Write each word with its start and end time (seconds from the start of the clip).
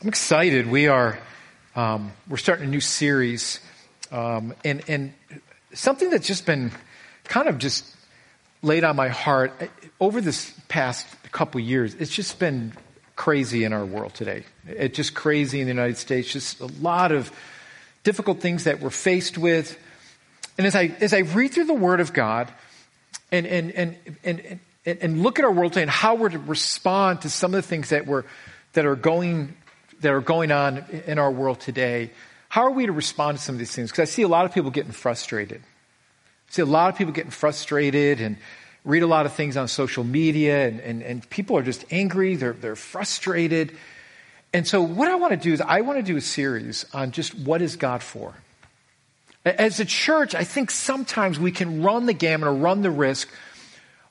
I'm 0.00 0.06
excited. 0.06 0.68
We 0.68 0.86
are 0.86 1.18
um, 1.74 2.12
we're 2.28 2.36
starting 2.36 2.66
a 2.66 2.70
new 2.70 2.80
series, 2.80 3.58
um, 4.12 4.54
and 4.64 4.80
and 4.86 5.12
something 5.72 6.08
that's 6.10 6.26
just 6.26 6.46
been 6.46 6.70
kind 7.24 7.48
of 7.48 7.58
just 7.58 7.84
laid 8.62 8.84
on 8.84 8.94
my 8.94 9.08
heart 9.08 9.52
over 9.98 10.20
this 10.20 10.54
past 10.68 11.04
couple 11.32 11.60
years. 11.60 11.94
It's 11.96 12.14
just 12.14 12.38
been 12.38 12.74
crazy 13.16 13.64
in 13.64 13.72
our 13.72 13.84
world 13.84 14.14
today. 14.14 14.44
It's 14.68 14.96
just 14.96 15.14
crazy 15.14 15.60
in 15.60 15.66
the 15.66 15.72
United 15.72 15.96
States. 15.96 16.32
Just 16.32 16.60
a 16.60 16.66
lot 16.80 17.10
of 17.10 17.32
difficult 18.04 18.40
things 18.40 18.64
that 18.64 18.78
we're 18.78 18.90
faced 18.90 19.36
with. 19.36 19.76
And 20.58 20.64
as 20.64 20.76
I 20.76 20.94
as 21.00 21.12
I 21.12 21.20
read 21.20 21.50
through 21.50 21.64
the 21.64 21.74
Word 21.74 21.98
of 21.98 22.12
God, 22.12 22.52
and 23.32 23.48
and 23.48 23.72
and 23.72 23.96
and 24.22 24.60
and, 24.86 24.98
and 25.00 25.22
look 25.24 25.40
at 25.40 25.44
our 25.44 25.50
world 25.50 25.72
today 25.72 25.82
and 25.82 25.90
how 25.90 26.14
we're 26.14 26.28
to 26.28 26.38
respond 26.38 27.22
to 27.22 27.30
some 27.30 27.52
of 27.52 27.56
the 27.56 27.68
things 27.68 27.88
that 27.88 28.06
we're 28.06 28.22
that 28.74 28.86
are 28.86 28.94
going 28.94 29.56
that 30.00 30.12
are 30.12 30.20
going 30.20 30.50
on 30.50 30.84
in 31.06 31.18
our 31.18 31.30
world 31.30 31.60
today, 31.60 32.10
how 32.48 32.62
are 32.62 32.70
we 32.70 32.86
to 32.86 32.92
respond 32.92 33.38
to 33.38 33.44
some 33.44 33.54
of 33.54 33.58
these 33.58 33.74
things? 33.74 33.90
Because 33.90 34.08
I 34.08 34.12
see 34.12 34.22
a 34.22 34.28
lot 34.28 34.44
of 34.46 34.54
people 34.54 34.70
getting 34.70 34.92
frustrated. 34.92 35.60
I 35.60 36.52
see 36.52 36.62
a 36.62 36.66
lot 36.66 36.90
of 36.90 36.96
people 36.96 37.12
getting 37.12 37.30
frustrated 37.30 38.20
and 38.20 38.36
read 38.84 39.02
a 39.02 39.06
lot 39.06 39.26
of 39.26 39.34
things 39.34 39.56
on 39.56 39.68
social 39.68 40.04
media, 40.04 40.66
and, 40.66 40.80
and, 40.80 41.02
and 41.02 41.30
people 41.30 41.58
are 41.58 41.62
just 41.62 41.84
angry, 41.90 42.36
they're, 42.36 42.54
they're 42.54 42.76
frustrated. 42.76 43.76
And 44.52 44.66
so, 44.66 44.80
what 44.80 45.10
I 45.10 45.16
want 45.16 45.32
to 45.32 45.36
do 45.36 45.52
is, 45.52 45.60
I 45.60 45.82
want 45.82 45.98
to 45.98 46.02
do 46.02 46.16
a 46.16 46.22
series 46.22 46.86
on 46.94 47.10
just 47.10 47.34
what 47.34 47.60
is 47.60 47.76
God 47.76 48.02
for. 48.02 48.34
As 49.44 49.78
a 49.78 49.84
church, 49.84 50.34
I 50.34 50.44
think 50.44 50.70
sometimes 50.70 51.38
we 51.38 51.52
can 51.52 51.82
run 51.82 52.06
the 52.06 52.12
gamut 52.14 52.48
or 52.48 52.54
run 52.54 52.82
the 52.82 52.90
risk 52.90 53.28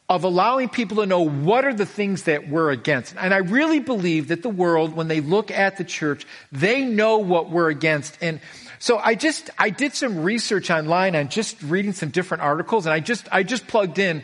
of 0.09 0.23
allowing 0.23 0.69
people 0.69 0.97
to 0.97 1.05
know 1.05 1.21
what 1.21 1.65
are 1.65 1.73
the 1.73 1.85
things 1.85 2.23
that 2.23 2.47
we're 2.47 2.71
against. 2.71 3.13
And 3.17 3.33
I 3.33 3.37
really 3.37 3.79
believe 3.79 4.29
that 4.29 4.41
the 4.41 4.49
world, 4.49 4.95
when 4.95 5.09
they 5.09 5.19
look 5.19 5.51
at 5.51 5.77
the 5.77 5.83
church, 5.83 6.25
they 6.51 6.85
know 6.85 7.17
what 7.17 7.49
we're 7.49 7.69
against. 7.69 8.17
And 8.21 8.39
so 8.79 8.97
I 8.97 9.15
just, 9.15 9.49
I 9.57 9.69
did 9.69 9.93
some 9.93 10.23
research 10.23 10.71
online 10.71 11.15
on 11.15 11.27
just 11.27 11.61
reading 11.61 11.91
some 11.91 12.09
different 12.09 12.43
articles 12.43 12.85
and 12.85 12.93
I 12.93 13.01
just, 13.01 13.27
I 13.33 13.43
just 13.43 13.67
plugged 13.67 13.99
in, 13.99 14.23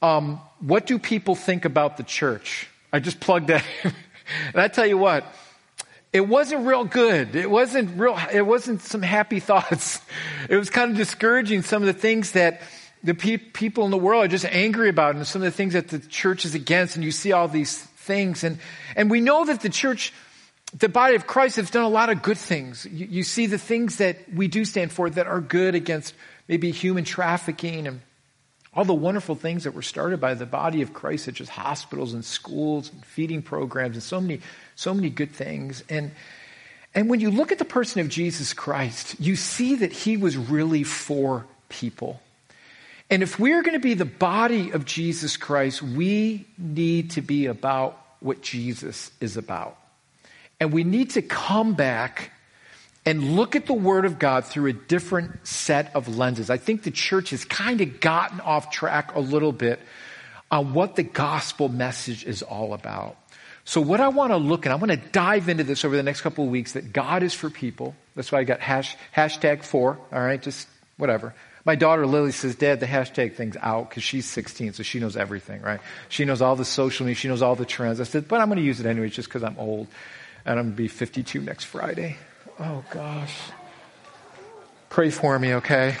um, 0.00 0.40
what 0.60 0.86
do 0.86 0.98
people 0.98 1.34
think 1.34 1.66
about 1.66 1.98
the 1.98 2.04
church? 2.04 2.68
I 2.90 3.00
just 3.00 3.20
plugged 3.20 3.48
that. 3.48 3.64
In 3.84 3.92
and 4.54 4.62
I 4.62 4.68
tell 4.68 4.86
you 4.86 4.96
what, 4.96 5.24
it 6.12 6.26
wasn't 6.26 6.66
real 6.66 6.84
good. 6.84 7.36
It 7.36 7.50
wasn't 7.50 8.00
real, 8.00 8.18
it 8.32 8.42
wasn't 8.42 8.80
some 8.80 9.02
happy 9.02 9.40
thoughts. 9.50 10.00
It 10.48 10.56
was 10.56 10.70
kind 10.70 10.90
of 10.90 10.96
discouraging 10.96 11.62
some 11.62 11.82
of 11.82 11.86
the 11.86 12.00
things 12.00 12.32
that, 12.32 12.62
the 13.02 13.14
pe- 13.14 13.36
people 13.36 13.84
in 13.84 13.90
the 13.90 13.98
world 13.98 14.24
are 14.24 14.28
just 14.28 14.44
angry 14.46 14.88
about 14.88 15.14
and 15.14 15.26
some 15.26 15.42
of 15.42 15.46
the 15.46 15.56
things 15.56 15.74
that 15.74 15.88
the 15.88 15.98
church 15.98 16.44
is 16.44 16.54
against 16.54 16.96
and 16.96 17.04
you 17.04 17.10
see 17.10 17.32
all 17.32 17.48
these 17.48 17.78
things 17.78 18.44
and, 18.44 18.58
and 18.96 19.10
we 19.10 19.20
know 19.20 19.44
that 19.44 19.60
the 19.60 19.68
church 19.68 20.12
the 20.76 20.88
body 20.88 21.14
of 21.14 21.26
christ 21.26 21.56
has 21.56 21.70
done 21.70 21.84
a 21.84 21.88
lot 21.88 22.10
of 22.10 22.22
good 22.22 22.38
things. 22.38 22.86
You, 22.90 23.06
you 23.06 23.22
see 23.22 23.46
the 23.46 23.58
things 23.58 23.96
that 23.96 24.16
we 24.32 24.48
do 24.48 24.64
stand 24.64 24.92
for 24.92 25.08
that 25.08 25.26
are 25.26 25.40
good 25.40 25.74
against 25.74 26.14
maybe 26.46 26.70
human 26.70 27.04
trafficking 27.04 27.86
and 27.86 28.00
all 28.74 28.84
the 28.84 28.94
wonderful 28.94 29.34
things 29.34 29.64
that 29.64 29.72
were 29.72 29.82
started 29.82 30.20
by 30.20 30.34
the 30.34 30.46
body 30.46 30.82
of 30.82 30.92
christ 30.92 31.24
such 31.24 31.40
as 31.40 31.48
hospitals 31.48 32.14
and 32.14 32.24
schools 32.24 32.92
and 32.92 33.04
feeding 33.04 33.42
programs 33.42 33.96
and 33.96 34.02
so 34.02 34.20
many 34.20 34.40
so 34.74 34.92
many 34.92 35.10
good 35.10 35.32
things. 35.32 35.84
And 35.88 36.10
and 36.94 37.08
when 37.08 37.20
you 37.20 37.30
look 37.30 37.52
at 37.52 37.58
the 37.58 37.64
person 37.64 38.00
of 38.00 38.08
jesus 38.08 38.52
christ 38.52 39.16
you 39.20 39.36
see 39.36 39.76
that 39.76 39.92
he 39.92 40.16
was 40.16 40.36
really 40.36 40.82
for 40.82 41.46
people 41.68 42.20
and 43.10 43.22
if 43.22 43.38
we're 43.38 43.62
going 43.62 43.74
to 43.74 43.80
be 43.80 43.94
the 43.94 44.04
body 44.04 44.70
of 44.70 44.84
Jesus 44.84 45.36
Christ, 45.36 45.82
we 45.82 46.46
need 46.58 47.12
to 47.12 47.22
be 47.22 47.46
about 47.46 47.98
what 48.20 48.42
Jesus 48.42 49.10
is 49.20 49.36
about. 49.36 49.78
And 50.60 50.72
we 50.72 50.84
need 50.84 51.10
to 51.10 51.22
come 51.22 51.74
back 51.74 52.32
and 53.06 53.36
look 53.36 53.56
at 53.56 53.64
the 53.64 53.74
Word 53.74 54.04
of 54.04 54.18
God 54.18 54.44
through 54.44 54.66
a 54.66 54.72
different 54.74 55.46
set 55.46 55.94
of 55.94 56.18
lenses. 56.18 56.50
I 56.50 56.58
think 56.58 56.82
the 56.82 56.90
church 56.90 57.30
has 57.30 57.44
kind 57.44 57.80
of 57.80 58.00
gotten 58.00 58.40
off 58.40 58.70
track 58.70 59.14
a 59.14 59.20
little 59.20 59.52
bit 59.52 59.80
on 60.50 60.74
what 60.74 60.96
the 60.96 61.02
gospel 61.02 61.68
message 61.68 62.24
is 62.24 62.42
all 62.42 62.74
about. 62.74 63.16
So, 63.64 63.80
what 63.80 64.00
I 64.00 64.08
want 64.08 64.32
to 64.32 64.36
look 64.38 64.66
at, 64.66 64.72
I 64.72 64.76
want 64.76 64.90
to 64.90 64.96
dive 64.96 65.48
into 65.48 65.64
this 65.64 65.84
over 65.84 65.96
the 65.96 66.02
next 66.02 66.22
couple 66.22 66.44
of 66.44 66.50
weeks 66.50 66.72
that 66.72 66.92
God 66.92 67.22
is 67.22 67.34
for 67.34 67.50
people. 67.50 67.94
That's 68.14 68.32
why 68.32 68.40
I 68.40 68.44
got 68.44 68.60
hash, 68.60 68.96
hashtag 69.14 69.62
for, 69.62 69.98
all 70.12 70.20
right, 70.20 70.40
just 70.40 70.68
whatever. 70.96 71.34
My 71.68 71.74
daughter 71.74 72.06
Lily 72.06 72.32
says, 72.32 72.54
Dad, 72.54 72.80
the 72.80 72.86
hashtag 72.86 73.34
thing's 73.34 73.58
out 73.60 73.90
because 73.90 74.02
she's 74.02 74.24
16, 74.24 74.72
so 74.72 74.82
she 74.82 75.00
knows 75.00 75.18
everything, 75.18 75.60
right? 75.60 75.80
She 76.08 76.24
knows 76.24 76.40
all 76.40 76.56
the 76.56 76.64
social 76.64 77.04
media, 77.04 77.14
she 77.16 77.28
knows 77.28 77.42
all 77.42 77.56
the 77.56 77.66
trends. 77.66 78.00
I 78.00 78.04
said, 78.04 78.26
but 78.26 78.40
I'm 78.40 78.48
going 78.48 78.56
to 78.56 78.64
use 78.64 78.80
it 78.80 78.86
anyway 78.86 79.10
just 79.10 79.28
because 79.28 79.44
I'm 79.44 79.58
old 79.58 79.86
and 80.46 80.58
I'm 80.58 80.64
going 80.64 80.76
to 80.76 80.82
be 80.84 80.88
52 80.88 81.42
next 81.42 81.64
Friday. 81.64 82.16
Oh, 82.58 82.82
gosh. 82.90 83.36
Pray 84.88 85.10
for 85.10 85.38
me, 85.38 85.56
okay? 85.56 85.96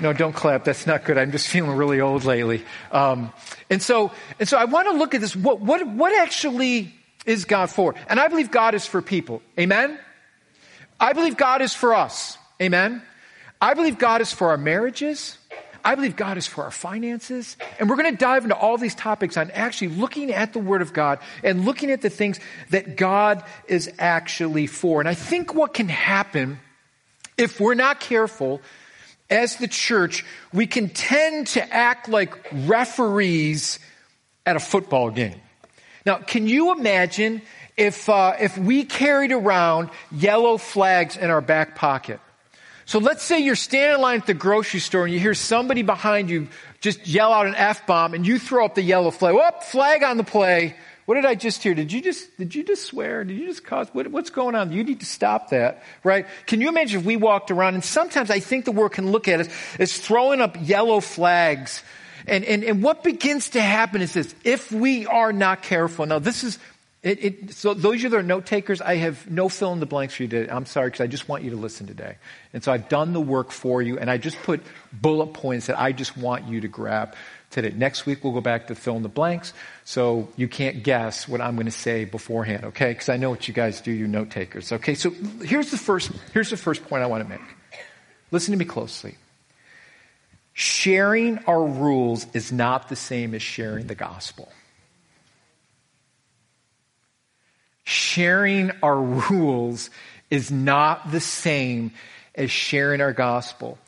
No, 0.00 0.14
don't 0.14 0.32
clap. 0.32 0.64
That's 0.64 0.86
not 0.86 1.04
good. 1.04 1.18
I'm 1.18 1.30
just 1.30 1.48
feeling 1.48 1.72
really 1.72 2.00
old 2.00 2.24
lately. 2.24 2.64
Um, 2.90 3.34
and 3.68 3.82
so, 3.82 4.10
and 4.38 4.48
so 4.48 4.56
I 4.56 4.64
want 4.64 4.88
to 4.88 4.94
look 4.94 5.14
at 5.14 5.20
this. 5.20 5.36
What, 5.36 5.60
what, 5.60 5.86
what 5.86 6.18
actually 6.18 6.94
is 7.26 7.44
God 7.44 7.68
for? 7.68 7.96
And 8.08 8.18
I 8.18 8.28
believe 8.28 8.50
God 8.50 8.74
is 8.74 8.86
for 8.86 9.02
people. 9.02 9.42
Amen? 9.58 9.98
I 10.98 11.12
believe 11.12 11.36
God 11.36 11.60
is 11.60 11.74
for 11.74 11.92
us. 11.92 12.38
Amen? 12.62 13.02
I 13.60 13.74
believe 13.74 13.98
God 13.98 14.20
is 14.20 14.32
for 14.32 14.48
our 14.48 14.56
marriages. 14.56 15.36
I 15.84 15.94
believe 15.94 16.16
God 16.16 16.36
is 16.36 16.46
for 16.46 16.64
our 16.64 16.70
finances. 16.70 17.56
And 17.78 17.88
we're 17.88 17.96
going 17.96 18.10
to 18.10 18.18
dive 18.18 18.44
into 18.44 18.56
all 18.56 18.76
these 18.76 18.94
topics 18.94 19.36
on 19.36 19.50
actually 19.50 19.88
looking 19.88 20.30
at 20.30 20.52
the 20.52 20.58
Word 20.58 20.82
of 20.82 20.92
God 20.92 21.18
and 21.42 21.64
looking 21.64 21.90
at 21.90 22.02
the 22.02 22.10
things 22.10 22.38
that 22.70 22.96
God 22.96 23.42
is 23.66 23.90
actually 23.98 24.66
for. 24.66 25.00
And 25.00 25.08
I 25.08 25.14
think 25.14 25.54
what 25.54 25.74
can 25.74 25.88
happen 25.88 26.60
if 27.38 27.60
we're 27.60 27.74
not 27.74 28.00
careful 28.00 28.60
as 29.30 29.56
the 29.56 29.68
church, 29.68 30.24
we 30.52 30.66
can 30.66 30.88
tend 30.88 31.46
to 31.48 31.72
act 31.72 32.08
like 32.08 32.34
referees 32.52 33.78
at 34.44 34.56
a 34.56 34.60
football 34.60 35.10
game. 35.10 35.40
Now, 36.04 36.18
can 36.18 36.46
you 36.46 36.72
imagine 36.72 37.42
if, 37.76 38.08
uh, 38.08 38.34
if 38.40 38.58
we 38.58 38.84
carried 38.84 39.32
around 39.32 39.90
yellow 40.10 40.56
flags 40.56 41.16
in 41.16 41.30
our 41.30 41.40
back 41.40 41.76
pocket? 41.76 42.20
So 42.90 42.98
let's 42.98 43.22
say 43.22 43.38
you're 43.38 43.54
standing 43.54 43.94
in 43.94 44.00
line 44.00 44.18
at 44.18 44.26
the 44.26 44.34
grocery 44.34 44.80
store 44.80 45.04
and 45.04 45.14
you 45.14 45.20
hear 45.20 45.32
somebody 45.32 45.82
behind 45.82 46.28
you 46.28 46.48
just 46.80 47.06
yell 47.06 47.32
out 47.32 47.46
an 47.46 47.54
F 47.54 47.86
bomb 47.86 48.14
and 48.14 48.26
you 48.26 48.36
throw 48.36 48.64
up 48.64 48.74
the 48.74 48.82
yellow 48.82 49.12
flag. 49.12 49.32
Whoop, 49.32 49.62
flag 49.62 50.02
on 50.02 50.16
the 50.16 50.24
play. 50.24 50.74
What 51.06 51.14
did 51.14 51.24
I 51.24 51.36
just 51.36 51.62
hear? 51.62 51.72
Did 51.72 51.92
you 51.92 52.02
just, 52.02 52.36
did 52.36 52.52
you 52.52 52.64
just 52.64 52.84
swear? 52.86 53.22
Did 53.22 53.38
you 53.38 53.46
just 53.46 53.62
cause, 53.62 53.88
what, 53.92 54.08
what's 54.08 54.30
going 54.30 54.56
on? 54.56 54.72
You 54.72 54.82
need 54.82 54.98
to 54.98 55.06
stop 55.06 55.50
that, 55.50 55.84
right? 56.02 56.26
Can 56.46 56.60
you 56.60 56.68
imagine 56.68 56.98
if 56.98 57.06
we 57.06 57.16
walked 57.16 57.52
around 57.52 57.74
and 57.74 57.84
sometimes 57.84 58.28
I 58.28 58.40
think 58.40 58.64
the 58.64 58.72
world 58.72 58.90
can 58.90 59.12
look 59.12 59.28
at 59.28 59.38
us 59.38 59.48
as 59.78 59.96
throwing 59.96 60.40
up 60.40 60.56
yellow 60.60 60.98
flags. 60.98 61.84
And, 62.26 62.44
and, 62.44 62.64
and 62.64 62.82
what 62.82 63.04
begins 63.04 63.50
to 63.50 63.60
happen 63.60 64.02
is 64.02 64.14
this, 64.14 64.34
if 64.42 64.72
we 64.72 65.06
are 65.06 65.32
not 65.32 65.62
careful, 65.62 66.06
now 66.06 66.18
this 66.18 66.42
is, 66.42 66.58
it, 67.02 67.24
it, 67.24 67.54
so 67.54 67.72
those 67.72 67.94
of 67.94 68.00
you 68.02 68.08
that 68.10 68.16
are 68.18 68.22
note 68.22 68.44
takers, 68.44 68.82
I 68.82 68.96
have 68.96 69.30
no 69.30 69.48
fill 69.48 69.72
in 69.72 69.80
the 69.80 69.86
blanks 69.86 70.14
for 70.14 70.24
you 70.24 70.28
today. 70.28 70.52
I'm 70.52 70.66
sorry 70.66 70.88
because 70.88 71.00
I 71.00 71.06
just 71.06 71.28
want 71.28 71.44
you 71.44 71.50
to 71.50 71.56
listen 71.56 71.86
today. 71.86 72.16
And 72.52 72.62
so 72.62 72.72
I've 72.72 72.90
done 72.90 73.14
the 73.14 73.20
work 73.20 73.52
for 73.52 73.80
you 73.80 73.98
and 73.98 74.10
I 74.10 74.18
just 74.18 74.36
put 74.42 74.60
bullet 74.92 75.28
points 75.28 75.66
that 75.68 75.80
I 75.80 75.92
just 75.92 76.18
want 76.18 76.46
you 76.46 76.60
to 76.60 76.68
grab 76.68 77.14
today. 77.48 77.72
Next 77.74 78.04
week 78.04 78.22
we'll 78.22 78.34
go 78.34 78.42
back 78.42 78.66
to 78.66 78.74
fill 78.74 78.96
in 78.96 79.02
the 79.02 79.08
blanks 79.08 79.54
so 79.84 80.28
you 80.36 80.46
can't 80.46 80.82
guess 80.82 81.26
what 81.26 81.40
I'm 81.40 81.54
going 81.54 81.66
to 81.66 81.72
say 81.72 82.04
beforehand, 82.04 82.64
okay? 82.66 82.90
Because 82.90 83.08
I 83.08 83.16
know 83.16 83.30
what 83.30 83.48
you 83.48 83.54
guys 83.54 83.80
do, 83.80 83.90
you 83.90 84.06
note 84.06 84.30
takers. 84.30 84.70
Okay, 84.70 84.94
so 84.94 85.10
here's 85.42 85.70
the 85.70 85.78
first, 85.78 86.12
here's 86.34 86.50
the 86.50 86.58
first 86.58 86.84
point 86.86 87.02
I 87.02 87.06
want 87.06 87.22
to 87.24 87.28
make. 87.30 87.40
Listen 88.30 88.52
to 88.52 88.58
me 88.58 88.66
closely. 88.66 89.16
Sharing 90.52 91.38
our 91.46 91.64
rules 91.64 92.26
is 92.34 92.52
not 92.52 92.90
the 92.90 92.96
same 92.96 93.34
as 93.34 93.40
sharing 93.40 93.86
the 93.86 93.94
gospel. 93.94 94.52
Sharing 98.10 98.72
our 98.82 99.00
rules 99.00 99.90
is 100.30 100.50
not 100.50 101.10
the 101.10 101.20
same 101.20 101.92
as 102.34 102.50
sharing 102.50 103.00
our 103.00 103.12
gospel. 103.12 103.78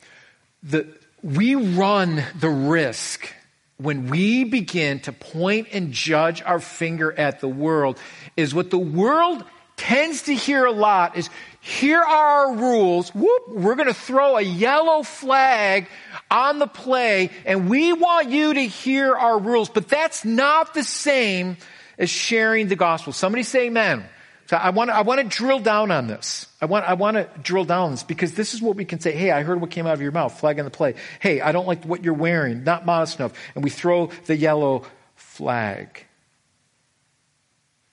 The, 0.63 0.87
we 1.21 1.55
run 1.55 2.23
the 2.39 2.49
risk 2.49 3.33
when 3.77 4.09
we 4.09 4.43
begin 4.43 4.99
to 5.01 5.11
point 5.11 5.69
and 5.73 5.91
judge 5.91 6.41
our 6.41 6.59
finger 6.59 7.11
at 7.11 7.39
the 7.39 7.47
world 7.47 7.97
is 8.37 8.53
what 8.53 8.69
the 8.69 8.77
world 8.77 9.43
tends 9.75 10.23
to 10.23 10.35
hear 10.35 10.65
a 10.65 10.71
lot 10.71 11.17
is 11.17 11.29
here 11.59 12.01
are 12.01 12.47
our 12.47 12.55
rules. 12.55 13.13
Whoop, 13.15 13.49
we're 13.49 13.75
going 13.75 13.87
to 13.87 13.93
throw 13.93 14.37
a 14.37 14.41
yellow 14.41 15.03
flag 15.03 15.87
on 16.29 16.59
the 16.59 16.67
play 16.67 17.31
and 17.45 17.69
we 17.69 17.93
want 17.93 18.29
you 18.29 18.53
to 18.53 18.61
hear 18.61 19.15
our 19.15 19.39
rules. 19.39 19.69
But 19.69 19.89
that's 19.89 20.23
not 20.23 20.73
the 20.73 20.83
same 20.83 21.57
as 21.97 22.09
sharing 22.09 22.67
the 22.67 22.75
gospel. 22.75 23.13
Somebody 23.13 23.43
say 23.43 23.67
amen. 23.67 24.05
So 24.47 24.57
I 24.57 24.71
want 24.71 24.89
I 24.89 25.01
want 25.01 25.21
to 25.21 25.37
drill 25.37 25.59
down 25.59 25.89
on 25.89 26.07
this. 26.07 26.47
I 26.61 26.65
want, 26.65 26.85
I 26.85 26.93
want 26.95 27.15
to 27.17 27.29
drill 27.41 27.65
down 27.65 27.85
on 27.85 27.91
this 27.91 28.03
because 28.03 28.33
this 28.33 28.53
is 28.53 28.61
what 28.61 28.75
we 28.75 28.85
can 28.85 28.99
say. 28.99 29.13
Hey, 29.13 29.31
I 29.31 29.43
heard 29.43 29.61
what 29.61 29.71
came 29.71 29.87
out 29.87 29.93
of 29.93 30.01
your 30.01 30.11
mouth. 30.11 30.37
Flag 30.39 30.59
on 30.59 30.65
the 30.65 30.71
play. 30.71 30.95
Hey, 31.19 31.41
I 31.41 31.51
don't 31.51 31.67
like 31.67 31.85
what 31.85 32.03
you're 32.03 32.13
wearing. 32.13 32.63
Not 32.63 32.85
modest 32.85 33.19
enough. 33.19 33.33
And 33.55 33.63
we 33.63 33.69
throw 33.69 34.07
the 34.25 34.35
yellow 34.35 34.85
flag. 35.15 36.05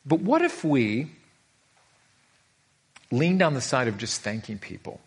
But 0.05 0.20
what 0.20 0.43
if 0.43 0.64
we 0.64 1.11
leaned 3.11 3.43
on 3.43 3.55
the 3.55 3.61
side 3.61 3.88
of 3.88 3.99
just 3.99 4.23
thanking 4.23 4.58
people. 4.58 5.00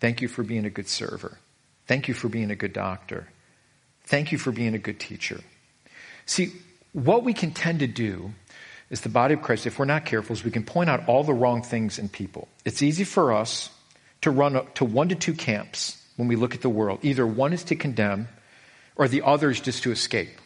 Thank 0.00 0.22
you 0.22 0.28
for 0.28 0.42
being 0.42 0.64
a 0.64 0.70
good 0.70 0.88
server. 0.88 1.38
Thank 1.86 2.08
you 2.08 2.14
for 2.14 2.28
being 2.28 2.50
a 2.50 2.56
good 2.56 2.72
doctor. 2.72 3.28
Thank 4.04 4.32
you 4.32 4.38
for 4.38 4.52
being 4.52 4.74
a 4.74 4.78
good 4.78 5.00
teacher. 5.00 5.40
See, 6.26 6.52
what 6.92 7.24
we 7.24 7.34
can 7.34 7.52
tend 7.52 7.80
to 7.80 7.86
do 7.86 8.32
is 8.92 9.00
the 9.00 9.08
body 9.08 9.32
of 9.32 9.40
Christ, 9.40 9.66
if 9.66 9.78
we're 9.78 9.86
not 9.86 10.04
careful, 10.04 10.34
is 10.34 10.44
we 10.44 10.50
can 10.50 10.64
point 10.64 10.90
out 10.90 11.08
all 11.08 11.24
the 11.24 11.32
wrong 11.32 11.62
things 11.62 11.98
in 11.98 12.10
people. 12.10 12.46
It's 12.66 12.82
easy 12.82 13.04
for 13.04 13.32
us 13.32 13.70
to 14.20 14.30
run 14.30 14.60
to 14.74 14.84
one 14.84 15.08
to 15.08 15.14
two 15.14 15.32
camps 15.32 16.00
when 16.16 16.28
we 16.28 16.36
look 16.36 16.54
at 16.54 16.60
the 16.60 16.68
world. 16.68 17.00
Either 17.02 17.26
one 17.26 17.54
is 17.54 17.64
to 17.64 17.74
condemn 17.74 18.28
or 18.94 19.08
the 19.08 19.22
other 19.22 19.50
is 19.50 19.60
just 19.60 19.82
to 19.84 19.92
escape. 19.92 20.38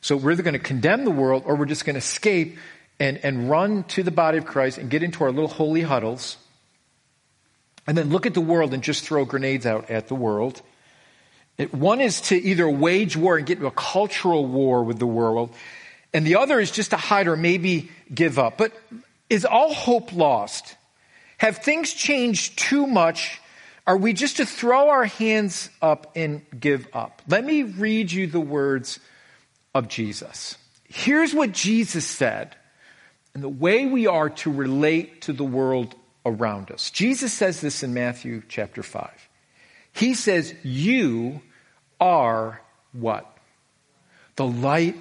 So 0.00 0.16
we're 0.16 0.32
either 0.32 0.42
going 0.42 0.54
to 0.54 0.58
condemn 0.58 1.04
the 1.04 1.10
world 1.10 1.42
or 1.44 1.54
we're 1.54 1.66
just 1.66 1.84
going 1.84 1.94
to 1.94 1.98
escape 1.98 2.56
and, 2.98 3.18
and 3.18 3.50
run 3.50 3.84
to 3.84 4.02
the 4.02 4.10
body 4.10 4.38
of 4.38 4.46
Christ 4.46 4.78
and 4.78 4.88
get 4.88 5.02
into 5.02 5.22
our 5.22 5.30
little 5.30 5.48
holy 5.48 5.82
huddles 5.82 6.38
and 7.86 7.98
then 7.98 8.08
look 8.08 8.24
at 8.24 8.32
the 8.32 8.40
world 8.40 8.72
and 8.72 8.82
just 8.82 9.04
throw 9.04 9.26
grenades 9.26 9.66
out 9.66 9.90
at 9.90 10.08
the 10.08 10.14
world. 10.14 10.62
It, 11.58 11.74
one 11.74 12.00
is 12.00 12.22
to 12.22 12.36
either 12.36 12.66
wage 12.68 13.14
war 13.14 13.36
and 13.36 13.46
get 13.46 13.58
into 13.58 13.66
a 13.66 13.72
cultural 13.72 14.46
war 14.46 14.82
with 14.82 14.98
the 14.98 15.06
world, 15.06 15.54
and 16.14 16.26
the 16.26 16.36
other 16.36 16.60
is 16.60 16.70
just 16.70 16.90
to 16.90 16.96
hide 16.96 17.28
or 17.28 17.36
maybe 17.36 17.90
give 18.14 18.38
up. 18.38 18.58
But 18.58 18.72
is 19.30 19.44
all 19.44 19.72
hope 19.72 20.12
lost? 20.12 20.76
Have 21.38 21.58
things 21.58 21.92
changed 21.92 22.58
too 22.58 22.86
much? 22.86 23.40
Are 23.86 23.96
we 23.96 24.12
just 24.12 24.36
to 24.36 24.46
throw 24.46 24.90
our 24.90 25.04
hands 25.04 25.70
up 25.80 26.12
and 26.14 26.42
give 26.58 26.86
up? 26.92 27.22
Let 27.26 27.44
me 27.44 27.62
read 27.62 28.12
you 28.12 28.26
the 28.26 28.40
words 28.40 29.00
of 29.74 29.88
Jesus. 29.88 30.56
Here's 30.84 31.34
what 31.34 31.52
Jesus 31.52 32.06
said 32.06 32.54
and 33.34 33.42
the 33.42 33.48
way 33.48 33.86
we 33.86 34.06
are 34.06 34.30
to 34.30 34.52
relate 34.52 35.22
to 35.22 35.32
the 35.32 35.44
world 35.44 35.94
around 36.24 36.70
us. 36.70 36.90
Jesus 36.90 37.32
says 37.32 37.60
this 37.60 37.82
in 37.82 37.94
Matthew 37.94 38.42
chapter 38.48 38.82
5. 38.82 39.10
He 39.92 40.14
says, 40.14 40.54
You 40.62 41.40
are 42.00 42.60
what? 42.92 43.26
The 44.36 44.46
light 44.46 44.96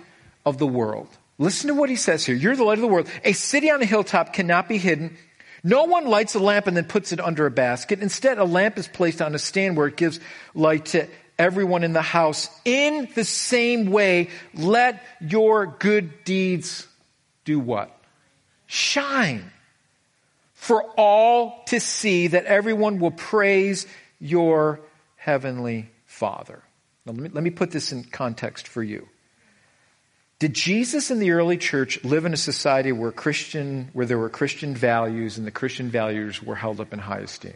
of 0.46 0.58
the 0.58 0.68
world. 0.68 1.08
Listen 1.38 1.70
to 1.70 1.74
what 1.74 1.90
he 1.90 1.96
says 1.96 2.26
here. 2.26 2.36
You're 2.36 2.56
the 2.56 2.64
light 2.64 2.78
of 2.78 2.82
the 2.82 2.88
world. 2.88 3.10
A 3.24 3.34
city 3.34 3.72
on 3.72 3.82
a 3.82 3.86
hilltop 3.86 4.34
cannot 4.34 4.70
be 4.70 4.78
hidden. 4.78 5.18
No 5.64 5.86
one 5.86 6.08
lights 6.08 6.36
a 6.36 6.40
lamp 6.40 6.68
and 6.68 6.76
then 6.76 6.86
puts 6.86 7.12
it 7.12 7.20
under 7.20 7.46
a 7.46 7.52
basket. 7.52 8.00
Instead, 8.00 8.38
a 8.38 8.46
lamp 8.46 8.78
is 8.78 8.88
placed 8.88 9.22
on 9.22 9.36
a 9.36 9.40
stand 9.40 9.78
where 9.78 9.88
it 9.88 9.98
gives 9.98 10.20
light 10.54 10.86
to 10.88 11.08
everyone 11.38 11.84
in 11.84 11.94
the 11.94 12.02
house. 12.02 12.50
In 12.66 13.08
the 13.16 13.24
same 13.24 13.92
way, 13.92 14.30
let 14.54 15.04
your 15.20 15.66
good 15.66 16.24
deeds 16.24 16.88
do 17.46 17.60
what? 17.60 17.96
Shine 18.68 19.52
for 20.54 20.84
all 20.98 21.64
to 21.66 21.80
see 21.80 22.28
that 22.28 22.46
everyone 22.46 23.00
will 23.00 23.12
praise 23.12 23.88
your 24.20 24.80
heavenly 25.16 25.90
Father. 26.06 26.62
Now, 27.06 27.14
let 27.14 27.22
me, 27.22 27.30
let 27.30 27.44
me 27.44 27.50
put 27.50 27.72
this 27.72 27.92
in 27.92 28.04
context 28.04 28.68
for 28.68 28.84
you. 28.84 29.08
Did 30.42 30.56
Jesus 30.56 31.12
and 31.12 31.22
the 31.22 31.34
early 31.34 31.56
church 31.56 32.04
live 32.04 32.26
in 32.26 32.34
a 32.34 32.38
society 32.38 32.92
where 32.92 33.12
Christian, 33.12 33.92
where 33.94 34.08
there 34.08 34.18
were 34.18 34.28
Christian 34.28 34.74
values 34.74 35.38
and 35.38 35.46
the 35.46 35.52
Christian 35.52 35.92
values 35.92 36.42
were 36.42 36.56
held 36.56 36.80
up 36.82 36.94
in 36.94 36.98
high 36.98 37.20
esteem? 37.20 37.54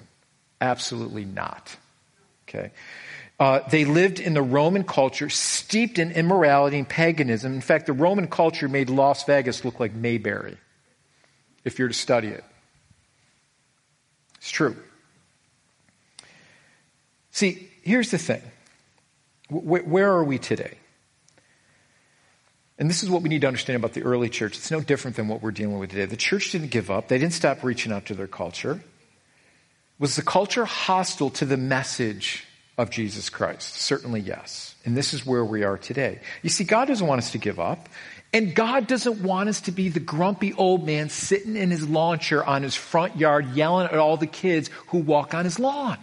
Absolutely 0.61 1.25
not. 1.25 1.75
Okay. 2.47 2.69
Uh, 3.39 3.61
they 3.71 3.85
lived 3.85 4.19
in 4.19 4.35
the 4.35 4.41
Roman 4.43 4.83
culture, 4.83 5.29
steeped 5.29 5.97
in 5.97 6.11
immorality 6.11 6.77
and 6.77 6.87
paganism. 6.87 7.55
In 7.55 7.61
fact, 7.61 7.87
the 7.87 7.93
Roman 7.93 8.27
culture 8.27 8.67
made 8.67 8.91
Las 8.91 9.23
Vegas 9.23 9.65
look 9.65 9.79
like 9.79 9.95
Mayberry, 9.95 10.55
if 11.63 11.79
you're 11.79 11.87
to 11.87 11.93
study 11.95 12.27
it. 12.27 12.43
It's 14.37 14.51
true. 14.51 14.75
See, 17.31 17.67
here's 17.81 18.11
the 18.11 18.19
thing. 18.19 18.43
Where 19.49 20.11
are 20.11 20.23
we 20.23 20.37
today? 20.37 20.77
And 22.77 22.89
this 22.89 23.03
is 23.03 23.09
what 23.09 23.21
we 23.21 23.29
need 23.29 23.41
to 23.41 23.47
understand 23.47 23.77
about 23.77 23.93
the 23.93 24.03
early 24.03 24.29
church. 24.29 24.57
It's 24.57 24.71
no 24.71 24.81
different 24.81 25.15
than 25.15 25.27
what 25.27 25.41
we're 25.41 25.51
dealing 25.51 25.79
with 25.79 25.91
today. 25.91 26.05
The 26.05 26.17
church 26.17 26.51
didn't 26.51 26.71
give 26.71 26.91
up. 26.91 27.07
They 27.07 27.17
didn't 27.17 27.33
stop 27.33 27.63
reaching 27.63 27.91
out 27.91 28.05
to 28.07 28.13
their 28.13 28.27
culture. 28.27 28.81
Was 29.97 30.17
the 30.17 30.21
culture 30.21 30.65
hostile 30.65 31.29
to 31.31 31.45
the 31.45 31.55
message 31.55 32.43
of 32.77 32.89
Jesus 32.89 33.29
Christ? 33.29 33.75
Certainly 33.75 34.21
yes. 34.21 34.75
And 34.83 34.97
this 34.97 35.13
is 35.13 35.25
where 35.25 35.45
we 35.45 35.63
are 35.63 35.77
today. 35.77 36.19
You 36.43 36.49
see, 36.49 36.65
God 36.65 36.89
doesn't 36.89 37.07
want 37.07 37.19
us 37.19 37.31
to 37.31 37.37
give 37.37 37.61
up. 37.61 37.87
And 38.33 38.53
God 38.53 38.87
doesn't 38.87 39.21
want 39.21 39.47
us 39.47 39.61
to 39.61 39.71
be 39.71 39.87
the 39.87 40.01
grumpy 40.01 40.51
old 40.53 40.85
man 40.85 41.07
sitting 41.07 41.55
in 41.55 41.71
his 41.71 41.87
lawn 41.87 42.19
chair 42.19 42.45
on 42.45 42.63
his 42.63 42.75
front 42.75 43.15
yard 43.15 43.55
yelling 43.55 43.85
at 43.85 43.97
all 43.97 44.17
the 44.17 44.27
kids 44.27 44.69
who 44.87 44.97
walk 44.97 45.33
on 45.33 45.45
his 45.45 45.57
lawn. 45.57 45.97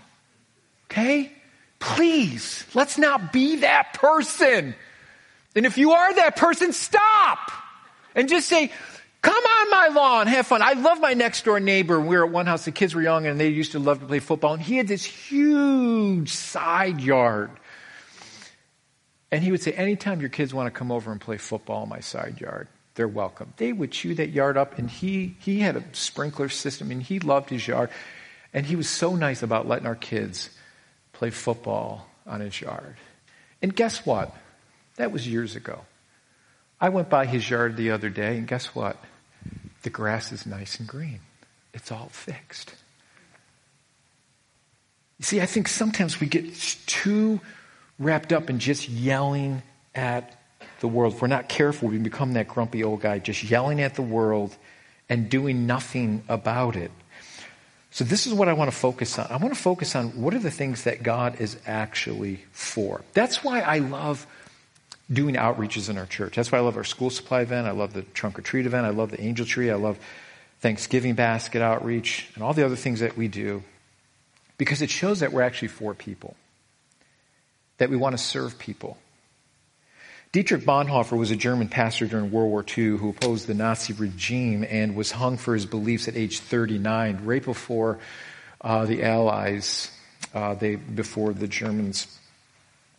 Okay? 0.87 1.31
Please, 1.79 2.65
let's 2.73 2.97
not 2.97 3.35
be 3.35 3.57
that 3.57 3.93
person. 3.93 4.75
And 5.55 5.67
if 5.67 5.79
you 5.79 5.93
are 5.93 6.15
that 6.15 6.37
person, 6.37 6.73
stop 6.73 7.53
and 8.15 8.29
just 8.29 8.49
say, 8.49 8.71
Come 9.21 9.45
on 9.45 9.71
my 9.71 9.89
lawn, 9.95 10.27
have 10.27 10.49
fun. 10.49 10.63
I 10.63 10.73
love 10.73 11.01
my 11.01 11.15
next 11.15 11.45
door 11.45 11.61
neighbor. 11.61 12.01
We 12.01 12.17
were 12.17 12.27
at 12.27 12.33
one 12.33 12.47
house, 12.47 12.65
the 12.65 12.73
kids 12.73 12.93
were 12.93 13.03
young 13.03 13.25
and 13.27 13.39
they 13.39 13.49
used 13.49 13.73
to 13.73 13.79
love 13.79 14.01
to 14.01 14.07
play 14.07 14.19
football. 14.19 14.55
And 14.55 14.63
he 14.63 14.77
had 14.77 14.89
this 14.89 15.05
huge 15.05 16.31
side 16.31 17.01
yard 17.01 17.51
and 19.33 19.43
he 19.43 19.51
would 19.51 19.63
say, 19.63 19.73
anytime 19.73 20.21
your 20.21 20.29
kids 20.29 20.53
want 20.53 20.67
to 20.67 20.79
come 20.79 20.93
over 20.93 21.11
and 21.11 21.21
play 21.21 21.39
football 21.39 21.85
in 21.85 21.89
my 21.89 22.01
side 22.01 22.39
yard, 22.39 22.69
they're 22.95 23.09
welcome. 23.09 23.55
They 23.57 23.73
would 23.73 23.91
chew 23.91 24.15
that 24.17 24.29
yard 24.29 24.59
up, 24.59 24.79
and 24.79 24.91
he, 24.91 25.37
he 25.41 25.61
had 25.61 25.77
a 25.77 25.85
sprinkler 25.93 26.51
system, 26.51 26.91
and 26.91 27.03
he 27.03 27.19
loved 27.19 27.49
his 27.49 27.67
yard. 27.67 27.89
And 28.53 28.67
he 28.67 28.77
was 28.77 28.91
so 28.91 29.17
nice 29.17 29.43
about 29.43 29.67
letting 29.67 29.87
our 29.87 29.95
kids 29.95 30.51
play 31.15 31.31
football 31.31 32.07
on 32.27 32.41
his 32.41 32.61
yard. 32.61 32.97
And 33.63 33.75
guess 33.75 34.05
what? 34.05 34.37
That 35.03 35.11
was 35.11 35.27
years 35.27 35.57
ago. 35.57 35.81
I 36.81 36.91
went 36.91 37.11
by 37.11 37.27
his 37.27 37.51
yard 37.51 37.77
the 37.77 37.91
other 37.91 38.09
day, 38.09 38.37
and 38.37 38.47
guess 38.47 38.67
what? 38.67 38.97
The 39.83 39.91
grass 39.91 40.31
is 40.31 40.47
nice 40.47 40.79
and 40.79 40.87
green. 40.87 41.19
It's 41.75 41.91
all 41.91 42.09
fixed. 42.13 42.73
You 45.19 45.25
see, 45.25 45.41
I 45.41 45.47
think 45.47 45.67
sometimes 45.67 46.21
we 46.21 46.29
get 46.29 46.55
too 46.87 47.41
wrapped 47.99 48.33
up 48.33 48.49
in 48.49 48.61
just 48.61 48.89
yelling 48.89 49.65
at 49.93 50.41
the 50.79 50.87
world. 50.87 51.15
If 51.15 51.23
we're 51.23 51.27
not 51.27 51.49
careful, 51.49 51.89
we 51.89 51.99
become 51.99 52.35
that 52.35 52.47
grumpy 52.47 52.85
old 52.85 53.01
guy 53.01 53.19
just 53.19 53.43
yelling 53.43 53.81
at 53.81 53.97
the 53.97 54.03
world 54.03 54.57
and 55.09 55.29
doing 55.29 55.67
nothing 55.67 56.23
about 56.29 56.77
it. 56.77 56.93
So, 57.91 58.05
this 58.05 58.29
is 58.29 58.35
what 58.35 58.47
I 58.47 58.53
want 58.53 58.71
to 58.71 58.77
focus 58.77 59.19
on. 59.19 59.27
I 59.31 59.37
want 59.39 59.53
to 59.53 59.61
focus 59.61 59.97
on 59.97 60.11
what 60.11 60.33
are 60.33 60.39
the 60.39 60.53
things 60.53 60.85
that 60.85 61.03
God 61.03 61.41
is 61.41 61.59
actually 61.67 62.45
for. 62.53 63.03
That's 63.15 63.43
why 63.43 63.63
I 63.63 63.79
love 63.79 64.29
doing 65.13 65.35
outreaches 65.35 65.91
in 65.91 65.99
our 65.99 66.07
church. 66.07 66.37
That's 66.37 66.51
why 66.51 66.59
I 66.59 66.63
love 66.63 66.77
our 66.77 66.85
school 66.85 67.11
supply 67.11 67.43
event. 67.43 67.67
I 67.67 67.73
love 67.73 67.93
the 67.93 68.03
trunk 68.03 68.39
or 68.39 68.43
treat 68.43 68.67
event. 68.67 68.87
I 68.87 68.91
love 68.91 69.11
the 69.11 69.21
angel 69.21 69.45
tree. 69.45 69.71
I 69.71 69.75
love 69.75 69.99
Thanksgiving 70.61 71.15
basket 71.15 71.61
outreach 71.61 72.31
and 72.35 72.45
all 72.45 72.55
the 72.55 72.65
other 72.65 72.77
things 72.77 73.01
that 73.01 73.17
we 73.17 73.29
do 73.29 73.63
because 74.59 74.81
it 74.81 74.91
shows 74.91 75.21
that 75.21 75.33
we're 75.33 75.43
actually 75.43 75.69
for 75.69 75.93
people 75.95 76.37
that 77.79 77.91
we 77.91 77.97
want 77.97 78.17
to 78.17 78.23
serve 78.23 78.59
people. 78.59 78.97
Dietrich 80.31 80.63
Bonhoeffer 80.63 81.19
was 81.19 81.31
a 81.31 81.37
German 81.37 81.69
pastor 81.69 82.07
during 82.07 82.31
World 82.31 82.49
War 82.49 82.65
II 82.65 82.97
who 82.97 83.11
opposed 83.11 83.47
the 83.49 83.55
Nazi 83.55 83.93
regime 83.93 84.65
and 84.67 84.95
was 84.95 85.11
hung 85.11 85.37
for 85.37 85.53
his 85.53 85.67
beliefs 85.67 86.09
at 86.09 86.17
age 86.17 86.39
39, 86.39 87.25
right 87.25 87.45
before 87.45 87.99
uh, 88.61 88.87
the 88.87 89.03
Allies, 89.03 89.91
uh, 90.33 90.55
they, 90.55 90.77
before 90.77 91.35
the 91.35 91.49
Germans 91.49 92.07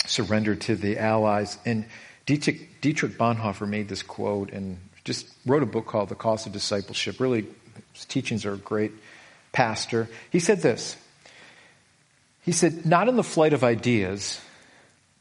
surrendered 0.06 0.62
to 0.62 0.76
the 0.76 0.98
Allies. 0.98 1.58
And 1.66 1.86
Dietrich, 2.26 2.82
Dietrich 2.82 3.18
Bonhoeffer 3.18 3.68
made 3.68 3.88
this 3.88 4.04
quote 4.04 4.52
and 4.52 4.78
just 5.04 5.28
wrote 5.46 5.64
a 5.64 5.68
book 5.68 5.86
called 5.86 6.10
The 6.10 6.16
Cost 6.16 6.48
of 6.48 6.54
Discipleship. 6.54 7.20
Really, 7.20 7.46
his 7.94 8.06
teachings 8.06 8.46
are 8.46 8.54
a 8.54 8.58
great 8.58 8.92
pastor. 9.52 10.10
He 10.32 10.40
said 10.40 10.62
this. 10.62 10.96
He 12.42 12.52
said, 12.52 12.86
Not 12.86 13.10
in 13.10 13.16
the 13.16 13.24
flight 13.24 13.54
of 13.54 13.64
ideas 13.64 14.40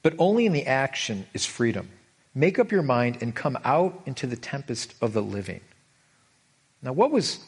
but 0.03 0.15
only 0.19 0.47
in 0.47 0.53
the 0.53 0.67
action 0.67 1.27
is 1.33 1.47
freedom. 1.47 1.89
Make 2.35 2.59
up 2.59 2.73
your 2.73 2.83
mind 2.83 3.19
and 3.21 3.35
come 3.35 3.59
out 3.65 4.03
into 4.07 4.27
the 4.27 4.37
tempest 4.37 4.95
of 5.01 5.13
the 5.13 5.23
living. 5.23 5.61
Now, 6.83 6.93
what 6.93 7.13
was, 7.13 7.39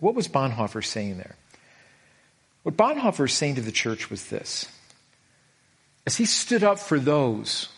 what 0.00 0.14
was 0.14 0.26
Bonhoeffer 0.26 0.84
saying 0.84 1.18
there? 1.18 1.36
What 2.64 2.76
Bonhoeffer 2.76 3.20
was 3.20 3.32
saying 3.32 3.54
to 3.56 3.60
the 3.60 3.72
church 3.72 4.10
was 4.10 4.26
this. 4.26 4.66
As 6.06 6.16
he 6.16 6.24
stood 6.24 6.62
up 6.62 6.78
for 6.78 7.00
those 7.00 7.68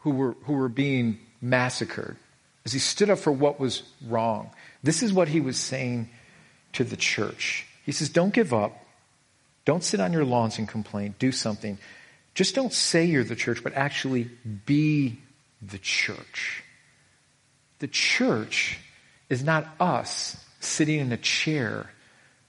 who 0.00 0.10
were, 0.10 0.32
who 0.44 0.52
were 0.52 0.68
being 0.68 1.18
massacred, 1.40 2.16
as 2.64 2.72
he 2.72 2.78
stood 2.78 3.10
up 3.10 3.18
for 3.18 3.32
what 3.32 3.58
was 3.58 3.82
wrong, 4.06 4.50
this 4.82 5.02
is 5.02 5.12
what 5.12 5.28
he 5.28 5.40
was 5.40 5.56
saying 5.56 6.10
to 6.74 6.84
the 6.84 6.96
church. 6.96 7.66
He 7.84 7.92
says, 7.92 8.08
Don't 8.08 8.34
give 8.34 8.52
up. 8.52 8.84
Don't 9.64 9.82
sit 9.82 9.98
on 9.98 10.12
your 10.12 10.26
lawns 10.26 10.58
and 10.58 10.68
complain. 10.68 11.14
Do 11.18 11.32
something. 11.32 11.78
Just 12.34 12.54
don't 12.54 12.72
say 12.72 13.06
you're 13.06 13.24
the 13.24 13.36
church, 13.36 13.62
but 13.62 13.72
actually 13.74 14.28
be 14.66 15.20
the 15.62 15.78
church. 15.78 16.62
The 17.78 17.88
church 17.88 18.78
is 19.30 19.42
not 19.42 19.66
us 19.80 20.36
sitting 20.60 21.00
in 21.00 21.12
a 21.12 21.16
chair 21.16 21.90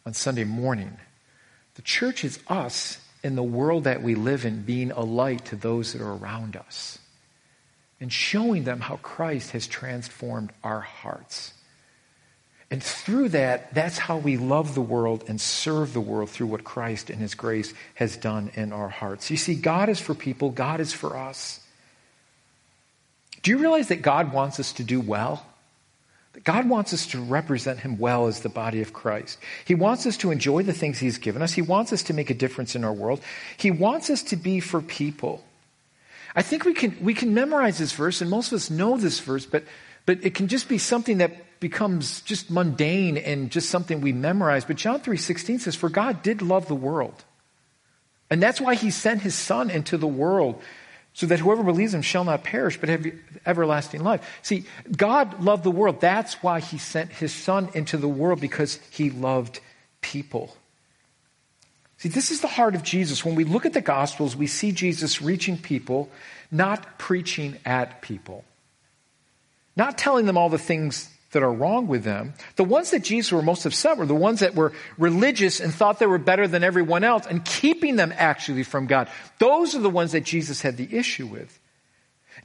on 0.06 0.14
Sunday 0.14 0.44
morning. 0.44 0.98
The 1.76 1.82
church 1.82 2.24
is 2.24 2.40
us 2.48 3.00
in 3.26 3.36
the 3.36 3.42
world 3.42 3.86
that 3.86 4.04
we 4.04 4.14
live 4.14 4.46
in 4.46 4.62
being 4.62 4.92
a 4.92 5.02
light 5.02 5.46
to 5.46 5.56
those 5.56 5.94
that 5.94 6.02
are 6.02 6.14
around 6.14 6.56
us 6.56 7.00
and 8.00 8.14
showing 8.14 8.66
them 8.66 8.80
how 8.80 8.98
Christ 8.98 9.50
has 9.50 9.66
transformed 9.66 10.52
our 10.64 10.82
hearts. 10.82 11.52
And 12.70 12.84
through 12.84 13.30
that, 13.30 13.74
that's 13.74 13.98
how 13.98 14.18
we 14.18 14.38
love 14.38 14.76
the 14.76 14.82
world 14.82 15.24
and 15.28 15.42
serve 15.42 15.92
the 15.92 16.02
world 16.02 16.30
through 16.30 16.46
what 16.46 16.64
Christ 16.64 17.10
and 17.10 17.20
His 17.20 17.34
grace 17.34 17.74
has 17.96 18.16
done 18.16 18.52
in 18.54 18.72
our 18.72 18.90
hearts. 18.90 19.32
You 19.32 19.38
see, 19.38 19.56
God 19.56 19.90
is 19.90 20.00
for 20.00 20.14
people, 20.14 20.52
God 20.52 20.80
is 20.80 20.94
for 20.94 21.18
us. 21.18 21.62
Do 23.42 23.50
you 23.50 23.58
realize 23.58 23.88
that 23.88 24.04
God 24.04 24.34
wants 24.34 24.60
us 24.60 24.72
to 24.74 24.84
do 24.84 25.02
well? 25.02 25.44
God 26.44 26.68
wants 26.68 26.94
us 26.94 27.08
to 27.08 27.22
represent 27.22 27.80
Him 27.80 27.98
well 27.98 28.28
as 28.28 28.42
the 28.42 28.50
body 28.50 28.82
of 28.82 28.94
Christ. 28.94 29.40
He 29.64 29.76
wants 29.76 30.06
us 30.06 30.18
to 30.18 30.32
enjoy 30.32 30.64
the 30.64 30.74
things 30.74 31.00
He's 31.00 31.18
given 31.18 31.42
us. 31.42 31.54
He 31.54 31.62
wants 31.62 31.94
us 31.94 32.04
to 32.04 32.14
make 32.14 32.30
a 32.30 32.34
difference 32.34 32.76
in 32.76 32.84
our 32.84 32.94
world. 32.94 33.22
He 33.58 33.72
wants 33.72 34.10
us 34.10 34.24
to 34.24 34.36
be 34.36 34.60
for 34.60 34.82
people. 34.82 35.44
I 36.36 36.42
think 36.42 36.66
we 36.66 36.74
can, 36.74 36.98
we 37.02 37.14
can 37.14 37.34
memorize 37.34 37.78
this 37.78 37.94
verse, 37.94 38.22
and 38.22 38.30
most 38.30 38.52
of 38.52 38.58
us 38.58 38.70
know 38.70 38.98
this 38.98 39.22
verse, 39.22 39.46
but, 39.46 39.64
but 40.06 40.24
it 40.24 40.36
can 40.36 40.48
just 40.50 40.68
be 40.68 40.78
something 40.78 41.20
that 41.20 41.60
becomes 41.62 42.22
just 42.22 42.52
mundane 42.52 43.18
and 43.18 43.50
just 43.50 43.70
something 43.70 44.02
we 44.02 44.12
memorize. 44.12 44.66
But 44.66 44.76
John 44.76 45.00
3.16 45.00 45.62
says, 45.62 45.76
For 45.76 45.90
God 45.90 46.22
did 46.22 46.42
love 46.42 46.68
the 46.68 46.76
world. 46.76 47.24
And 48.30 48.42
that's 48.42 48.60
why 48.60 48.76
he 48.76 48.92
sent 48.92 49.22
his 49.22 49.36
son 49.36 49.70
into 49.70 49.98
the 49.98 50.08
world 50.08 50.62
so 51.16 51.26
that 51.28 51.40
whoever 51.40 51.64
believes 51.64 51.94
him 51.94 52.02
shall 52.02 52.26
not 52.26 52.44
perish 52.44 52.78
but 52.78 52.90
have 52.90 53.06
everlasting 53.46 54.04
life. 54.04 54.40
See, 54.42 54.66
God 54.96 55.42
loved 55.42 55.64
the 55.64 55.72
world. 55.72 56.02
That's 56.02 56.44
why 56.44 56.60
he 56.60 56.78
sent 56.78 57.10
his 57.10 57.34
son 57.34 57.70
into 57.74 57.96
the 57.96 58.08
world 58.08 58.42
because 58.42 58.80
he 58.92 59.10
loved 59.10 59.62
people. 60.02 60.56
See, 61.98 62.10
this 62.10 62.32
is 62.32 62.42
the 62.42 62.50
heart 62.50 62.76
of 62.76 62.84
Jesus. 62.84 63.24
When 63.24 63.36
we 63.36 63.46
look 63.46 63.66
at 63.66 63.72
the 63.72 63.80
Gospels, 63.80 64.36
we 64.36 64.48
see 64.48 64.74
Jesus 64.74 65.22
reaching 65.22 65.58
people, 65.58 66.10
not 66.52 67.00
preaching 67.00 67.60
at 67.66 68.02
people, 68.02 68.44
not 69.78 69.98
telling 69.98 70.26
them 70.26 70.38
all 70.38 70.50
the 70.50 70.58
things 70.58 71.10
that 71.36 71.44
are 71.44 71.52
wrong 71.52 71.88
with 71.88 72.06
them. 72.06 72.34
The 72.56 72.64
ones 72.64 72.92
that 72.92 73.04
Jesus 73.04 73.32
were 73.34 73.42
most 73.42 73.66
upset 73.66 73.98
were 73.98 74.06
the 74.06 74.16
ones 74.16 74.40
that 74.40 74.56
were 74.56 74.72
religious 74.98 75.60
and 75.60 75.74
thought 75.74 76.00
they 76.00 76.06
were 76.06 76.18
better 76.18 76.48
than 76.48 76.64
everyone 76.64 77.04
else 77.04 77.28
and 77.28 77.44
keeping 77.44 77.98
them 77.98 78.14
actually 78.16 78.64
from 78.64 78.88
God. 78.88 79.10
Those 79.38 79.76
are 79.76 79.82
the 79.82 79.90
ones 79.90 80.14
that 80.14 80.24
Jesus 80.24 80.62
had 80.62 80.78
the 80.78 80.96
issue 80.96 81.28
with. 81.28 81.60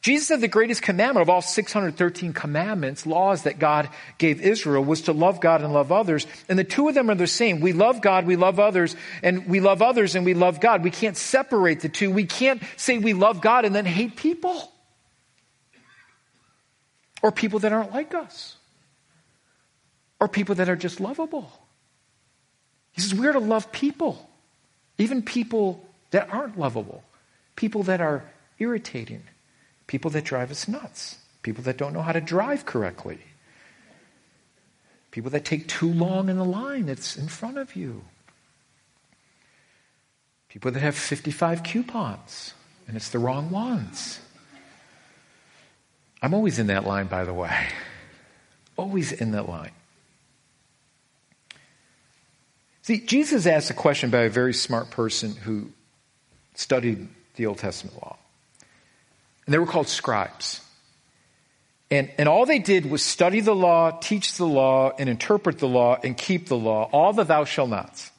Jesus 0.00 0.26
said 0.26 0.40
the 0.40 0.48
greatest 0.48 0.82
commandment 0.82 1.22
of 1.22 1.30
all 1.30 1.40
613 1.40 2.32
commandments, 2.32 3.06
laws 3.06 3.44
that 3.44 3.60
God 3.60 3.88
gave 4.18 4.40
Israel, 4.40 4.82
was 4.82 5.02
to 5.02 5.12
love 5.12 5.40
God 5.40 5.62
and 5.62 5.72
love 5.72 5.92
others. 5.92 6.26
And 6.48 6.58
the 6.58 6.64
two 6.64 6.88
of 6.88 6.94
them 6.94 7.10
are 7.10 7.14
the 7.14 7.28
same. 7.28 7.60
We 7.60 7.72
love 7.72 8.00
God, 8.00 8.26
we 8.26 8.34
love 8.34 8.58
others, 8.58 8.96
and 9.22 9.46
we 9.46 9.60
love 9.60 9.82
others 9.82 10.16
and 10.16 10.24
we 10.24 10.34
love 10.34 10.60
God. 10.60 10.82
We 10.82 10.90
can't 10.90 11.16
separate 11.16 11.80
the 11.80 11.88
two. 11.88 12.10
We 12.10 12.24
can't 12.24 12.60
say 12.76 12.98
we 12.98 13.12
love 13.12 13.40
God 13.40 13.64
and 13.64 13.74
then 13.74 13.84
hate 13.84 14.16
people. 14.16 14.72
Or 17.22 17.30
people 17.30 17.60
that 17.60 17.72
aren't 17.72 17.92
like 17.92 18.14
us 18.14 18.56
or 20.20 20.28
people 20.28 20.54
that 20.56 20.68
are 20.68 20.76
just 20.76 21.00
lovable. 21.00 21.50
He 22.92 23.00
says 23.00 23.14
we're 23.14 23.32
to 23.32 23.40
love 23.40 23.72
people, 23.72 24.28
even 24.98 25.22
people 25.22 25.84
that 26.10 26.28
aren't 26.30 26.58
lovable, 26.58 27.02
people 27.56 27.82
that 27.84 28.00
are 28.00 28.24
irritating, 28.58 29.22
people 29.86 30.10
that 30.10 30.24
drive 30.24 30.50
us 30.50 30.68
nuts, 30.68 31.18
people 31.42 31.64
that 31.64 31.76
don't 31.76 31.92
know 31.92 32.02
how 32.02 32.12
to 32.12 32.20
drive 32.20 32.66
correctly, 32.66 33.18
people 35.10 35.30
that 35.30 35.44
take 35.44 35.66
too 35.66 35.92
long 35.92 36.28
in 36.28 36.36
the 36.36 36.44
line 36.44 36.86
that's 36.86 37.16
in 37.16 37.28
front 37.28 37.56
of 37.58 37.74
you, 37.74 38.02
people 40.48 40.70
that 40.70 40.80
have 40.80 40.94
55 40.94 41.62
coupons 41.62 42.54
and 42.90 42.96
it's 42.96 43.10
the 43.10 43.20
wrong 43.20 43.50
ones. 43.50 44.18
I'm 46.20 46.34
always 46.34 46.58
in 46.58 46.66
that 46.66 46.84
line, 46.84 47.06
by 47.06 47.24
the 47.24 47.32
way. 47.32 47.68
Always 48.76 49.12
in 49.12 49.30
that 49.30 49.48
line. 49.48 49.70
See, 52.82 53.00
Jesus 53.00 53.46
asked 53.46 53.70
a 53.70 53.74
question 53.74 54.10
by 54.10 54.22
a 54.22 54.30
very 54.30 54.54
smart 54.54 54.90
person 54.90 55.34
who 55.36 55.70
studied 56.54 57.08
the 57.36 57.46
Old 57.46 57.58
Testament 57.58 57.96
law. 57.96 58.16
And 59.46 59.54
they 59.54 59.58
were 59.58 59.66
called 59.66 59.88
scribes. 59.88 60.60
And, 61.90 62.10
and 62.18 62.28
all 62.28 62.46
they 62.46 62.60
did 62.60 62.88
was 62.88 63.02
study 63.02 63.40
the 63.40 63.54
law, 63.54 63.90
teach 63.90 64.34
the 64.36 64.46
law, 64.46 64.92
and 64.98 65.08
interpret 65.08 65.58
the 65.58 65.68
law, 65.68 65.98
and 66.02 66.16
keep 66.16 66.46
the 66.46 66.56
law, 66.56 66.88
all 66.92 67.12
the 67.12 67.24
thou 67.24 67.44
shalt 67.44 67.70
nots. 67.70 68.10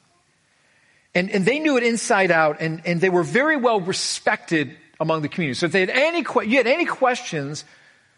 And, 1.14 1.30
and 1.30 1.44
they 1.44 1.58
knew 1.58 1.76
it 1.76 1.82
inside 1.82 2.30
out, 2.30 2.60
and, 2.60 2.82
and 2.84 3.00
they 3.00 3.10
were 3.10 3.22
very 3.22 3.56
well 3.56 3.80
respected 3.80 4.76
among 5.00 5.22
the 5.22 5.28
community. 5.28 5.58
So 5.58 5.66
if 5.66 5.72
they 5.72 5.80
had 5.80 5.90
any, 5.90 6.24
you 6.46 6.56
had 6.58 6.66
any 6.66 6.84
questions 6.84 7.64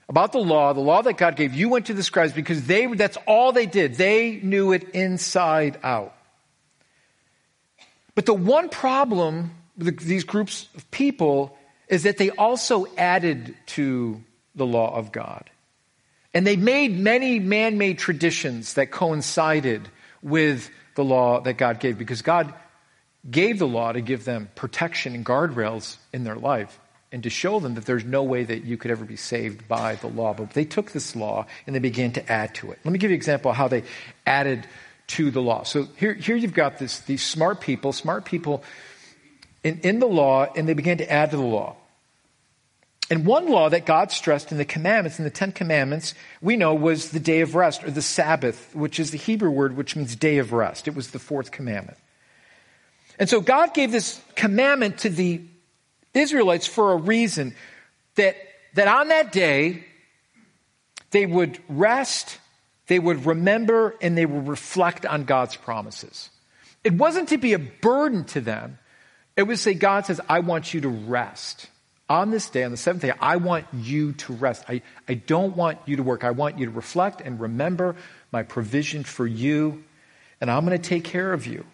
about 0.09 0.33
the 0.33 0.39
law, 0.39 0.73
the 0.73 0.81
law 0.81 1.03
that 1.03 1.17
God 1.17 1.37
gave, 1.37 1.55
you 1.55 1.69
went 1.69 1.87
to 1.87 1.95
the 1.95 2.03
scribes 2.03 2.33
because 2.33 2.67
they, 2.67 2.87
that's 2.87 3.17
all 3.27 3.53
they 3.53 3.67
did. 3.67 3.95
They 3.95 4.41
knew 4.43 4.73
it 4.73 4.91
inside 4.91 5.79
out. 5.83 6.15
But 8.15 8.27
the 8.27 8.35
one 8.35 8.69
problem 8.69 9.53
with 9.77 10.01
these 10.01 10.25
groups 10.25 10.69
of 10.75 10.89
people 10.91 11.57
is 11.89 12.05
that 12.05 12.17
they 12.17 12.31
also 12.31 12.87
added 12.97 13.55
to 13.67 14.23
the 14.55 14.67
law 14.67 14.95
of 14.95 15.13
God. 15.13 15.51
And 16.33 16.47
they 16.47 16.57
made 16.57 16.99
many 16.99 17.39
man 17.39 17.79
made 17.79 17.99
traditions 17.99 18.75
that 18.75 18.91
coincided 18.91 19.89
with 20.23 20.71
the 20.95 21.05
law 21.05 21.41
that 21.41 21.55
God 21.55 21.81
gave 21.81 21.99
because 21.99 22.23
God 22.23 22.55
gave 23.31 23.59
the 23.59 23.67
law 23.67 23.93
to 23.93 24.01
give 24.01 24.25
them 24.25 24.49
protection 24.55 25.15
and 25.15 25.25
guardrails 25.25 25.97
in 26.13 26.25
their 26.25 26.37
life 26.37 26.79
and 27.13 27.23
to 27.23 27.31
show 27.31 27.61
them 27.61 27.75
that 27.75 27.87
there's 27.87 28.05
no 28.05 28.23
way 28.25 28.43
that 28.43 28.65
you 28.65 28.77
could 28.77 28.91
ever 28.91 29.05
be 29.05 29.17
saved 29.17 29.69
by 29.69 29.95
the 29.97 30.09
law. 30.09 30.35
But 30.35 30.51
they 30.51 30.65
took 30.65 30.91
this 30.91 31.15
law 31.15 31.47
and 31.67 31.75
they 31.75 31.81
began 31.81 32.13
to 32.13 32.33
add 32.33 32.55
to 32.57 32.73
it. 32.73 32.79
Let 32.85 32.93
me 32.93 32.99
give 32.99 33.11
you 33.11 33.15
an 33.15 33.19
example 33.19 33.53
of 33.53 33.57
how 33.57 33.69
they 33.69 33.85
added 34.27 34.67
to 35.07 35.31
the 35.31 35.41
law. 35.41 35.63
So 35.65 35.89
here, 35.97 36.15
here 36.15 36.37
you've 36.37 36.55
got 36.55 36.79
this, 36.79 37.01
these 37.01 37.23
smart 37.23 37.61
people, 37.61 37.93
smart 37.93 38.25
people 38.25 38.63
in, 39.63 39.81
in 39.81 39.99
the 39.99 40.07
law, 40.07 40.47
and 40.57 40.69
they 40.69 40.75
began 40.75 40.99
to 40.99 41.11
add 41.11 41.31
to 41.31 41.37
the 41.37 41.43
law. 41.43 41.77
And 43.11 43.27
one 43.27 43.49
law 43.49 43.69
that 43.69 43.85
God 43.85 44.11
stressed 44.11 44.51
in 44.51 44.57
the 44.57 44.65
commandments, 44.65 45.19
in 45.19 45.25
the 45.25 45.31
Ten 45.31 45.53
Commandments, 45.53 46.15
we 46.41 46.57
know 46.57 46.75
was 46.75 47.11
the 47.11 47.21
day 47.21 47.43
of 47.43 47.55
rest 47.55 47.85
or 47.85 47.91
the 47.91 48.01
Sabbath, 48.01 48.75
which 48.75 48.99
is 48.99 49.11
the 49.11 49.19
Hebrew 49.19 49.51
word 49.51 49.77
which 49.77 49.95
means 49.95 50.17
day 50.17 50.39
of 50.39 50.53
rest. 50.53 50.89
It 50.89 50.95
was 50.95 51.11
the 51.11 51.19
fourth 51.19 51.51
commandment. 51.51 51.99
And 53.19 53.29
so 53.29 53.41
God 53.41 53.75
gave 53.75 53.93
this 53.93 54.21
commandment 54.35 54.99
to 54.99 55.11
the 55.11 55.43
Israelites 56.15 56.67
for 56.67 56.93
a 56.93 56.97
reason 56.97 57.55
that, 58.15 58.37
that 58.75 58.89
on 58.89 59.09
that 59.09 59.33
day 59.33 59.85
they 61.11 61.27
would 61.27 61.59
rest 61.69 62.39
they 62.87 62.99
would 62.99 63.27
remember 63.27 63.95
and 64.01 64.17
they 64.17 64.27
would 64.27 64.49
reflect 64.49 65.07
on 65.07 65.25
God's 65.25 65.57
promises. 65.57 66.31
It 66.83 66.93
wasn't 66.93 67.31
to 67.31 67.39
be 67.39 67.55
a 67.55 67.59
burden 67.59 68.25
to 68.27 68.41
them. 68.41 68.79
It 69.37 69.45
was 69.45 69.61
to 69.61 69.63
say, 69.63 69.75
God 69.75 70.07
says, 70.07 70.21
I 70.29 70.41
want 70.41 70.75
you 70.75 70.83
to 70.83 70.89
rest. 70.89 71.67
On 72.09 72.31
this 72.31 72.51
day, 72.51 72.63
on 72.65 72.71
the 72.71 72.77
seventh 72.77 73.03
day, 73.03 73.13
I 73.19 73.37
want 73.37 73.65
you 73.73 74.13
to 74.13 74.35
rest. 74.35 74.65
I, 74.69 74.83
I 75.09 75.15
don't 75.15 75.57
want 75.57 75.79
you 75.87 75.97
to 75.97 76.03
work. 76.03 76.23
I 76.23 76.33
want 76.33 76.59
you 76.59 76.67
to 76.67 76.73
reflect 76.73 77.23
and 77.23 77.41
remember 77.41 77.97
my 78.31 78.43
provision 78.43 79.05
for 79.05 79.27
you, 79.27 79.83
and 80.41 80.51
I'm 80.51 80.67
going 80.67 80.79
to 80.79 80.89
take 80.89 81.05
care 81.05 81.33
of 81.33 81.47
you. 81.47 81.65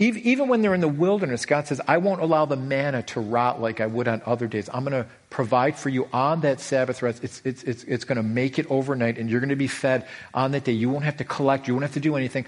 Even 0.00 0.48
when 0.48 0.60
they're 0.60 0.74
in 0.74 0.80
the 0.80 0.88
wilderness, 0.88 1.46
God 1.46 1.68
says, 1.68 1.80
I 1.86 1.98
won't 1.98 2.20
allow 2.20 2.46
the 2.46 2.56
manna 2.56 3.04
to 3.04 3.20
rot 3.20 3.60
like 3.60 3.80
I 3.80 3.86
would 3.86 4.08
on 4.08 4.22
other 4.26 4.48
days. 4.48 4.68
I'm 4.72 4.84
going 4.84 5.04
to 5.04 5.08
provide 5.30 5.78
for 5.78 5.88
you 5.88 6.08
on 6.12 6.40
that 6.40 6.60
Sabbath 6.60 7.00
rest. 7.00 7.22
It's, 7.22 7.40
it's, 7.44 7.62
it's, 7.62 7.84
it's 7.84 8.04
going 8.04 8.16
to 8.16 8.24
make 8.24 8.58
it 8.58 8.66
overnight, 8.68 9.18
and 9.18 9.30
you're 9.30 9.38
going 9.38 9.50
to 9.50 9.56
be 9.56 9.68
fed 9.68 10.08
on 10.32 10.50
that 10.50 10.64
day. 10.64 10.72
You 10.72 10.90
won't 10.90 11.04
have 11.04 11.18
to 11.18 11.24
collect, 11.24 11.68
you 11.68 11.74
won't 11.74 11.84
have 11.84 11.94
to 11.94 12.00
do 12.00 12.16
anything. 12.16 12.44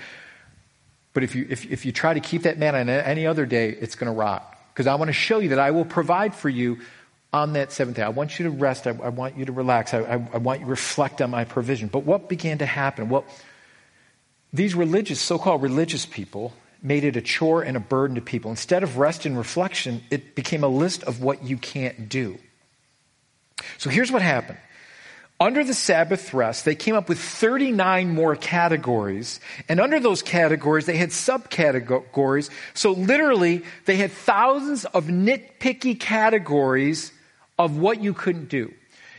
But 1.12 1.22
if 1.22 1.36
you, 1.36 1.46
if, 1.48 1.70
if 1.70 1.86
you 1.86 1.92
try 1.92 2.14
to 2.14 2.20
keep 2.20 2.42
that 2.42 2.58
manna 2.58 2.78
on 2.78 2.88
any 2.88 3.28
other 3.28 3.46
day, 3.46 3.70
it's 3.70 3.94
going 3.94 4.12
to 4.12 4.18
rot. 4.18 4.52
Because 4.72 4.88
I 4.88 4.96
want 4.96 5.08
to 5.08 5.14
show 5.14 5.38
you 5.38 5.50
that 5.50 5.60
I 5.60 5.70
will 5.70 5.84
provide 5.84 6.34
for 6.34 6.48
you 6.48 6.80
on 7.32 7.52
that 7.52 7.70
seventh 7.70 7.96
day. 7.96 8.02
I 8.02 8.08
want 8.08 8.40
you 8.40 8.46
to 8.46 8.50
rest. 8.50 8.88
I, 8.88 8.90
I 8.90 9.10
want 9.10 9.38
you 9.38 9.44
to 9.44 9.52
relax. 9.52 9.94
I, 9.94 10.00
I, 10.00 10.28
I 10.34 10.38
want 10.38 10.60
you 10.60 10.66
to 10.66 10.70
reflect 10.70 11.22
on 11.22 11.30
my 11.30 11.44
provision. 11.44 11.88
But 11.88 12.00
what 12.00 12.28
began 12.28 12.58
to 12.58 12.66
happen? 12.66 13.08
Well, 13.08 13.24
these 14.52 14.74
religious, 14.74 15.20
so 15.20 15.38
called 15.38 15.62
religious 15.62 16.06
people, 16.06 16.52
made 16.86 17.02
it 17.02 17.16
a 17.16 17.20
chore 17.20 17.62
and 17.62 17.76
a 17.76 17.80
burden 17.80 18.14
to 18.14 18.20
people. 18.20 18.48
Instead 18.48 18.84
of 18.84 18.96
rest 18.96 19.26
and 19.26 19.36
reflection, 19.36 20.04
it 20.08 20.36
became 20.36 20.62
a 20.62 20.68
list 20.68 21.02
of 21.02 21.20
what 21.20 21.42
you 21.42 21.56
can't 21.56 22.08
do. 22.08 22.38
So 23.78 23.90
here's 23.90 24.12
what 24.12 24.22
happened. 24.22 24.58
Under 25.40 25.64
the 25.64 25.74
Sabbath 25.74 26.32
rest, 26.32 26.64
they 26.64 26.76
came 26.76 26.94
up 26.94 27.08
with 27.08 27.18
39 27.18 28.14
more 28.14 28.36
categories. 28.36 29.40
And 29.68 29.80
under 29.80 29.98
those 29.98 30.22
categories, 30.22 30.86
they 30.86 30.96
had 30.96 31.10
subcategories. 31.10 32.50
So 32.72 32.92
literally, 32.92 33.64
they 33.86 33.96
had 33.96 34.12
thousands 34.12 34.84
of 34.84 35.06
nitpicky 35.06 35.98
categories 35.98 37.12
of 37.58 37.78
what 37.78 38.00
you 38.00 38.14
couldn't 38.14 38.48
do. 38.48 38.72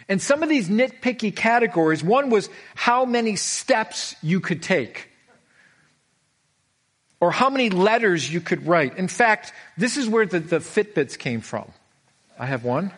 And 0.07 0.21
some 0.21 0.41
of 0.41 0.47
these 0.47 0.69
nitpicky 0.69 1.36
categories, 1.36 2.01
one 2.01 2.29
was 2.29 2.50
how 2.75 3.03
many 3.03 3.36
steps 3.36 4.15
you 4.24 4.39
could 4.39 4.63
take. 4.63 5.09
Or 7.19 7.31
how 7.31 7.50
many 7.50 7.69
letters 7.69 8.31
you 8.31 8.41
could 8.41 8.67
write. 8.67 8.97
In 8.97 9.07
fact, 9.07 9.53
this 9.75 9.97
is 9.97 10.07
where 10.07 10.25
the, 10.25 10.39
the 10.39 10.59
Fitbits 10.59 11.17
came 11.17 11.41
from. 11.41 11.71
I 12.38 12.45
have 12.45 12.63
one. 12.63 12.91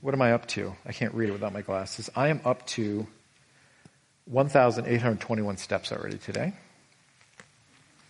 What 0.00 0.14
am 0.14 0.22
I 0.22 0.32
up 0.32 0.46
to? 0.48 0.74
I 0.84 0.92
can't 0.92 1.14
read 1.14 1.30
it 1.30 1.32
without 1.32 1.52
my 1.52 1.62
glasses. 1.62 2.10
I 2.14 2.28
am 2.28 2.40
up 2.44 2.66
to 2.68 3.06
1,821 4.26 5.56
steps 5.56 5.90
already 5.90 6.18
today. 6.18 6.52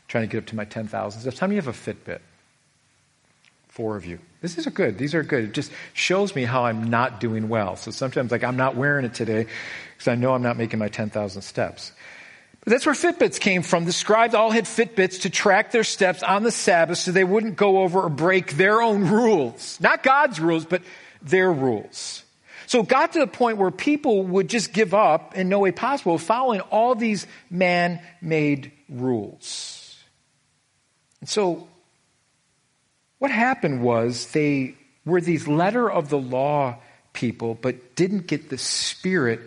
Trying 0.09 0.28
to 0.28 0.33
get 0.33 0.38
up 0.38 0.47
to 0.47 0.57
my 0.57 0.64
10,000 0.64 1.21
steps. 1.21 1.38
How 1.38 1.47
many 1.47 1.57
have 1.57 1.68
a 1.68 1.73
Fitbit? 1.73 2.21
Four 3.68 3.97
of 3.97 4.04
you. 4.04 4.18
This 4.40 4.59
is 4.59 4.66
good. 4.66 4.99
These 4.99 5.14
are 5.14 5.23
good. 5.23 5.45
It 5.45 5.52
just 5.52 5.71
shows 5.92 6.35
me 6.35 6.45
how 6.45 6.64
I'm 6.64 6.90
not 6.90 7.21
doing 7.21 7.49
well. 7.49 7.76
So 7.76 7.90
sometimes, 7.90 8.33
like, 8.33 8.42
I'm 8.42 8.57
not 8.57 8.75
wearing 8.75 9.04
it 9.04 9.14
today 9.14 9.47
because 9.92 10.09
I 10.09 10.16
know 10.16 10.35
I'm 10.35 10.42
not 10.42 10.57
making 10.57 10.78
my 10.78 10.88
10,000 10.88 11.42
steps. 11.42 11.92
That's 12.68 12.87
where 12.87 12.94
Fitbits 12.94 13.40
came 13.40 13.62
from. 13.62 13.84
The 13.84 13.92
scribes 13.92 14.34
all 14.34 14.50
had 14.50 14.64
Fitbits 14.64 15.22
to 15.22 15.30
track 15.30 15.72
their 15.72 15.84
steps 15.84 16.22
on 16.22 16.42
the 16.42 16.50
Sabbath 16.50 16.98
so 16.98 17.12
they 17.12 17.25
wouldn't 17.25 17.56
go 17.56 17.82
over 17.82 18.02
or 18.02 18.08
break 18.08 18.52
their 18.52 18.82
own 18.82 19.08
rules. 19.08 19.78
Not 19.80 20.02
God's 20.02 20.40
rules, 20.40 20.64
but 20.64 20.82
their 21.22 21.52
rules. 21.52 22.25
So 22.66 22.80
it 22.80 22.88
got 22.88 23.14
to 23.14 23.20
the 23.20 23.26
point 23.26 23.56
where 23.56 23.70
people 23.70 24.22
would 24.25 24.48
just 24.48 24.72
give 24.72 24.92
up 24.92 25.34
in 25.37 25.48
no 25.48 25.60
way 25.60 25.72
possible 25.72 26.18
following 26.18 26.60
all 26.60 26.94
these 26.94 27.26
man 27.50 28.00
made 28.20 28.72
rules. 28.88 29.98
And 31.20 31.28
so 31.28 31.66
what 33.18 33.30
happened 33.30 33.82
was 33.82 34.32
they 34.32 34.75
were 35.04 35.20
these 35.20 35.48
letter 35.48 35.90
of 35.90 36.10
the 36.10 36.18
law 36.18 36.76
people, 37.12 37.54
but 37.54 37.96
didn't 37.96 38.26
get 38.26 38.50
the 38.50 38.58
spirit 38.58 39.40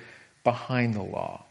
behind 0.43 0.95
the 0.95 1.03
law. 1.03 1.45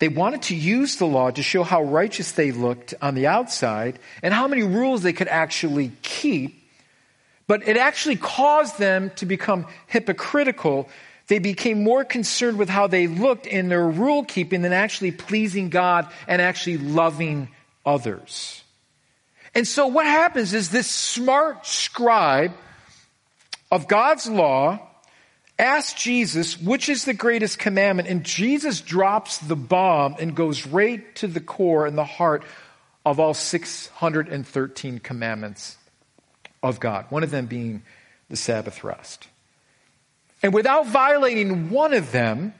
They 0.00 0.08
wanted 0.08 0.42
to 0.42 0.56
use 0.56 0.96
the 0.96 1.06
law 1.06 1.30
to 1.30 1.42
show 1.42 1.62
how 1.62 1.84
righteous 1.84 2.32
they 2.32 2.50
looked 2.50 2.94
on 3.00 3.14
the 3.14 3.28
outside 3.28 3.98
and 4.22 4.34
how 4.34 4.48
many 4.48 4.62
rules 4.62 5.02
they 5.02 5.12
could 5.12 5.28
actually 5.28 5.92
keep 6.02 6.60
but 7.50 7.66
it 7.66 7.76
actually 7.76 8.14
caused 8.14 8.78
them 8.78 9.10
to 9.16 9.26
become 9.26 9.66
hypocritical. 9.88 10.88
They 11.26 11.40
became 11.40 11.82
more 11.82 12.04
concerned 12.04 12.58
with 12.58 12.68
how 12.68 12.86
they 12.86 13.08
looked 13.08 13.44
in 13.44 13.68
their 13.68 13.88
rule 13.88 14.22
keeping 14.22 14.62
than 14.62 14.72
actually 14.72 15.10
pleasing 15.10 15.68
God 15.68 16.06
and 16.28 16.40
actually 16.40 16.78
loving 16.78 17.48
others. 17.84 18.62
And 19.52 19.66
so 19.66 19.88
what 19.88 20.06
happens 20.06 20.54
is 20.54 20.70
this 20.70 20.86
smart 20.86 21.66
scribe 21.66 22.52
of 23.72 23.88
God's 23.88 24.28
law 24.28 24.78
asks 25.60 26.02
Jesus, 26.02 26.60
which 26.60 26.88
is 26.88 27.04
the 27.04 27.14
greatest 27.14 27.58
commandment? 27.58 28.08
And 28.08 28.24
Jesus 28.24 28.80
drops 28.80 29.38
the 29.38 29.56
bomb 29.56 30.16
and 30.18 30.34
goes 30.34 30.66
right 30.66 31.14
to 31.16 31.28
the 31.28 31.40
core 31.40 31.86
and 31.86 31.96
the 31.96 32.04
heart 32.04 32.42
of 33.06 33.20
all 33.20 33.34
613 33.34 34.98
commandments 34.98 35.76
of 36.62 36.80
God, 36.80 37.06
one 37.10 37.22
of 37.22 37.30
them 37.30 37.46
being 37.46 37.82
the 38.28 38.36
Sabbath 38.36 38.82
rest. 38.82 39.28
And 40.42 40.52
without 40.52 40.86
violating 40.86 41.70
one 41.70 41.92
of 41.92 42.12
them, 42.12 42.54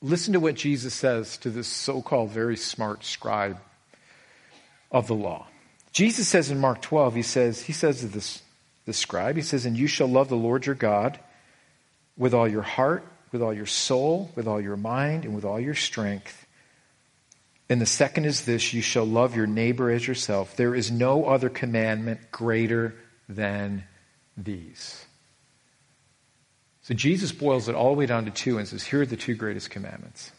listen 0.00 0.32
to 0.32 0.40
what 0.40 0.56
Jesus 0.56 0.94
says 0.94 1.36
to 1.38 1.50
this 1.50 1.68
so 1.68 2.02
called 2.02 2.30
very 2.30 2.56
smart 2.56 3.04
scribe 3.04 3.58
of 4.90 5.06
the 5.06 5.14
law. 5.14 5.46
Jesus 5.92 6.28
says 6.28 6.50
in 6.50 6.58
Mark 6.58 6.82
12, 6.82 7.14
he 7.14 7.22
says, 7.22 7.62
he 7.62 7.72
says 7.72 8.00
to 8.00 8.06
this, 8.06 8.42
the 8.84 8.92
scribe, 8.92 9.36
he 9.36 9.42
says, 9.42 9.64
And 9.64 9.76
you 9.76 9.86
shall 9.86 10.08
love 10.08 10.28
the 10.28 10.36
Lord 10.36 10.66
your 10.66 10.74
God 10.74 11.18
with 12.16 12.34
all 12.34 12.48
your 12.48 12.62
heart, 12.62 13.04
with 13.32 13.42
all 13.42 13.54
your 13.54 13.66
soul, 13.66 14.30
with 14.34 14.46
all 14.46 14.60
your 14.60 14.76
mind, 14.76 15.24
and 15.24 15.34
with 15.34 15.44
all 15.44 15.58
your 15.58 15.74
strength. 15.74 16.46
And 17.68 17.80
the 17.80 17.86
second 17.86 18.26
is 18.26 18.44
this 18.44 18.74
you 18.74 18.82
shall 18.82 19.06
love 19.06 19.34
your 19.34 19.46
neighbor 19.46 19.90
as 19.90 20.06
yourself. 20.06 20.56
There 20.56 20.74
is 20.74 20.90
no 20.90 21.24
other 21.24 21.48
commandment 21.48 22.30
greater 22.30 22.94
than 23.28 23.84
these. 24.36 25.04
So 26.82 26.94
Jesus 26.94 27.32
boils 27.32 27.68
it 27.68 27.74
all 27.74 27.92
the 27.92 27.98
way 27.98 28.06
down 28.06 28.24
to 28.24 28.30
two 28.30 28.58
and 28.58 28.66
says, 28.66 28.82
Here 28.82 29.02
are 29.02 29.06
the 29.06 29.16
two 29.16 29.34
greatest 29.34 29.70
commandments 29.70 30.32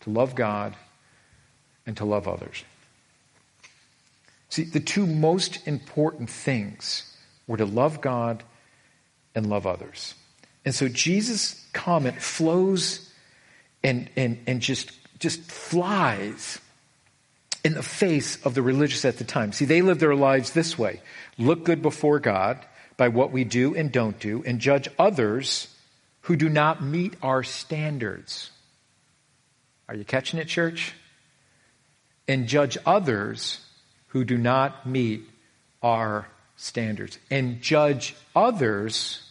to 0.00 0.10
love 0.10 0.34
God 0.34 0.76
and 1.86 1.96
to 1.96 2.04
love 2.04 2.28
others. 2.28 2.62
See, 4.50 4.64
the 4.64 4.80
two 4.80 5.06
most 5.06 5.66
important 5.66 6.30
things 6.30 7.16
were 7.46 7.56
to 7.56 7.64
love 7.64 8.00
God 8.00 8.42
and 9.34 9.48
love 9.48 9.66
others. 9.66 10.14
And 10.68 10.74
so 10.74 10.86
Jesus' 10.86 11.66
comment 11.72 12.20
flows 12.20 13.10
and, 13.82 14.10
and, 14.16 14.38
and 14.46 14.60
just, 14.60 14.92
just 15.18 15.40
flies 15.40 16.58
in 17.64 17.72
the 17.72 17.82
face 17.82 18.44
of 18.44 18.52
the 18.52 18.60
religious 18.60 19.06
at 19.06 19.16
the 19.16 19.24
time. 19.24 19.52
See, 19.52 19.64
they 19.64 19.80
live 19.80 19.98
their 19.98 20.14
lives 20.14 20.50
this 20.50 20.78
way 20.78 21.00
look 21.38 21.64
good 21.64 21.80
before 21.80 22.20
God 22.20 22.58
by 22.98 23.08
what 23.08 23.32
we 23.32 23.44
do 23.44 23.74
and 23.74 23.90
don't 23.90 24.20
do, 24.20 24.42
and 24.44 24.58
judge 24.58 24.90
others 24.98 25.74
who 26.20 26.36
do 26.36 26.50
not 26.50 26.82
meet 26.82 27.14
our 27.22 27.42
standards. 27.42 28.50
Are 29.88 29.94
you 29.94 30.04
catching 30.04 30.38
it, 30.38 30.48
church? 30.48 30.92
And 32.28 32.46
judge 32.46 32.76
others 32.84 33.64
who 34.08 34.22
do 34.22 34.36
not 34.36 34.86
meet 34.86 35.22
our 35.82 36.28
standards. 36.56 37.18
And 37.30 37.62
judge 37.62 38.14
others 38.36 39.22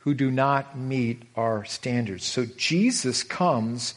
who 0.00 0.14
do 0.14 0.30
not 0.30 0.78
meet 0.78 1.22
our 1.36 1.64
standards. 1.64 2.24
So 2.24 2.46
Jesus 2.56 3.22
comes 3.22 3.94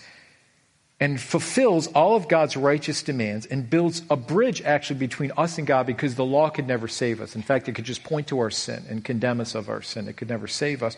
and 0.99 1.19
fulfills 1.19 1.87
all 1.87 2.15
of 2.15 2.29
God's 2.29 2.55
righteous 2.55 3.03
demands 3.03 3.45
and 3.45 3.69
builds 3.69 4.03
a 4.09 4.15
bridge 4.15 4.61
actually 4.61 4.99
between 4.99 5.33
us 5.35 5.57
and 5.57 5.67
God 5.67 5.85
because 5.85 6.15
the 6.15 6.23
law 6.23 6.49
could 6.49 6.67
never 6.67 6.87
save 6.87 7.19
us. 7.19 7.35
In 7.35 7.41
fact, 7.41 7.67
it 7.67 7.73
could 7.73 7.83
just 7.83 8.03
point 8.03 8.27
to 8.27 8.39
our 8.39 8.49
sin 8.51 8.85
and 8.89 9.03
condemn 9.03 9.41
us 9.41 9.55
of 9.55 9.69
our 9.69 9.81
sin. 9.81 10.07
It 10.07 10.15
could 10.15 10.29
never 10.29 10.47
save 10.47 10.81
us. 10.81 10.95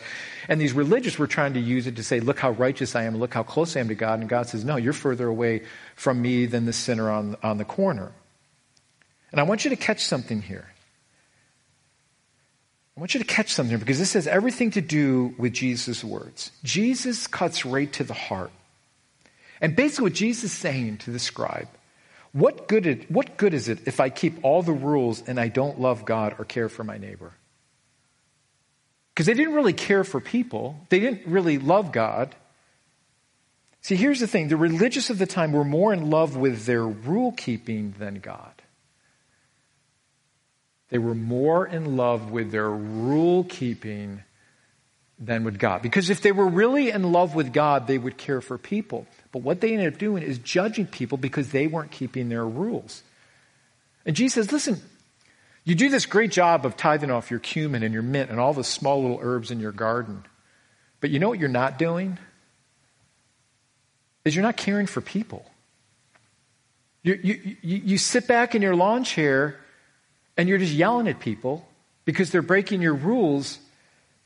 And 0.48 0.60
these 0.60 0.72
religious 0.72 1.18
were 1.18 1.26
trying 1.26 1.54
to 1.54 1.60
use 1.60 1.86
it 1.86 1.96
to 1.96 2.04
say, 2.04 2.20
look 2.20 2.38
how 2.38 2.50
righteous 2.50 2.94
I 2.94 3.04
am, 3.04 3.16
look 3.16 3.34
how 3.34 3.42
close 3.42 3.76
I 3.76 3.80
am 3.80 3.88
to 3.88 3.94
God. 3.94 4.20
And 4.20 4.28
God 4.28 4.48
says, 4.48 4.64
no, 4.64 4.76
you're 4.76 4.92
further 4.92 5.26
away 5.26 5.62
from 5.96 6.22
me 6.22 6.46
than 6.46 6.66
the 6.66 6.72
sinner 6.72 7.10
on, 7.10 7.36
on 7.42 7.58
the 7.58 7.64
corner. 7.64 8.12
And 9.32 9.40
I 9.40 9.44
want 9.44 9.64
you 9.64 9.70
to 9.70 9.76
catch 9.76 10.04
something 10.04 10.42
here. 10.42 10.68
I 12.96 13.00
want 13.00 13.12
you 13.12 13.20
to 13.20 13.26
catch 13.26 13.52
something 13.52 13.76
because 13.78 13.98
this 13.98 14.14
has 14.14 14.26
everything 14.26 14.70
to 14.72 14.80
do 14.80 15.34
with 15.36 15.52
Jesus' 15.52 16.02
words. 16.02 16.50
Jesus 16.64 17.26
cuts 17.26 17.66
right 17.66 17.92
to 17.92 18.04
the 18.04 18.14
heart. 18.14 18.50
And 19.60 19.76
basically, 19.76 20.04
what 20.04 20.14
Jesus 20.14 20.44
is 20.44 20.52
saying 20.52 20.98
to 20.98 21.10
the 21.10 21.18
scribe, 21.18 21.68
what 22.32 22.68
good, 22.68 22.86
it, 22.86 23.10
what 23.10 23.36
good 23.36 23.54
is 23.54 23.68
it 23.68 23.86
if 23.86 24.00
I 24.00 24.08
keep 24.08 24.38
all 24.42 24.62
the 24.62 24.72
rules 24.72 25.22
and 25.26 25.38
I 25.38 25.48
don't 25.48 25.80
love 25.80 26.04
God 26.04 26.36
or 26.38 26.44
care 26.44 26.68
for 26.68 26.84
my 26.84 26.96
neighbor? 26.96 27.32
Because 29.14 29.26
they 29.26 29.34
didn't 29.34 29.54
really 29.54 29.72
care 29.72 30.04
for 30.04 30.20
people, 30.20 30.78
they 30.88 31.00
didn't 31.00 31.26
really 31.26 31.58
love 31.58 31.92
God. 31.92 32.34
See, 33.80 33.96
here's 33.96 34.20
the 34.20 34.26
thing 34.26 34.48
the 34.48 34.56
religious 34.56 35.10
of 35.10 35.18
the 35.18 35.26
time 35.26 35.52
were 35.52 35.64
more 35.64 35.92
in 35.92 36.10
love 36.10 36.36
with 36.36 36.64
their 36.64 36.86
rule 36.86 37.32
keeping 37.32 37.94
than 37.98 38.20
God. 38.20 38.52
They 40.88 40.98
were 40.98 41.14
more 41.14 41.66
in 41.66 41.96
love 41.96 42.30
with 42.30 42.52
their 42.52 42.70
rule 42.70 43.44
keeping 43.44 44.22
than 45.18 45.44
with 45.44 45.58
God. 45.58 45.82
Because 45.82 46.10
if 46.10 46.20
they 46.20 46.32
were 46.32 46.46
really 46.46 46.90
in 46.90 47.10
love 47.10 47.34
with 47.34 47.52
God, 47.52 47.86
they 47.86 47.98
would 47.98 48.18
care 48.18 48.40
for 48.40 48.58
people. 48.58 49.06
But 49.32 49.42
what 49.42 49.60
they 49.60 49.72
ended 49.72 49.94
up 49.94 49.98
doing 49.98 50.22
is 50.22 50.38
judging 50.38 50.86
people 50.86 51.18
because 51.18 51.50
they 51.50 51.66
weren't 51.66 51.90
keeping 51.90 52.28
their 52.28 52.46
rules. 52.46 53.02
And 54.04 54.14
Jesus 54.14 54.34
says, 54.34 54.52
listen, 54.52 54.80
you 55.64 55.74
do 55.74 55.88
this 55.88 56.06
great 56.06 56.30
job 56.30 56.64
of 56.64 56.76
tithing 56.76 57.10
off 57.10 57.30
your 57.30 57.40
cumin 57.40 57.82
and 57.82 57.92
your 57.92 58.02
mint 58.02 58.30
and 58.30 58.38
all 58.38 58.52
the 58.52 58.62
small 58.62 59.02
little 59.02 59.18
herbs 59.20 59.50
in 59.50 59.58
your 59.58 59.72
garden. 59.72 60.24
But 61.00 61.10
you 61.10 61.18
know 61.18 61.28
what 61.28 61.40
you're 61.40 61.48
not 61.48 61.78
doing? 61.78 62.18
Is 64.24 64.36
you're 64.36 64.44
not 64.44 64.56
caring 64.56 64.86
for 64.86 65.00
people. 65.00 65.44
You, 67.02 67.18
you, 67.22 67.56
you, 67.62 67.76
you 67.78 67.98
sit 67.98 68.26
back 68.28 68.54
in 68.54 68.62
your 68.62 68.76
lawn 68.76 69.04
chair 69.04 69.56
and 70.36 70.48
you're 70.48 70.58
just 70.58 70.72
yelling 70.72 71.08
at 71.08 71.20
people 71.20 71.66
because 72.04 72.30
they're 72.30 72.42
breaking 72.42 72.82
your 72.82 72.94
rules 72.94 73.58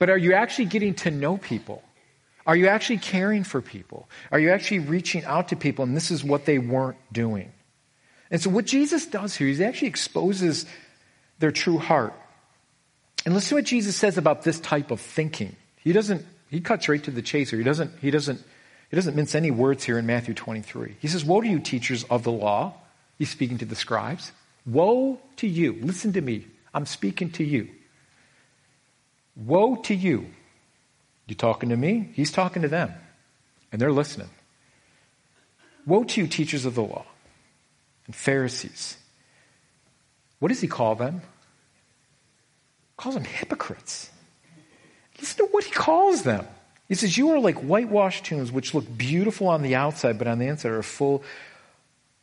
but 0.01 0.09
are 0.09 0.19
you 0.19 0.33
actually 0.33 0.65
getting 0.65 0.95
to 0.95 1.13
know 1.13 1.37
people? 1.37 1.85
Are 2.47 2.57
you 2.57 2.69
actually 2.69 2.99
caring 2.99 3.45
for 3.45 3.61
people? 3.61 4.09
Are 4.33 4.41
you 4.41 4.51
actually 4.51 4.81
reaching 4.81 5.25
out 5.25 5.49
to 5.49 5.57
people? 5.57 5.85
And 5.85 5.95
this 5.95 6.11
is 6.11 6.25
what 6.25 6.47
they 6.47 6.59
weren't 6.59 6.97
doing. 7.13 7.53
And 8.31 8.41
so, 8.41 8.49
what 8.49 8.65
Jesus 8.65 9.07
does 9.07 9.37
here 9.37 9.47
is 9.47 9.59
he 9.59 9.65
actually 9.65 9.89
exposes 9.89 10.65
their 11.39 11.53
true 11.53 11.79
heart. 11.79 12.15
And 13.27 13.35
listen 13.35 13.51
to 13.51 13.55
what 13.57 13.65
Jesus 13.65 13.95
says 13.95 14.17
about 14.17 14.43
this 14.43 14.59
type 14.59 14.91
of 14.91 15.01
thinking. 15.01 15.55
He 15.77 15.93
doesn't, 15.93 16.25
he 16.49 16.61
cuts 16.61 16.89
right 16.89 17.03
to 17.05 17.11
the 17.11 17.23
chase 17.23 17.51
here. 17.51 17.59
He 17.59 17.65
doesn't, 17.65 17.93
he 18.01 18.11
doesn't, 18.11 18.43
he 18.89 18.97
doesn't 18.97 19.15
mince 19.15 19.35
any 19.35 19.51
words 19.51 19.85
here 19.85 19.99
in 19.99 20.07
Matthew 20.07 20.33
23. 20.33 20.97
He 20.99 21.09
says, 21.09 21.27
Woe 21.27 21.43
to 21.43 21.47
you, 21.47 21.61
teachers 21.61 22.05
of 22.05 22.23
the 22.23 22.33
law. 22.33 22.73
He's 23.19 23.29
speaking 23.29 23.59
to 23.59 23.67
the 23.67 23.77
scribes. 23.77 24.33
Woe 24.67 25.21
to 25.37 25.47
you. 25.47 25.79
Listen 25.81 26.13
to 26.13 26.21
me. 26.21 26.47
I'm 26.73 26.87
speaking 26.87 27.31
to 27.33 27.45
you. 27.45 27.69
Woe 29.37 29.77
to 29.77 29.95
you, 29.95 30.27
You 31.27 31.35
talking 31.35 31.69
to 31.71 31.77
me? 31.77 32.11
He's 32.15 32.33
talking 32.33 32.63
to 32.63 32.69
them. 32.69 32.93
And 33.73 33.81
they're 33.81 33.93
listening. 33.93 34.29
Woe 35.87 36.05
to 36.05 36.21
you, 36.21 36.27
teachers 36.27 36.67
of 36.67 36.75
the 36.75 36.83
law 36.83 37.07
and 38.07 38.15
Pharisees. 38.15 38.97
What 40.41 40.49
does 40.49 40.61
he 40.61 40.69
call 40.69 40.95
them? 40.95 41.21
He 41.21 42.95
calls 42.97 43.15
them 43.15 43.25
hypocrites. 43.25 44.11
Listen 45.19 45.47
to 45.47 45.53
what 45.53 45.65
he 45.65 45.71
calls 45.71 46.23
them. 46.23 46.47
He 46.89 46.95
says, 46.97 47.17
You 47.17 47.31
are 47.31 47.39
like 47.39 47.59
whitewashed 47.59 48.25
tombs, 48.25 48.51
which 48.51 48.75
look 48.75 48.85
beautiful 48.97 49.47
on 49.49 49.63
the 49.63 49.77
outside, 49.77 50.19
but 50.19 50.27
on 50.27 50.39
the 50.39 50.47
inside 50.49 50.73
are 50.73 50.83
full 50.83 51.23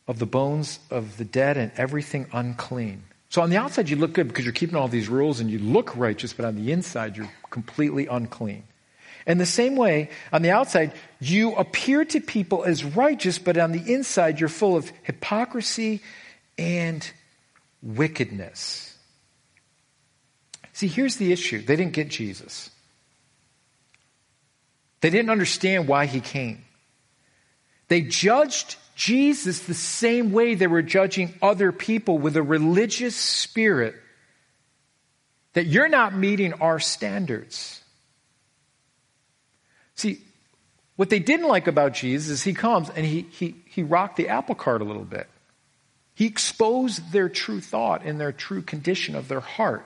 of 0.08 0.20
the 0.20 0.26
bones 0.26 0.80
of 0.90 1.18
the 1.18 1.26
dead 1.26 1.58
and 1.58 1.72
everything 1.76 2.28
unclean. 2.32 3.04
So 3.30 3.42
on 3.42 3.50
the 3.50 3.58
outside, 3.58 3.90
you 3.90 3.98
look 3.98 4.14
good 4.14 4.28
because 4.28 4.46
you're 4.46 4.54
keeping 4.54 4.76
all 4.76 4.88
these 4.88 5.10
rules 5.10 5.40
and 5.40 5.52
you 5.52 5.60
look 5.60 5.96
righteous, 5.98 6.32
but 6.32 6.46
on 6.46 6.56
the 6.56 6.72
inside, 6.72 7.18
you're 7.18 7.30
completely 7.50 8.08
unclean. 8.08 8.64
In 9.26 9.38
the 9.38 9.46
same 9.46 9.76
way, 9.76 10.10
on 10.32 10.42
the 10.42 10.52
outside, 10.52 10.94
you 11.20 11.54
appear 11.56 12.06
to 12.06 12.22
people 12.22 12.64
as 12.64 12.86
righteous, 12.86 13.38
but 13.38 13.58
on 13.58 13.74
the 13.74 13.94
inside, 13.94 14.40
you're 14.40 14.48
full 14.48 14.78
of 14.78 14.90
hypocrisy 15.04 16.02
and 16.58 17.10
wickedness. 17.84 18.98
See, 20.72 20.88
here's 20.88 21.18
the 21.18 21.34
issue 21.34 21.62
they 21.62 21.76
didn't 21.76 21.94
get 21.94 22.08
Jesus, 22.08 22.72
they 25.02 25.10
didn't 25.10 25.30
understand 25.30 25.90
why 25.90 26.06
he 26.06 26.22
came. 26.22 26.64
They 27.90 28.02
judged 28.02 28.78
Jesus 28.98 29.60
the 29.60 29.76
same 29.76 30.32
way 30.32 30.56
they 30.56 30.66
were 30.66 30.82
judging 30.82 31.36
other 31.40 31.72
people 31.72 32.18
with 32.18 32.36
a 32.36 32.42
religious 32.42 33.16
spirit 33.16 33.96
that 35.54 35.68
you're 35.68 35.88
not 35.88 36.16
meeting 36.16 36.54
our 36.54 36.80
standards. 36.80 37.80
See, 39.94 40.20
what 40.96 41.12
they 41.12 41.20
didn't 41.20 41.48
like 41.48 41.68
about 41.68 41.94
Jesus 41.94 42.30
is 42.32 42.44
he 42.44 42.56
comes 42.56 42.90
and 42.90 43.06
he, 43.06 43.28
he, 43.30 43.56
he 43.68 43.84
rocked 43.84 44.18
the 44.18 44.30
apple 44.30 44.56
cart 44.56 44.82
a 44.82 44.86
little 44.86 45.06
bit. 45.06 45.28
He 46.16 46.26
exposed 46.26 47.12
their 47.12 47.30
true 47.30 47.62
thought 47.62 48.04
and 48.04 48.20
their 48.20 48.32
true 48.32 48.64
condition 48.64 49.16
of 49.16 49.28
their 49.28 49.42
heart. 49.42 49.86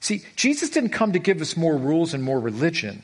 See, 0.00 0.22
Jesus 0.36 0.70
didn't 0.70 0.90
come 0.90 1.12
to 1.12 1.18
give 1.18 1.42
us 1.42 1.54
more 1.54 1.76
rules 1.76 2.14
and 2.14 2.24
more 2.24 2.40
religion. 2.40 3.02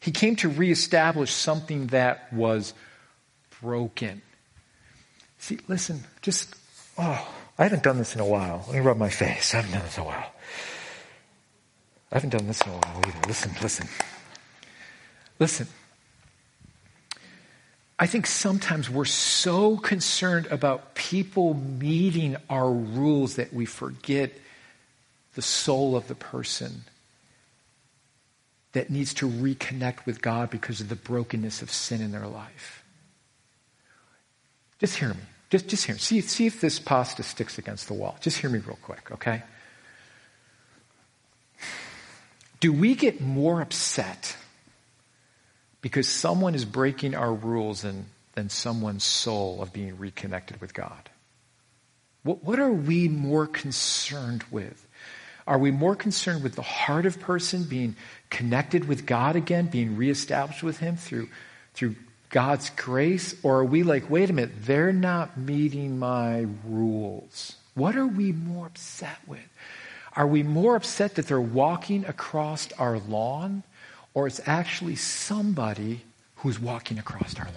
He 0.00 0.12
came 0.12 0.34
to 0.36 0.48
reestablish 0.48 1.30
something 1.30 1.88
that 1.88 2.32
was 2.32 2.72
broken. 3.60 4.22
See, 5.42 5.58
listen, 5.66 6.04
just, 6.20 6.54
oh, 6.96 7.28
I 7.58 7.64
haven't 7.64 7.82
done 7.82 7.98
this 7.98 8.14
in 8.14 8.20
a 8.20 8.24
while. 8.24 8.62
Let 8.68 8.74
me 8.74 8.80
rub 8.80 8.96
my 8.96 9.08
face. 9.08 9.52
I 9.52 9.56
haven't 9.56 9.72
done 9.72 9.82
this 9.82 9.96
in 9.96 10.04
a 10.04 10.06
while. 10.06 10.32
I 12.12 12.14
haven't 12.14 12.30
done 12.30 12.46
this 12.46 12.60
in 12.60 12.68
a 12.68 12.76
while 12.76 13.02
either. 13.04 13.26
Listen, 13.26 13.50
listen. 13.60 13.88
Listen, 15.40 15.66
I 17.98 18.06
think 18.06 18.28
sometimes 18.28 18.88
we're 18.88 19.04
so 19.04 19.76
concerned 19.78 20.46
about 20.46 20.94
people 20.94 21.54
meeting 21.54 22.36
our 22.48 22.70
rules 22.70 23.34
that 23.34 23.52
we 23.52 23.66
forget 23.66 24.32
the 25.34 25.42
soul 25.42 25.96
of 25.96 26.06
the 26.06 26.14
person 26.14 26.84
that 28.74 28.90
needs 28.90 29.12
to 29.14 29.28
reconnect 29.28 30.06
with 30.06 30.22
God 30.22 30.50
because 30.50 30.80
of 30.80 30.88
the 30.88 30.94
brokenness 30.94 31.62
of 31.62 31.72
sin 31.72 32.00
in 32.00 32.12
their 32.12 32.28
life. 32.28 32.84
Just 34.78 34.98
hear 34.98 35.08
me. 35.08 35.20
Just, 35.52 35.68
just 35.68 35.84
hear 35.84 35.94
me. 35.94 36.00
See, 36.00 36.20
see 36.22 36.46
if 36.46 36.60
this 36.60 36.80
pasta 36.80 37.22
sticks 37.22 37.58
against 37.58 37.86
the 37.86 37.94
wall. 37.94 38.16
Just 38.20 38.38
hear 38.38 38.50
me 38.50 38.58
real 38.58 38.78
quick, 38.82 39.12
okay? 39.12 39.42
Do 42.58 42.72
we 42.72 42.94
get 42.94 43.20
more 43.20 43.60
upset 43.60 44.36
because 45.82 46.08
someone 46.08 46.54
is 46.54 46.64
breaking 46.64 47.14
our 47.14 47.34
rules 47.34 47.82
than, 47.82 48.06
than 48.32 48.48
someone's 48.48 49.04
soul 49.04 49.60
of 49.60 49.74
being 49.74 49.98
reconnected 49.98 50.58
with 50.60 50.72
God. 50.72 51.10
What, 52.22 52.42
what 52.42 52.58
are 52.58 52.72
we 52.72 53.08
more 53.08 53.46
concerned 53.46 54.44
with? 54.50 54.86
Are 55.46 55.58
we 55.58 55.72
more 55.72 55.96
concerned 55.96 56.44
with 56.44 56.54
the 56.54 56.62
heart 56.62 57.04
of 57.04 57.18
person 57.18 57.64
being 57.64 57.96
connected 58.30 58.86
with 58.86 59.04
God 59.04 59.34
again, 59.34 59.66
being 59.66 59.96
reestablished 59.96 60.62
with 60.62 60.78
Him 60.78 60.96
through, 60.96 61.28
through 61.74 61.96
God's 62.32 62.70
grace? 62.70 63.36
Or 63.44 63.60
are 63.60 63.64
we 63.64 63.84
like, 63.84 64.10
wait 64.10 64.28
a 64.28 64.32
minute, 64.32 64.64
they're 64.64 64.92
not 64.92 65.38
meeting 65.38 66.00
my 66.00 66.46
rules? 66.66 67.54
What 67.74 67.94
are 67.94 68.06
we 68.06 68.32
more 68.32 68.66
upset 68.66 69.18
with? 69.28 69.40
Are 70.16 70.26
we 70.26 70.42
more 70.42 70.74
upset 70.74 71.14
that 71.14 71.28
they're 71.28 71.40
walking 71.40 72.04
across 72.04 72.70
our 72.72 72.98
lawn 72.98 73.62
or 74.14 74.26
it's 74.26 74.40
actually 74.46 74.96
somebody 74.96 76.02
who's 76.36 76.58
walking 76.58 76.98
across 76.98 77.38
our 77.38 77.46
lawn. 77.46 77.54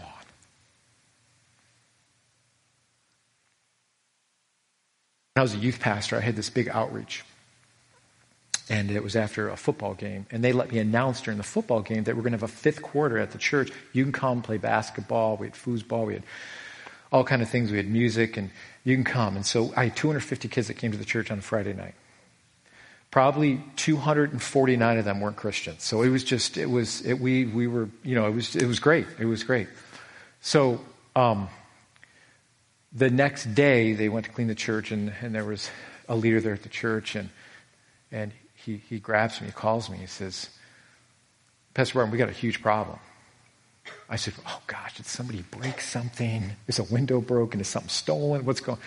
When 5.34 5.38
I 5.38 5.42
was 5.42 5.54
a 5.54 5.58
youth 5.58 5.80
pastor, 5.80 6.16
I 6.16 6.22
had 6.22 6.36
this 6.36 6.50
big 6.50 6.70
outreach. 6.70 7.24
And 8.70 8.90
it 8.90 9.04
was 9.04 9.16
after 9.16 9.50
a 9.50 9.58
football 9.58 9.94
game. 9.94 10.26
And 10.32 10.44
they 10.44 10.52
let 10.52 10.72
me 10.72 10.80
announce 10.80 11.22
during 11.22 11.38
the 11.38 11.44
football 11.44 11.82
game 11.82 12.04
that 12.06 12.16
we're 12.16 12.24
going 12.24 12.34
to 12.34 12.40
have 12.40 12.44
a 12.44 12.48
fifth 12.48 12.82
quarter 12.82 13.20
at 13.20 13.32
the 13.32 13.38
church. 13.38 13.72
You 13.94 14.04
can 14.04 14.12
come 14.12 14.42
play 14.42 14.58
basketball. 14.58 15.38
We 15.38 15.48
had 15.48 15.54
foosball. 15.54 16.08
We 16.08 16.14
had 16.16 16.24
all 17.12 17.24
kind 17.24 17.42
of 17.42 17.50
things. 17.50 17.70
We 17.72 17.78
had 17.78 17.88
music. 17.88 18.38
And 18.38 18.50
you 18.84 18.96
can 18.96 19.04
come. 19.04 19.36
And 19.36 19.46
so 19.46 19.72
I 19.78 19.86
had 19.86 19.96
250 19.96 20.48
kids 20.48 20.68
that 20.68 20.76
came 20.76 20.92
to 20.92 20.98
the 20.98 21.06
church 21.06 21.30
on 21.30 21.42
Friday 21.42 21.74
night 21.74 21.94
probably 23.16 23.64
249 23.78 24.98
of 24.98 25.06
them 25.06 25.22
weren't 25.22 25.38
Christians. 25.38 25.84
So 25.84 26.02
it 26.02 26.10
was 26.10 26.22
just, 26.22 26.58
it 26.58 26.66
was, 26.66 27.00
it, 27.00 27.14
we, 27.14 27.46
we 27.46 27.66
were, 27.66 27.88
you 28.04 28.14
know, 28.14 28.28
it 28.28 28.36
was, 28.36 28.58
it 28.58 28.66
was 28.66 28.80
great. 28.80 29.08
It 29.18 29.24
was 29.24 29.46
great. 29.46 29.70
So, 30.42 30.82
um, 31.16 31.48
the 32.92 33.10
next 33.10 33.56
day 33.56 33.94
they 33.94 34.10
went 34.10 34.26
to 34.26 34.32
clean 34.34 34.48
the 34.48 34.56
church 34.56 34.92
and, 34.92 35.14
and 35.22 35.34
there 35.34 35.46
was 35.46 35.70
a 36.10 36.16
leader 36.18 36.42
there 36.42 36.56
at 36.56 36.64
the 36.64 36.70
church 36.70 37.16
and, 37.16 37.30
and 38.12 38.34
he, 38.66 38.82
he 38.90 39.00
grabs 39.00 39.40
me, 39.42 39.48
he 39.48 39.54
calls 39.54 39.90
me, 39.90 39.98
he 39.98 40.08
says, 40.08 40.50
Pastor 41.74 41.96
Barton, 41.96 42.12
we 42.12 42.18
got 42.18 42.30
a 42.30 42.34
huge 42.34 42.62
problem. 42.62 42.98
I 44.10 44.16
said, 44.16 44.34
oh 44.48 44.62
gosh, 44.66 44.98
did 44.98 45.06
somebody 45.06 45.44
break 45.52 45.80
something? 45.80 46.52
Is 46.68 46.80
a 46.80 46.84
window 46.84 47.22
broken? 47.22 47.62
Is 47.62 47.68
something 47.68 47.90
stolen? 47.90 48.46
What's 48.46 48.62
going 48.62 48.78
on? 48.78 48.84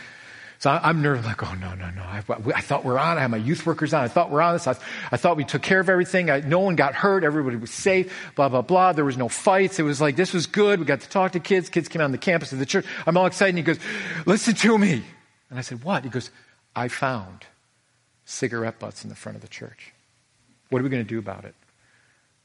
so 0.59 0.71
I'm 0.71 1.03
nervous, 1.03 1.25
like, 1.25 1.41
oh, 1.45 1.55
no, 1.55 1.75
no, 1.75 1.88
no. 1.91 2.03
I, 2.03 2.25
I, 2.53 2.61
thought 2.61 2.85
we're 2.85 2.99
on. 2.99 3.17
I 3.17 3.21
had 3.21 3.31
my 3.31 3.37
youth 3.37 3.64
workers 3.64 3.95
on. 3.95 4.03
I 4.03 4.09
thought 4.09 4.33
we're 4.33 4.43
on 4.43 4.55
this. 4.55 4.67
I, 4.67 4.75
I 5.12 5.17
thought 5.17 5.37
we 5.37 5.45
took 5.45 5.62
care 5.62 5.79
of 5.79 5.88
everything. 5.88 6.31
I, 6.31 6.41
no 6.41 6.59
one 6.59 6.75
got 6.75 6.95
hurt. 6.95 7.23
Everybody 7.23 7.57
was 7.57 7.71
safe, 7.71 8.33
blah, 8.35 8.49
blah, 8.49 8.62
blah. 8.62 8.93
There 8.93 9.05
was 9.05 9.17
no 9.17 9.29
fights. 9.29 9.79
It 9.79 9.85
was 9.85 10.01
like, 10.01 10.17
this 10.17 10.33
was 10.33 10.47
good. 10.47 10.81
We 10.81 10.85
got 10.85 11.03
to 11.03 11.09
talk 11.09 11.33
to 11.33 11.41
kids. 11.41 11.69
Kids 11.69 11.87
came 11.87 12.03
on 12.03 12.11
the 12.11 12.19
campus 12.19 12.53
of 12.53 12.59
the 12.59 12.67
church. 12.67 12.85
I'm 13.07 13.17
all 13.17 13.27
excited. 13.27 13.51
And 13.51 13.59
he 13.59 13.62
goes, 13.62 13.79
listen 14.27 14.55
to 14.55 14.77
me. 14.79 15.05
And 15.51 15.59
I 15.61 15.62
said, 15.62 15.85
what? 15.85 16.03
He 16.03 16.11
goes, 16.11 16.31
I 16.75 16.88
found 16.88 17.47
cigarette 18.29 18.79
butts 18.79 19.05
in 19.05 19.11
the 19.11 19.17
front 19.17 19.37
of 19.37 19.43
the 19.43 19.49
church. 19.49 19.93
What 20.69 20.81
are 20.81 20.83
we 20.85 20.91
going 20.91 21.03
to 21.03 21.09
do 21.09 21.19
about 21.19 21.47
it? 21.47 21.55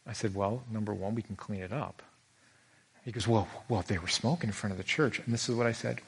I 0.08 0.14
said, 0.14 0.34
well, 0.34 0.64
number 0.72 0.94
one, 0.94 1.14
we 1.14 1.22
can 1.22 1.36
clean 1.36 1.62
it 1.62 1.74
up. 1.74 2.02
He 3.04 3.12
goes, 3.12 3.28
well, 3.28 3.50
well, 3.68 3.84
they 3.86 3.98
were 3.98 4.08
smoking 4.08 4.50
in 4.50 4.54
front 4.54 4.72
of 4.72 4.78
the 4.78 4.84
church. 4.86 5.20
And 5.20 5.34
this 5.34 5.50
is 5.50 5.56
what 5.56 5.68
I 5.68 5.74
said. 5.74 6.00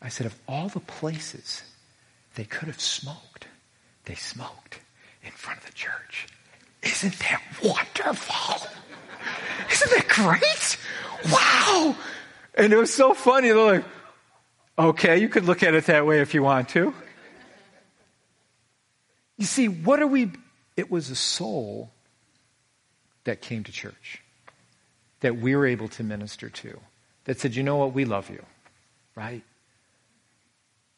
I 0.00 0.08
said, 0.08 0.26
of 0.26 0.34
all 0.48 0.68
the 0.70 0.80
places 0.80 1.62
they 2.36 2.44
could 2.44 2.68
have 2.68 2.80
smoked, 2.80 3.46
they 4.06 4.14
smoked 4.14 4.78
in 5.22 5.30
front 5.32 5.58
of 5.60 5.66
the 5.66 5.72
church. 5.72 6.26
Isn't 6.82 7.18
that 7.18 7.42
wonderful? 7.62 8.66
Isn't 9.70 9.90
that 9.90 10.08
great? 10.08 10.78
Wow. 11.30 11.96
And 12.54 12.72
it 12.72 12.78
was 12.78 12.92
so 12.92 13.12
funny. 13.12 13.48
They're 13.48 13.58
like, 13.58 13.84
okay, 14.78 15.18
you 15.18 15.28
could 15.28 15.44
look 15.44 15.62
at 15.62 15.74
it 15.74 15.84
that 15.84 16.06
way 16.06 16.20
if 16.20 16.32
you 16.32 16.42
want 16.42 16.70
to. 16.70 16.94
You 19.40 19.46
see, 19.46 19.68
what 19.68 20.02
are 20.02 20.06
we? 20.06 20.30
It 20.76 20.90
was 20.90 21.08
a 21.08 21.16
soul 21.16 21.90
that 23.24 23.40
came 23.40 23.64
to 23.64 23.72
church 23.72 24.22
that 25.20 25.38
we 25.38 25.56
were 25.56 25.66
able 25.66 25.88
to 25.88 26.04
minister 26.04 26.50
to 26.50 26.78
that 27.24 27.40
said, 27.40 27.54
you 27.54 27.62
know 27.62 27.76
what, 27.76 27.94
we 27.94 28.04
love 28.04 28.28
you, 28.28 28.44
right? 29.14 29.42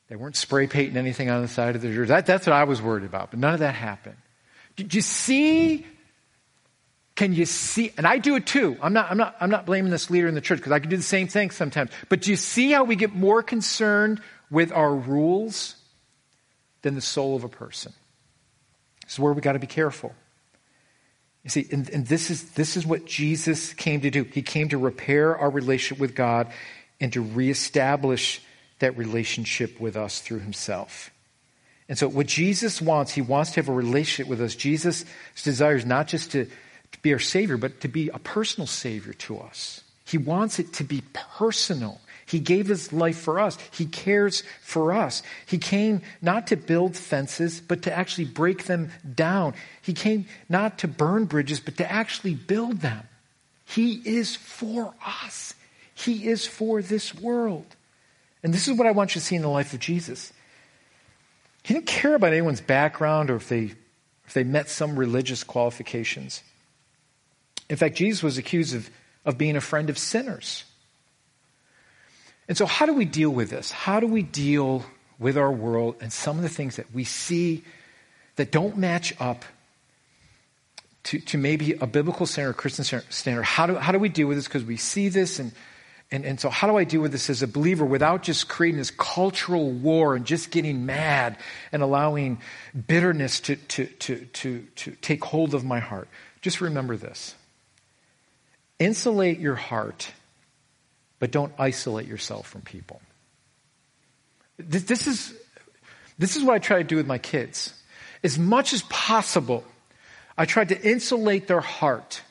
They 0.08 0.16
weren't 0.16 0.34
spray 0.34 0.66
painting 0.66 0.96
anything 0.96 1.30
on 1.30 1.42
the 1.42 1.48
side 1.48 1.76
of 1.76 1.82
the 1.82 1.94
church. 1.94 2.08
That, 2.08 2.26
that's 2.26 2.44
what 2.44 2.54
I 2.54 2.64
was 2.64 2.82
worried 2.82 3.04
about, 3.04 3.30
but 3.30 3.38
none 3.38 3.54
of 3.54 3.60
that 3.60 3.76
happened. 3.76 4.16
Did 4.74 4.92
you 4.92 5.02
see? 5.02 5.86
Can 7.14 7.34
you 7.34 7.46
see? 7.46 7.92
And 7.96 8.08
I 8.08 8.18
do 8.18 8.34
it 8.34 8.44
too. 8.44 8.76
I'm 8.82 8.92
not, 8.92 9.08
I'm 9.08 9.18
not, 9.18 9.36
I'm 9.40 9.50
not 9.50 9.66
blaming 9.66 9.92
this 9.92 10.10
leader 10.10 10.26
in 10.26 10.34
the 10.34 10.40
church 10.40 10.58
because 10.58 10.72
I 10.72 10.80
can 10.80 10.90
do 10.90 10.96
the 10.96 11.02
same 11.04 11.28
thing 11.28 11.52
sometimes. 11.52 11.90
But 12.08 12.22
do 12.22 12.32
you 12.32 12.36
see 12.36 12.72
how 12.72 12.82
we 12.82 12.96
get 12.96 13.14
more 13.14 13.40
concerned 13.40 14.20
with 14.50 14.72
our 14.72 14.92
rules 14.92 15.76
than 16.82 16.96
the 16.96 17.00
soul 17.00 17.36
of 17.36 17.44
a 17.44 17.48
person? 17.48 17.92
This 19.12 19.18
is 19.18 19.20
where 19.20 19.34
we 19.34 19.42
got 19.42 19.52
to 19.52 19.58
be 19.58 19.66
careful. 19.66 20.14
You 21.44 21.50
see, 21.50 21.68
and, 21.70 21.86
and, 21.90 22.06
this 22.06 22.30
is 22.30 22.52
this 22.52 22.78
is 22.78 22.86
what 22.86 23.04
Jesus 23.04 23.74
came 23.74 24.00
to 24.00 24.10
do. 24.10 24.24
He 24.24 24.40
came 24.40 24.70
to 24.70 24.78
repair 24.78 25.36
our 25.36 25.50
relationship 25.50 26.00
with 26.00 26.14
God 26.14 26.50
and 26.98 27.12
to 27.12 27.20
reestablish 27.20 28.40
that 28.78 28.96
relationship 28.96 29.78
with 29.78 29.98
us 29.98 30.20
through 30.20 30.38
himself. 30.38 31.10
And 31.90 31.98
so, 31.98 32.08
what 32.08 32.26
Jesus 32.26 32.80
wants, 32.80 33.12
he 33.12 33.20
wants 33.20 33.50
to 33.50 33.56
have 33.56 33.68
a 33.68 33.74
relationship 33.74 34.30
with 34.30 34.40
us. 34.40 34.54
Jesus' 34.54 35.04
desires 35.42 35.84
not 35.84 36.08
just 36.08 36.32
to, 36.32 36.46
to 36.46 37.02
be 37.02 37.12
our 37.12 37.18
Savior, 37.18 37.58
but 37.58 37.82
to 37.82 37.88
be 37.88 38.08
a 38.08 38.18
personal 38.18 38.66
Savior 38.66 39.12
to 39.12 39.40
us. 39.40 39.82
He 40.06 40.16
wants 40.16 40.58
it 40.58 40.72
to 40.74 40.84
be 40.84 41.02
personal. 41.12 42.00
He 42.26 42.38
gave 42.38 42.66
his 42.66 42.92
life 42.92 43.18
for 43.18 43.40
us. 43.40 43.58
He 43.72 43.86
cares 43.86 44.42
for 44.62 44.92
us. 44.92 45.22
He 45.46 45.58
came 45.58 46.02
not 46.20 46.46
to 46.48 46.56
build 46.56 46.96
fences, 46.96 47.60
but 47.60 47.82
to 47.82 47.96
actually 47.96 48.26
break 48.26 48.64
them 48.64 48.90
down. 49.14 49.54
He 49.82 49.92
came 49.92 50.26
not 50.48 50.78
to 50.78 50.88
burn 50.88 51.26
bridges, 51.26 51.60
but 51.60 51.76
to 51.78 51.90
actually 51.90 52.34
build 52.34 52.80
them. 52.80 53.06
He 53.64 54.02
is 54.04 54.36
for 54.36 54.94
us. 55.04 55.54
He 55.94 56.28
is 56.28 56.46
for 56.46 56.82
this 56.82 57.14
world. 57.14 57.66
And 58.42 58.52
this 58.52 58.68
is 58.68 58.76
what 58.76 58.86
I 58.86 58.92
want 58.92 59.14
you 59.14 59.20
to 59.20 59.26
see 59.26 59.36
in 59.36 59.42
the 59.42 59.48
life 59.48 59.72
of 59.72 59.80
Jesus. 59.80 60.32
He 61.62 61.74
didn't 61.74 61.86
care 61.86 62.14
about 62.14 62.32
anyone's 62.32 62.60
background 62.60 63.30
or 63.30 63.36
if 63.36 63.48
they, 63.48 63.72
if 64.26 64.34
they 64.34 64.44
met 64.44 64.68
some 64.68 64.98
religious 64.98 65.44
qualifications. 65.44 66.42
In 67.68 67.76
fact, 67.76 67.96
Jesus 67.96 68.22
was 68.22 68.38
accused 68.38 68.74
of, 68.74 68.90
of 69.24 69.38
being 69.38 69.56
a 69.56 69.60
friend 69.60 69.88
of 69.90 69.96
sinners. 69.96 70.64
And 72.48 72.56
so, 72.56 72.66
how 72.66 72.86
do 72.86 72.94
we 72.94 73.04
deal 73.04 73.30
with 73.30 73.50
this? 73.50 73.70
How 73.70 74.00
do 74.00 74.06
we 74.06 74.22
deal 74.22 74.84
with 75.18 75.36
our 75.36 75.52
world 75.52 75.96
and 76.00 76.12
some 76.12 76.36
of 76.36 76.42
the 76.42 76.48
things 76.48 76.76
that 76.76 76.92
we 76.92 77.04
see 77.04 77.62
that 78.36 78.50
don't 78.50 78.76
match 78.76 79.14
up 79.20 79.44
to, 81.04 81.18
to 81.20 81.38
maybe 81.38 81.74
a 81.74 81.86
biblical 81.86 82.26
standard, 82.26 82.50
a 82.50 82.54
Christian 82.54 82.84
standard? 83.10 83.44
How 83.44 83.66
do, 83.66 83.76
how 83.76 83.92
do 83.92 83.98
we 83.98 84.08
deal 84.08 84.26
with 84.26 84.36
this? 84.36 84.46
Because 84.46 84.64
we 84.64 84.76
see 84.76 85.08
this, 85.08 85.38
and, 85.38 85.52
and, 86.10 86.24
and 86.24 86.40
so 86.40 86.50
how 86.50 86.66
do 86.66 86.76
I 86.76 86.84
deal 86.84 87.00
with 87.00 87.12
this 87.12 87.30
as 87.30 87.42
a 87.42 87.48
believer 87.48 87.84
without 87.84 88.22
just 88.22 88.48
creating 88.48 88.78
this 88.78 88.90
cultural 88.90 89.70
war 89.70 90.16
and 90.16 90.24
just 90.24 90.50
getting 90.50 90.84
mad 90.84 91.38
and 91.70 91.82
allowing 91.82 92.40
bitterness 92.86 93.40
to, 93.40 93.56
to, 93.56 93.86
to, 93.86 94.24
to, 94.26 94.66
to 94.76 94.90
take 94.96 95.24
hold 95.24 95.54
of 95.54 95.64
my 95.64 95.78
heart? 95.78 96.08
Just 96.40 96.60
remember 96.60 96.96
this 96.96 97.36
insulate 98.78 99.38
your 99.38 99.54
heart 99.54 100.10
but 101.22 101.30
don't 101.30 101.52
isolate 101.56 102.08
yourself 102.08 102.48
from 102.48 102.62
people. 102.62 103.00
This, 104.58 104.82
this, 104.82 105.06
is, 105.06 105.32
this 106.18 106.34
is 106.34 106.42
what 106.42 106.56
I 106.56 106.58
try 106.58 106.78
to 106.78 106.82
do 106.82 106.96
with 106.96 107.06
my 107.06 107.18
kids. 107.18 107.80
As 108.24 108.40
much 108.40 108.72
as 108.72 108.82
possible, 108.82 109.62
I 110.36 110.46
try 110.46 110.64
to 110.64 110.82
insulate 110.82 111.46
their 111.46 111.60
heart 111.60 112.22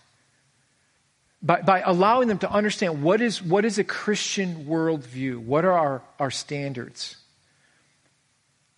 by, 1.41 1.61
by 1.61 1.79
allowing 1.79 2.27
them 2.27 2.39
to 2.39 2.51
understand 2.51 3.01
what 3.01 3.21
is, 3.21 3.41
what 3.41 3.63
is 3.63 3.79
a 3.79 3.85
Christian 3.85 4.65
worldview, 4.65 5.37
what 5.37 5.63
are 5.63 5.71
our, 5.71 6.01
our 6.19 6.29
standards. 6.29 7.15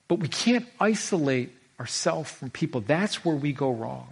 But 0.08 0.20
we 0.20 0.28
can't 0.28 0.68
isolate 0.80 1.50
ourselves 1.80 2.30
from 2.30 2.52
people. 2.52 2.82
That's 2.82 3.26
where 3.26 3.36
we 3.36 3.52
go 3.52 3.72
wrong, 3.72 4.10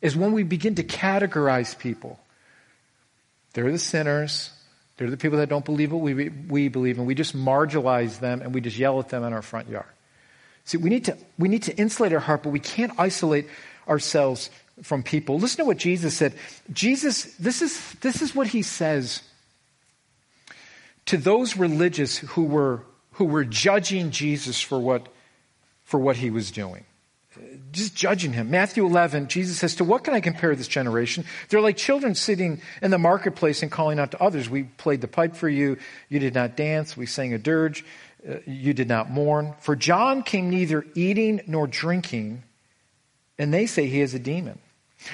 is 0.00 0.16
when 0.16 0.32
we 0.32 0.42
begin 0.42 0.76
to 0.76 0.84
categorize 0.84 1.78
people. 1.78 2.18
They're 3.52 3.70
the 3.70 3.78
sinners, 3.78 4.52
they're 4.98 5.10
the 5.10 5.16
people 5.16 5.38
that 5.38 5.48
don't 5.48 5.64
believe 5.64 5.92
what 5.92 6.02
we, 6.02 6.28
we 6.28 6.68
believe, 6.68 6.98
and 6.98 7.06
we 7.06 7.14
just 7.14 7.34
marginalize 7.34 8.18
them 8.18 8.42
and 8.42 8.52
we 8.52 8.60
just 8.60 8.76
yell 8.76 8.98
at 8.98 9.08
them 9.08 9.24
in 9.24 9.32
our 9.32 9.42
front 9.42 9.68
yard. 9.68 9.86
See, 10.64 10.76
we 10.76 10.90
need, 10.90 11.06
to, 11.06 11.16
we 11.38 11.48
need 11.48 11.62
to 11.62 11.76
insulate 11.78 12.12
our 12.12 12.18
heart, 12.18 12.42
but 12.42 12.50
we 12.50 12.60
can't 12.60 12.92
isolate 12.98 13.46
ourselves 13.88 14.50
from 14.82 15.02
people. 15.02 15.38
Listen 15.38 15.58
to 15.58 15.64
what 15.64 15.78
Jesus 15.78 16.14
said. 16.16 16.34
Jesus, 16.72 17.24
this 17.36 17.62
is, 17.62 17.92
this 18.00 18.20
is 18.20 18.34
what 18.34 18.48
he 18.48 18.62
says 18.62 19.22
to 21.06 21.16
those 21.16 21.56
religious 21.56 22.18
who 22.18 22.44
were, 22.44 22.82
who 23.12 23.24
were 23.24 23.44
judging 23.44 24.10
Jesus 24.10 24.60
for 24.60 24.78
what, 24.78 25.06
for 25.84 25.98
what 25.98 26.16
he 26.16 26.28
was 26.28 26.50
doing 26.50 26.84
just 27.72 27.94
judging 27.94 28.32
him. 28.32 28.50
Matthew 28.50 28.84
11, 28.86 29.28
Jesus 29.28 29.58
says, 29.58 29.76
To 29.76 29.84
what 29.84 30.04
can 30.04 30.14
I 30.14 30.20
compare 30.20 30.54
this 30.56 30.68
generation? 30.68 31.24
They're 31.48 31.60
like 31.60 31.76
children 31.76 32.14
sitting 32.14 32.60
in 32.80 32.90
the 32.90 32.98
marketplace 32.98 33.62
and 33.62 33.70
calling 33.70 33.98
out 33.98 34.12
to 34.12 34.22
others. 34.22 34.48
We 34.48 34.64
played 34.64 35.00
the 35.00 35.08
pipe 35.08 35.36
for 35.36 35.48
you. 35.48 35.76
You 36.08 36.18
did 36.18 36.34
not 36.34 36.56
dance. 36.56 36.96
We 36.96 37.06
sang 37.06 37.34
a 37.34 37.38
dirge. 37.38 37.84
Uh, 38.26 38.38
you 38.46 38.72
did 38.72 38.88
not 38.88 39.10
mourn. 39.10 39.54
For 39.60 39.76
John 39.76 40.22
came 40.22 40.50
neither 40.50 40.84
eating 40.94 41.42
nor 41.46 41.66
drinking, 41.66 42.42
and 43.38 43.52
they 43.52 43.66
say 43.66 43.86
he 43.86 44.00
is 44.00 44.14
a 44.14 44.18
demon. 44.18 44.58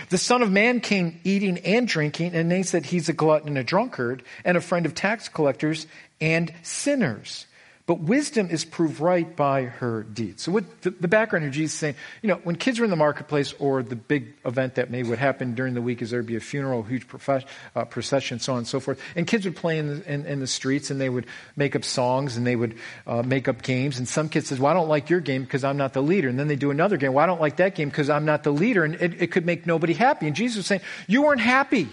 The 0.09 0.19
Son 0.19 0.41
of 0.41 0.51
Man 0.51 0.81
came 0.81 1.21
eating 1.25 1.59
and 1.59 1.87
drinking, 1.87 2.35
and 2.35 2.51
they 2.51 2.63
said 2.63 2.87
he's 2.87 3.11
a 3.11 3.13
glutton 3.13 3.49
and 3.49 3.59
a 3.59 3.65
drunkard, 3.65 4.23
and 4.45 4.57
a 4.57 4.63
friend 4.63 4.87
of 4.87 4.95
tax 4.95 5.29
collectors 5.29 5.87
and 6.21 6.53
sinners. 6.63 7.47
But 7.87 8.01
wisdom 8.01 8.49
is 8.49 8.65
proved 8.65 8.99
right 8.99 9.37
by 9.37 9.65
her 9.65 10.05
deeds. 10.05 10.45
So, 10.45 10.53
what 10.53 10.81
the, 10.81 10.89
the, 10.89 11.07
background 11.07 11.43
here, 11.43 11.53
Jesus 11.53 11.75
is 11.75 11.79
saying, 11.79 11.95
you 12.23 12.31
know, 12.31 12.37
when 12.37 12.57
kids 12.57 12.81
are 12.81 12.85
in 12.85 12.89
the 12.89 12.97
marketplace 12.97 13.53
or 13.59 13.83
the 13.83 13.95
big 13.95 14.33
event 14.47 14.77
that 14.77 14.91
may 14.91 15.03
would 15.03 15.19
happen 15.19 15.55
during 15.55 15.75
the 15.75 15.83
week 15.83 16.01
is 16.01 16.09
there'd 16.09 16.25
be 16.25 16.37
a 16.37 16.41
funeral, 16.41 16.81
a 16.81 16.85
huge 16.85 17.07
profess, 17.07 17.45
uh, 17.77 17.85
procession, 17.85 18.41
so 18.41 18.55
on 18.55 18.59
and 18.61 18.67
so 18.67 18.81
forth. 18.81 18.99
And 19.17 19.27
kids 19.27 19.45
would 19.45 19.55
play 19.55 19.77
in 19.77 19.89
the, 19.89 20.11
in, 20.11 20.25
in 20.25 20.41
the 20.41 20.47
streets 20.47 20.91
and 20.91 20.99
they 20.99 21.11
would 21.11 21.27
make 21.57 21.77
up 21.77 21.85
songs 21.85 22.39
and 22.39 22.47
they 22.47 22.57
would 22.57 22.79
uh, 23.07 23.23
make 23.23 23.49
up 23.49 23.61
games. 23.61 23.99
And 23.99 24.09
some 24.09 24.31
kids 24.31 24.49
says, 24.49 24.59
well, 24.59 24.71
I 24.71 24.75
don't 24.75 24.89
like 24.89 25.11
your 25.11 25.21
game 25.21 25.45
because 25.45 25.63
I'm 25.63 25.77
not 25.77 25.93
the 25.93 26.03
leader. 26.03 26.31
And 26.31 26.39
then 26.39 26.49
they 26.49 26.57
do 26.57 26.71
another 26.71 26.97
game. 26.97 27.13
Well, 27.13 27.23
I 27.23 27.27
don't 27.27 27.41
like 27.41 27.57
that 27.57 27.75
game 27.75 27.91
because 27.91 28.09
I'm 28.09 28.25
not 28.25 28.45
the 28.45 28.53
leader. 28.53 28.85
And 28.85 28.95
it, 28.95 29.21
it 29.21 29.27
could 29.31 29.45
make 29.45 29.67
nobody 29.67 29.93
happy. 29.93 30.27
And 30.27 30.35
Jesus 30.35 30.57
was 30.57 30.67
saying, 30.67 30.81
you 31.07 31.21
weren't 31.21 31.43
happy. 31.43 31.91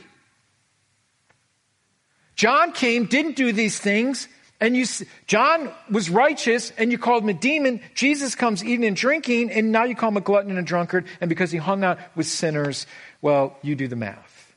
John 2.35 2.71
came, 2.71 3.07
didn't 3.07 3.35
do 3.35 3.51
these 3.51 3.77
things 3.77 4.29
and 4.61 4.77
you, 4.77 4.85
John 5.25 5.73
was 5.89 6.11
righteous 6.11 6.71
and 6.77 6.91
you 6.91 6.99
called 6.99 7.23
him 7.23 7.29
a 7.29 7.33
demon. 7.33 7.81
Jesus 7.95 8.35
comes 8.35 8.63
eating 8.63 8.85
and 8.85 8.95
drinking 8.95 9.49
and 9.49 9.71
now 9.71 9.85
you 9.85 9.95
call 9.95 10.09
him 10.09 10.17
a 10.17 10.21
glutton 10.21 10.51
and 10.51 10.59
a 10.59 10.63
drunkard. 10.63 11.07
And 11.19 11.29
because 11.29 11.49
he 11.51 11.57
hung 11.57 11.83
out 11.83 11.97
with 12.15 12.27
sinners, 12.27 12.85
well, 13.23 13.57
you 13.63 13.75
do 13.75 13.87
the 13.87 13.95
math. 13.95 14.53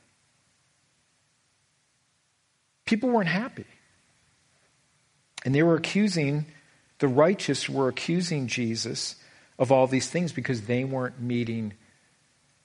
People 2.85 3.09
weren't 3.09 3.27
happy. 3.27 3.65
And 5.43 5.55
they 5.55 5.63
were 5.63 5.75
accusing, 5.75 6.45
the 6.99 7.07
righteous 7.07 7.67
were 7.67 7.87
accusing 7.87 8.45
Jesus 8.45 9.15
of 9.57 9.71
all 9.71 9.87
these 9.87 10.07
things 10.07 10.31
because 10.31 10.61
they 10.61 10.83
weren't 10.83 11.19
meeting 11.19 11.73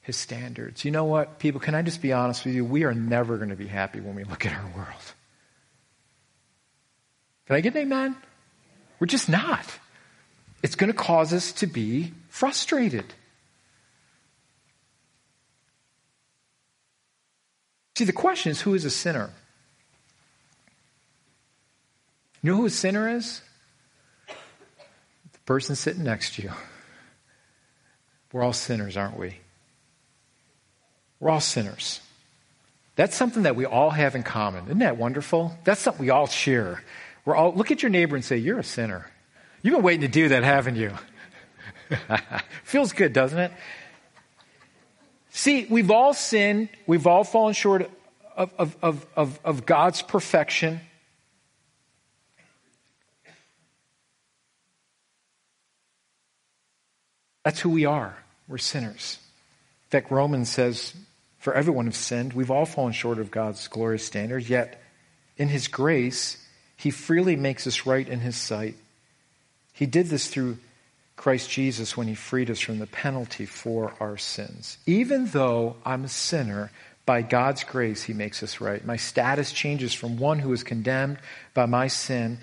his 0.02 0.16
standards. 0.16 0.84
You 0.84 0.90
know 0.90 1.04
what, 1.04 1.38
people, 1.38 1.60
can 1.60 1.74
I 1.74 1.80
just 1.80 2.02
be 2.02 2.12
honest 2.12 2.44
with 2.44 2.54
you? 2.54 2.66
We 2.66 2.84
are 2.84 2.94
never 2.94 3.38
going 3.38 3.50
to 3.50 3.56
be 3.56 3.66
happy 3.66 4.00
when 4.00 4.14
we 4.14 4.24
look 4.24 4.44
at 4.44 4.52
our 4.52 4.70
world. 4.76 5.14
Can 7.50 7.56
I 7.56 7.62
get 7.62 7.74
an 7.74 7.80
amen? 7.80 8.14
We're 9.00 9.08
just 9.08 9.28
not. 9.28 9.66
It's 10.62 10.76
going 10.76 10.92
to 10.92 10.96
cause 10.96 11.32
us 11.32 11.50
to 11.54 11.66
be 11.66 12.12
frustrated. 12.28 13.06
See, 17.96 18.04
the 18.04 18.12
question 18.12 18.52
is 18.52 18.60
who 18.60 18.74
is 18.74 18.84
a 18.84 18.90
sinner? 18.90 19.30
You 22.40 22.52
know 22.52 22.56
who 22.58 22.66
a 22.66 22.70
sinner 22.70 23.08
is? 23.16 23.42
The 24.28 25.40
person 25.44 25.74
sitting 25.74 26.04
next 26.04 26.36
to 26.36 26.42
you. 26.42 26.52
We're 28.32 28.44
all 28.44 28.52
sinners, 28.52 28.96
aren't 28.96 29.18
we? 29.18 29.38
We're 31.18 31.30
all 31.30 31.40
sinners. 31.40 31.98
That's 32.94 33.16
something 33.16 33.42
that 33.42 33.56
we 33.56 33.66
all 33.66 33.90
have 33.90 34.14
in 34.14 34.22
common. 34.22 34.66
Isn't 34.66 34.78
that 34.78 34.96
wonderful? 34.96 35.58
That's 35.64 35.80
something 35.80 36.06
we 36.06 36.10
all 36.10 36.28
share. 36.28 36.84
We're 37.30 37.36
all, 37.36 37.52
look 37.54 37.70
at 37.70 37.80
your 37.80 37.90
neighbor 37.90 38.16
and 38.16 38.24
say, 38.24 38.38
You're 38.38 38.58
a 38.58 38.64
sinner. 38.64 39.08
You've 39.62 39.76
been 39.76 39.84
waiting 39.84 40.00
to 40.00 40.08
do 40.08 40.30
that, 40.30 40.42
haven't 40.42 40.74
you? 40.74 40.92
Feels 42.64 42.92
good, 42.92 43.12
doesn't 43.12 43.38
it? 43.38 43.52
See, 45.30 45.64
we've 45.70 45.92
all 45.92 46.12
sinned. 46.12 46.70
We've 46.88 47.06
all 47.06 47.22
fallen 47.22 47.54
short 47.54 47.88
of, 48.36 48.52
of, 48.58 48.76
of, 48.82 49.06
of, 49.14 49.40
of 49.44 49.64
God's 49.64 50.02
perfection. 50.02 50.80
That's 57.44 57.60
who 57.60 57.70
we 57.70 57.84
are. 57.84 58.18
We're 58.48 58.58
sinners. 58.58 59.20
In 59.86 59.90
fact, 59.90 60.10
Romans 60.10 60.48
says, 60.48 60.94
For 61.38 61.54
everyone 61.54 61.86
has 61.86 61.96
sinned. 61.96 62.32
We've 62.32 62.50
all 62.50 62.66
fallen 62.66 62.92
short 62.92 63.20
of 63.20 63.30
God's 63.30 63.68
glorious 63.68 64.04
standard, 64.04 64.48
yet 64.48 64.82
in 65.36 65.46
His 65.46 65.68
grace, 65.68 66.44
he 66.80 66.90
freely 66.90 67.36
makes 67.36 67.66
us 67.66 67.84
right 67.84 68.08
in 68.08 68.20
His 68.20 68.36
sight. 68.36 68.74
He 69.74 69.84
did 69.84 70.06
this 70.06 70.28
through 70.28 70.56
Christ 71.14 71.50
Jesus 71.50 71.94
when 71.94 72.08
He 72.08 72.14
freed 72.14 72.50
us 72.50 72.58
from 72.58 72.78
the 72.78 72.86
penalty 72.86 73.44
for 73.44 73.92
our 74.00 74.16
sins. 74.16 74.78
Even 74.86 75.26
though 75.26 75.76
I'm 75.84 76.04
a 76.04 76.08
sinner, 76.08 76.70
by 77.04 77.20
God's 77.20 77.64
grace, 77.64 78.04
He 78.04 78.14
makes 78.14 78.42
us 78.42 78.62
right. 78.62 78.82
My 78.82 78.96
status 78.96 79.52
changes 79.52 79.92
from 79.92 80.16
one 80.16 80.38
who 80.38 80.54
is 80.54 80.64
condemned 80.64 81.18
by 81.52 81.66
my 81.66 81.88
sin 81.88 82.38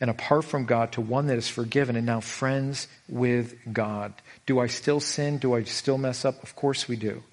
and 0.00 0.08
apart 0.08 0.44
from 0.44 0.66
God 0.66 0.92
to 0.92 1.00
one 1.00 1.26
that 1.26 1.36
is 1.36 1.48
forgiven 1.48 1.96
and 1.96 2.06
now 2.06 2.20
friends 2.20 2.86
with 3.08 3.56
God. 3.72 4.14
Do 4.46 4.60
I 4.60 4.68
still 4.68 5.00
sin? 5.00 5.38
Do 5.38 5.56
I 5.56 5.64
still 5.64 5.98
mess 5.98 6.24
up? 6.24 6.40
Of 6.44 6.54
course 6.54 6.86
we 6.86 6.94
do. 6.94 7.24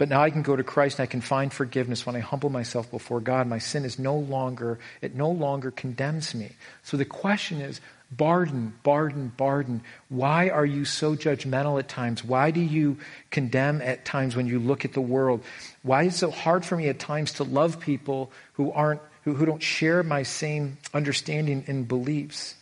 But 0.00 0.08
now 0.08 0.22
I 0.22 0.30
can 0.30 0.40
go 0.40 0.56
to 0.56 0.64
Christ 0.64 0.98
and 0.98 1.02
I 1.02 1.10
can 1.10 1.20
find 1.20 1.52
forgiveness 1.52 2.06
when 2.06 2.16
I 2.16 2.20
humble 2.20 2.48
myself 2.48 2.90
before 2.90 3.20
God. 3.20 3.46
My 3.46 3.58
sin 3.58 3.84
is 3.84 3.98
no 3.98 4.16
longer, 4.16 4.78
it 5.02 5.14
no 5.14 5.30
longer 5.30 5.70
condemns 5.70 6.34
me. 6.34 6.52
So 6.82 6.96
the 6.96 7.04
question 7.04 7.60
is, 7.60 7.82
Barden, 8.10 8.72
Barden, 8.82 9.30
Barden, 9.36 9.82
why 10.08 10.48
are 10.48 10.64
you 10.64 10.86
so 10.86 11.16
judgmental 11.16 11.78
at 11.78 11.90
times? 11.90 12.24
Why 12.24 12.50
do 12.50 12.62
you 12.62 12.96
condemn 13.30 13.82
at 13.82 14.06
times 14.06 14.34
when 14.34 14.46
you 14.46 14.58
look 14.58 14.86
at 14.86 14.94
the 14.94 15.02
world? 15.02 15.44
Why 15.82 16.04
is 16.04 16.14
it 16.14 16.18
so 16.18 16.30
hard 16.30 16.64
for 16.64 16.78
me 16.78 16.88
at 16.88 16.98
times 16.98 17.34
to 17.34 17.44
love 17.44 17.78
people 17.78 18.32
who 18.54 18.72
aren't, 18.72 19.02
who, 19.24 19.34
who 19.34 19.44
don't 19.44 19.62
share 19.62 20.02
my 20.02 20.22
same 20.22 20.78
understanding 20.94 21.62
and 21.66 21.86
beliefs? 21.86 22.54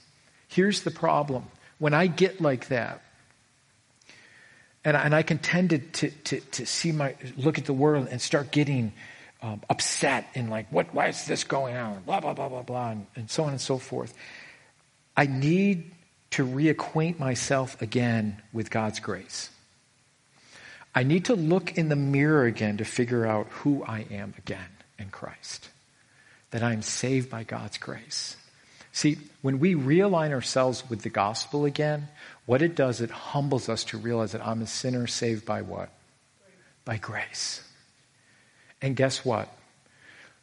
Here's 0.49 0.83
the 0.83 0.91
problem. 0.91 1.45
When 1.79 1.95
I 1.95 2.09
get 2.09 2.41
like 2.41 2.67
that, 2.67 3.01
and 4.85 4.97
I, 4.97 5.01
and 5.03 5.15
I 5.15 5.23
can 5.23 5.39
tend 5.39 5.71
to, 5.71 5.79
to, 5.79 6.41
to, 6.41 6.67
see 6.67 6.93
my, 6.93 7.15
look 7.37 7.59
at 7.59 7.65
the 7.65 7.73
world 7.73 8.09
and 8.11 8.21
start 8.21 8.51
getting 8.51 8.93
um, 9.43 9.61
upset 9.69 10.29
and 10.35 10.51
like, 10.51 10.71
what, 10.73 10.95
why 10.95 11.09
is 11.09 11.27
this 11.27 11.45
going 11.45 11.77
on? 11.77 12.03
Blah, 12.03 12.21
blah, 12.21 12.35
blah, 12.35 12.49
blah, 12.49 12.63
blah, 12.63 12.91
and, 12.91 13.07
and 13.17 13.31
so 13.31 13.45
on 13.45 13.51
and 13.51 13.61
so 13.61 13.79
forth. 13.79 14.15
I 15.17 15.27
need 15.27 15.91
to 16.31 16.47
reacquaint 16.47 17.19
myself 17.19 17.81
again 17.83 18.41
with 18.53 18.71
God's 18.71 19.01
grace. 19.01 19.51
I 20.95 21.03
need 21.03 21.27
to 21.27 21.35
look 21.35 21.77
in 21.77 21.89
the 21.89 21.97
mirror 21.97 22.45
again 22.45 22.79
to 22.79 22.85
figure 22.85 23.27
out 23.27 23.47
who 23.49 23.85
I 23.85 24.07
am 24.11 24.35
again 24.39 24.71
in 24.99 25.11
Christ. 25.11 25.69
That 26.51 26.63
I'm 26.63 26.83
saved 26.83 27.31
by 27.31 27.45
God's 27.45 27.79
grace. 27.79 28.37
See, 28.99 29.17
when 29.43 29.61
we 29.61 29.77
realign 29.77 30.33
ourselves 30.33 30.83
with 30.91 31.03
the 31.03 31.09
gospel 31.09 31.65
again, 31.65 32.09
what 32.47 32.63
it 32.63 32.75
does, 32.75 33.01
it 33.01 33.13
humbles 33.13 33.69
us 33.69 33.85
to 33.85 33.97
realize 33.97 34.33
that 34.33 34.45
I'm 34.45 34.61
a 34.61 34.67
sinner 34.67 35.07
saved 35.07 35.47
by 35.47 35.63
what? 35.63 35.91
By 36.85 36.97
grace. 36.97 37.63
And 38.83 38.97
guess 38.97 39.25
what? 39.25 39.57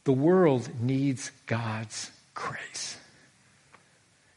The 0.06 0.14
world 0.14 0.70
needs 0.80 1.32
God's 1.48 2.12
grace. 2.34 2.98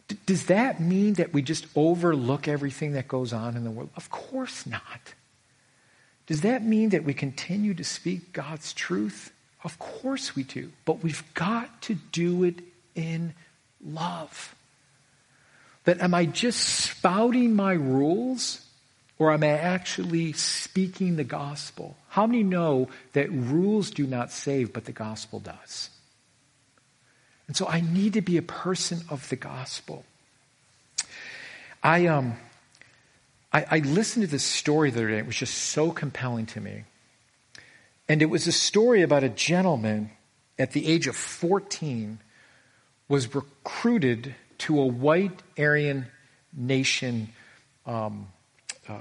D- 0.09 0.17
does 0.27 0.47
that 0.47 0.81
mean 0.81 1.15
that 1.15 1.33
we 1.33 1.41
just 1.41 1.69
overlook 1.77 2.49
everything 2.49 2.95
that 2.95 3.07
goes 3.07 3.33
on 3.33 3.57
in 3.57 3.63
the 3.63 3.71
world? 3.71 3.91
Of 3.95 4.11
course 4.11 4.67
not. 4.67 5.15
Does 6.27 6.41
that 6.41 6.65
mean 6.65 6.89
that 6.89 7.05
we 7.05 7.15
continue 7.15 7.73
to 7.73 7.85
speak 7.85 8.33
God's 8.33 8.73
truth? 8.73 9.33
Of 9.63 9.79
course 9.79 10.35
we 10.35 10.43
do. 10.43 10.73
But 10.87 11.05
we've 11.05 11.23
got 11.35 11.83
to 11.83 11.95
do 12.11 12.43
it 12.43 12.57
in 12.97 13.33
love. 13.85 14.55
That 15.85 16.01
am 16.01 16.15
I 16.15 16.27
just 16.27 16.61
spouting 16.61 17.55
my 17.55 17.73
rules 17.73 18.65
or 19.19 19.33
am 19.33 19.43
I 19.43 19.49
actually 19.49 20.33
speaking 20.33 21.17
the 21.17 21.25
gospel? 21.25 21.97
How 22.09 22.27
many 22.27 22.43
know 22.43 22.89
that 23.15 23.31
rules 23.33 23.91
do 23.91 24.07
not 24.07 24.31
save, 24.31 24.73
but 24.73 24.85
the 24.85 24.93
gospel 24.93 25.41
does? 25.41 25.91
And 27.47 27.57
so 27.57 27.67
I 27.67 27.81
need 27.81 28.13
to 28.13 28.21
be 28.21 28.37
a 28.37 28.43
person 28.43 29.01
of 29.09 29.29
the 29.31 29.37
gospel. 29.37 30.05
I, 31.83 32.07
um, 32.07 32.37
I, 33.53 33.65
I 33.71 33.79
listened 33.79 34.25
to 34.25 34.31
this 34.31 34.45
story 34.45 34.91
the 34.91 35.01
other 35.01 35.11
day. 35.11 35.19
It 35.19 35.27
was 35.27 35.37
just 35.37 35.55
so 35.55 35.91
compelling 35.91 36.47
to 36.47 36.61
me. 36.61 36.85
And 38.09 38.23
it 38.23 38.27
was 38.27 38.47
a 38.47 38.53
story 38.53 39.03
about 39.03 39.25
a 39.25 39.29
gentleman 39.29 40.11
at 40.59 40.73
the 40.73 40.87
age 40.87 41.07
of 41.07 41.17
14 41.17 42.21
was 43.09 43.35
recruited 43.35 44.35
to 44.59 44.81
a 44.81 44.87
white 44.87 45.43
Aryan 45.59 46.07
nation 46.53 47.29
um, 47.87 48.29
uh, 48.89 48.95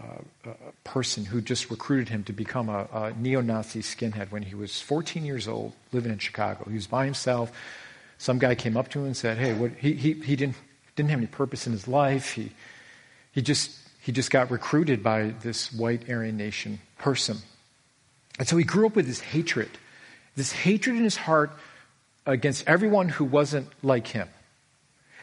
uh, 0.46 0.54
person 0.84 1.26
who 1.26 1.42
just 1.42 1.70
recruited 1.70 2.10
him 2.10 2.24
to 2.24 2.34
become 2.34 2.70
a, 2.70 2.88
a 2.94 3.14
neo 3.18 3.42
Nazi 3.42 3.82
skinhead 3.82 4.32
when 4.32 4.44
he 4.44 4.56
was 4.56 4.82
14 4.82 5.26
years 5.26 5.48
old, 5.48 5.74
living 5.92 6.12
in 6.12 6.20
Chicago. 6.20 6.66
He 6.70 6.76
was 6.76 6.88
by 6.88 7.06
himself. 7.06 7.52
Some 8.18 8.40
guy 8.40 8.56
came 8.56 8.76
up 8.76 8.90
to 8.90 9.00
him 9.00 9.06
and 9.06 9.18
said, 9.18 9.38
Hey, 9.38 9.54
what, 9.54 9.72
he, 9.80 9.94
he, 9.94 10.14
he 10.14 10.36
didn't, 10.36 10.56
didn't 10.96 11.10
have 11.10 11.20
any 11.20 11.28
purpose 11.28 11.68
in 11.68 11.74
his 11.74 11.88
life. 11.88 12.34
He, 12.34 12.52
he, 13.32 13.42
just, 13.42 13.72
he 14.02 14.12
just 14.12 14.32
got 14.32 14.52
recruited 14.52 15.04
by 15.04 15.34
this 15.42 15.72
white 15.72 16.10
Aryan 16.10 16.38
nation 16.38 16.80
person. 16.98 17.38
And 18.40 18.48
so 18.48 18.58
he 18.58 18.64
grew 18.64 18.88
up 18.88 18.96
with 18.96 19.08
this 19.08 19.20
hatred, 19.20 19.70
this 20.36 20.52
hatred 20.52 20.96
in 20.96 21.04
his 21.04 21.18
heart 21.18 21.52
against 22.28 22.68
everyone 22.68 23.10
who 23.10 23.26
wasn't 23.26 23.68
like 23.82 24.08
him. 24.08 24.28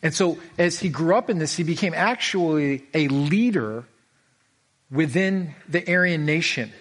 And 0.03 0.13
so 0.13 0.39
as 0.59 0.81
he 0.81 0.89
grew 0.89 1.15
up 1.15 1.31
in 1.31 1.39
this, 1.39 1.57
he 1.57 1.63
became 1.63 1.95
actually 1.95 2.85
a 2.93 3.09
leader 3.09 3.85
within 4.91 5.55
the 5.69 5.89
Aryan 5.89 6.27
nation. 6.27 6.73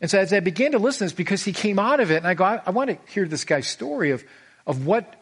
And 0.00 0.10
so 0.10 0.18
as 0.18 0.32
I 0.32 0.40
began 0.40 0.72
to 0.72 0.78
listen 0.78 0.98
to 0.98 1.04
this, 1.04 1.16
because 1.16 1.44
he 1.44 1.52
came 1.52 1.78
out 1.78 2.00
of 2.00 2.10
it, 2.10 2.16
and 2.16 2.26
I 2.26 2.34
go, 2.34 2.44
I, 2.44 2.62
I 2.66 2.70
want 2.70 2.90
to 2.90 2.98
hear 3.12 3.26
this 3.26 3.44
guy's 3.44 3.66
story 3.66 4.10
of, 4.10 4.24
of 4.66 4.86
what, 4.86 5.14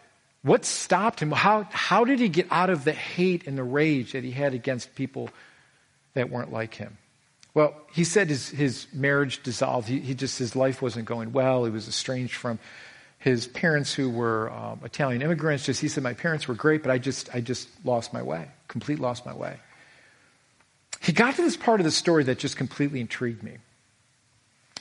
what 0.42 0.64
stopped 0.64 1.20
him. 1.20 1.30
How, 1.30 1.68
how 1.70 2.04
did 2.04 2.20
he 2.20 2.28
get 2.28 2.46
out 2.50 2.70
of 2.70 2.84
the 2.84 2.92
hate 2.92 3.46
and 3.46 3.56
the 3.56 3.64
rage 3.64 4.12
that 4.12 4.24
he 4.24 4.30
had 4.30 4.54
against 4.54 4.94
people 4.94 5.30
that 6.14 6.30
weren't 6.30 6.52
like 6.52 6.74
him? 6.74 6.96
Well, 7.52 7.74
he 7.92 8.02
said 8.02 8.30
his, 8.30 8.48
his 8.48 8.86
marriage 8.92 9.42
dissolved. 9.42 9.88
He, 9.88 10.00
he 10.00 10.14
just, 10.14 10.38
his 10.38 10.56
life 10.56 10.82
wasn't 10.82 11.04
going 11.04 11.32
well. 11.32 11.64
He 11.64 11.70
was 11.70 11.86
estranged 11.86 12.34
from 12.34 12.58
his 13.24 13.46
parents 13.46 13.94
who 13.94 14.10
were 14.10 14.52
um, 14.52 14.80
Italian 14.84 15.22
immigrants. 15.22 15.64
Just 15.64 15.80
he 15.80 15.88
said, 15.88 16.02
my 16.02 16.12
parents 16.12 16.46
were 16.46 16.54
great, 16.54 16.82
but 16.82 16.92
I 16.92 16.98
just 16.98 17.34
I 17.34 17.40
just 17.40 17.70
lost 17.82 18.12
my 18.12 18.22
way, 18.22 18.48
complete 18.68 19.00
lost 19.00 19.24
my 19.24 19.32
way. 19.32 19.56
He 21.00 21.12
got 21.12 21.34
to 21.36 21.42
this 21.42 21.56
part 21.56 21.80
of 21.80 21.84
the 21.84 21.90
story 21.90 22.24
that 22.24 22.38
just 22.38 22.58
completely 22.58 23.00
intrigued 23.00 23.42
me. 23.42 23.56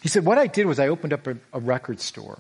He 0.02 0.10
said, 0.10 0.26
what 0.26 0.38
I 0.38 0.48
did 0.48 0.66
was 0.66 0.78
I 0.78 0.90
opened 0.90 1.14
up 1.14 1.26
a, 1.26 1.38
a 1.54 1.60
record 1.62 2.02
store. 2.02 2.38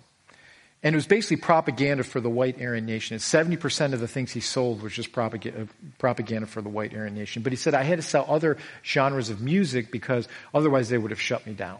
And 0.83 0.93
it 0.93 0.97
was 0.97 1.07
basically 1.07 1.37
propaganda 1.37 2.03
for 2.03 2.19
the 2.19 2.29
white 2.29 2.61
Aryan 2.61 2.85
nation. 2.85 3.13
And 3.13 3.21
70% 3.21 3.93
of 3.93 4.01
the 4.01 4.07
things 4.07 4.33
he 4.33 4.41
sold 4.41 4.81
was 4.81 4.91
just 4.91 5.13
propaganda, 5.13 5.69
propaganda 5.99 6.47
for 6.47 6.61
the 6.61 6.67
white 6.67 6.93
Aryan 6.93 7.15
nation. 7.15 7.43
But 7.43 7.53
he 7.53 7.55
said 7.55 7.73
I 7.73 7.83
had 7.83 7.99
to 7.99 8.01
sell 8.01 8.25
other 8.27 8.57
genres 8.83 9.29
of 9.29 9.39
music 9.39 9.89
because 9.89 10.27
otherwise 10.53 10.89
they 10.89 10.97
would 10.97 11.11
have 11.11 11.21
shut 11.21 11.47
me 11.47 11.53
down. 11.53 11.79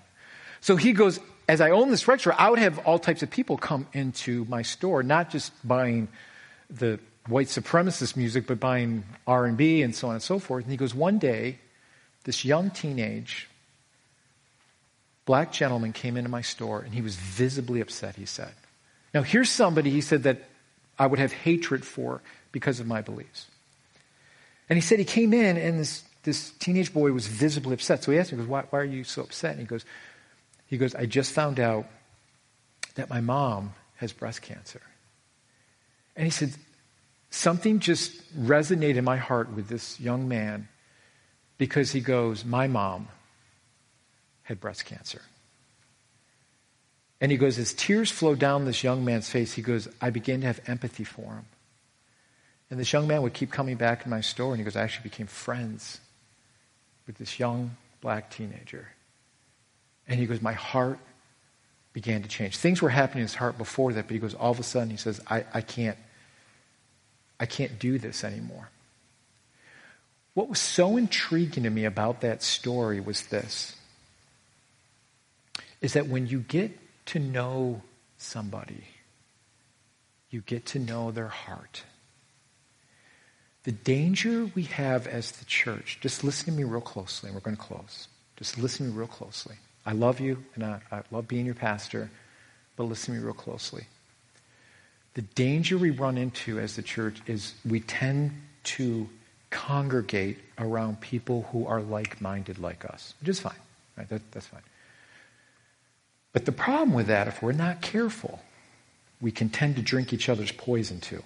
So 0.61 0.77
he 0.77 0.93
goes, 0.93 1.19
as 1.47 1.61
I 1.61 1.71
own 1.71 1.89
this 1.89 2.01
store, 2.01 2.35
I 2.37 2.49
would 2.49 2.59
have 2.59 2.79
all 2.79 2.99
types 2.99 3.23
of 3.23 3.29
people 3.29 3.57
come 3.57 3.87
into 3.93 4.45
my 4.45 4.61
store, 4.61 5.03
not 5.03 5.29
just 5.29 5.51
buying 5.67 6.07
the 6.69 6.99
white 7.27 7.47
supremacist 7.47 8.15
music, 8.15 8.47
but 8.47 8.59
buying 8.59 9.03
R&B 9.27 9.81
and 9.81 9.95
so 9.95 10.07
on 10.09 10.15
and 10.15 10.23
so 10.23 10.39
forth. 10.39 10.63
And 10.63 10.71
he 10.71 10.77
goes, 10.77 10.95
one 10.95 11.19
day, 11.19 11.59
this 12.23 12.45
young 12.45 12.69
teenage 12.69 13.49
black 15.25 15.51
gentleman 15.51 15.93
came 15.93 16.17
into 16.17 16.29
my 16.29 16.41
store 16.41 16.81
and 16.81 16.93
he 16.93 17.01
was 17.01 17.15
visibly 17.15 17.81
upset, 17.81 18.15
he 18.15 18.25
said. 18.25 18.51
Now, 19.13 19.21
here's 19.21 19.49
somebody, 19.49 19.89
he 19.89 20.01
said, 20.01 20.23
that 20.23 20.43
I 20.97 21.07
would 21.07 21.19
have 21.19 21.31
hatred 21.31 21.85
for 21.85 22.21
because 22.51 22.79
of 22.79 22.87
my 22.87 23.01
beliefs. 23.01 23.47
And 24.69 24.77
he 24.77 24.81
said 24.81 24.99
he 24.99 25.05
came 25.05 25.33
in 25.33 25.57
and 25.57 25.79
this, 25.79 26.03
this 26.23 26.51
teenage 26.51 26.93
boy 26.93 27.11
was 27.11 27.27
visibly 27.27 27.73
upset. 27.73 28.03
So 28.03 28.11
he 28.11 28.17
asked 28.17 28.31
me, 28.31 28.37
he 28.37 28.43
goes, 28.43 28.49
why, 28.49 28.63
why 28.69 28.79
are 28.79 28.85
you 28.85 29.03
so 29.03 29.21
upset? 29.23 29.51
And 29.51 29.59
he 29.59 29.65
goes, 29.65 29.85
he 30.73 30.77
goes, 30.77 30.95
I 30.95 31.05
just 31.05 31.31
found 31.31 31.59
out 31.59 31.85
that 32.95 33.09
my 33.09 33.21
mom 33.21 33.73
has 33.97 34.11
breast 34.11 34.41
cancer. 34.41 34.81
And 36.15 36.25
he 36.25 36.31
said, 36.31 36.53
something 37.29 37.79
just 37.79 38.11
resonated 38.39 38.97
in 38.97 39.03
my 39.03 39.17
heart 39.17 39.51
with 39.51 39.67
this 39.67 39.99
young 39.99 40.27
man 40.27 40.67
because 41.57 41.91
he 41.91 42.01
goes, 42.01 42.43
My 42.43 42.67
mom 42.67 43.07
had 44.43 44.59
breast 44.59 44.85
cancer. 44.85 45.21
And 47.21 47.31
he 47.31 47.37
goes, 47.37 47.57
as 47.57 47.73
tears 47.73 48.11
flow 48.11 48.35
down 48.35 48.65
this 48.65 48.83
young 48.83 49.05
man's 49.05 49.29
face, 49.29 49.53
he 49.53 49.61
goes, 49.61 49.87
I 50.01 50.09
began 50.09 50.41
to 50.41 50.47
have 50.47 50.59
empathy 50.67 51.05
for 51.05 51.21
him. 51.21 51.45
And 52.69 52.77
this 52.77 52.91
young 52.91 53.07
man 53.07 53.21
would 53.21 53.33
keep 53.33 53.49
coming 53.49 53.77
back 53.77 54.03
in 54.03 54.09
my 54.09 54.19
store, 54.19 54.51
and 54.51 54.57
he 54.57 54.63
goes, 54.65 54.75
I 54.75 54.81
actually 54.81 55.03
became 55.03 55.27
friends 55.27 56.01
with 57.07 57.15
this 57.15 57.39
young 57.39 57.77
black 58.01 58.29
teenager. 58.29 58.89
And 60.07 60.19
he 60.19 60.25
goes, 60.25 60.41
My 60.41 60.53
heart 60.53 60.99
began 61.93 62.23
to 62.23 62.29
change. 62.29 62.57
Things 62.57 62.81
were 62.81 62.89
happening 62.89 63.21
in 63.21 63.25
his 63.25 63.35
heart 63.35 63.57
before 63.57 63.93
that, 63.93 64.07
but 64.07 64.13
he 64.13 64.19
goes, 64.19 64.33
All 64.33 64.51
of 64.51 64.59
a 64.59 64.63
sudden, 64.63 64.89
he 64.89 64.97
says, 64.97 65.21
I, 65.29 65.45
I 65.53 65.61
can't, 65.61 65.97
I 67.39 67.45
can't 67.45 67.79
do 67.79 67.97
this 67.97 68.23
anymore. 68.23 68.69
What 70.33 70.49
was 70.49 70.59
so 70.59 70.97
intriguing 70.97 71.63
to 71.63 71.69
me 71.69 71.85
about 71.85 72.21
that 72.21 72.41
story 72.41 72.99
was 72.99 73.27
this 73.27 73.75
is 75.81 75.93
that 75.93 76.07
when 76.07 76.25
you 76.27 76.39
get 76.39 76.71
to 77.07 77.19
know 77.19 77.81
somebody, 78.17 78.85
you 80.29 80.41
get 80.41 80.65
to 80.67 80.79
know 80.79 81.11
their 81.11 81.27
heart. 81.27 81.83
The 83.63 83.73
danger 83.73 84.49
we 84.55 84.63
have 84.63 85.07
as 85.07 85.33
the 85.33 85.45
church, 85.45 85.99
just 86.01 86.23
listen 86.23 86.45
to 86.45 86.51
me 86.51 86.63
real 86.63 86.81
closely, 86.81 87.27
and 87.27 87.35
we're 87.35 87.41
going 87.41 87.57
to 87.57 87.61
close. 87.61 88.07
Just 88.37 88.57
listen 88.57 88.85
to 88.85 88.91
me 88.91 88.97
real 88.97 89.07
closely. 89.07 89.55
I 89.85 89.91
love 89.91 90.19
you 90.19 90.43
and 90.55 90.63
I, 90.63 90.81
I 90.91 91.01
love 91.11 91.27
being 91.27 91.45
your 91.45 91.55
pastor, 91.55 92.09
but 92.75 92.83
listen 92.83 93.13
to 93.13 93.19
me 93.19 93.25
real 93.25 93.33
closely. 93.33 93.85
The 95.13 95.21
danger 95.21 95.77
we 95.77 95.91
run 95.91 96.17
into 96.17 96.59
as 96.59 96.75
the 96.75 96.81
church 96.81 97.21
is 97.27 97.53
we 97.65 97.81
tend 97.81 98.31
to 98.63 99.09
congregate 99.49 100.39
around 100.57 100.99
people 100.99 101.47
who 101.51 101.67
are 101.67 101.81
like 101.81 102.19
minded 102.19 102.57
like 102.57 102.85
us, 102.85 103.13
which 103.19 103.29
is 103.29 103.39
fine. 103.39 103.53
Right? 103.97 104.09
That, 104.09 104.21
that's 104.31 104.47
fine. 104.47 104.63
But 106.31 106.45
the 106.45 106.51
problem 106.51 106.93
with 106.93 107.07
that, 107.07 107.27
if 107.27 107.43
we're 107.43 107.51
not 107.51 107.81
careful, 107.81 108.41
we 109.21 109.31
can 109.31 109.49
tend 109.49 109.75
to 109.75 109.81
drink 109.83 110.11
each 110.11 110.29
other's 110.29 110.51
poison 110.51 110.99
too. 110.99 111.21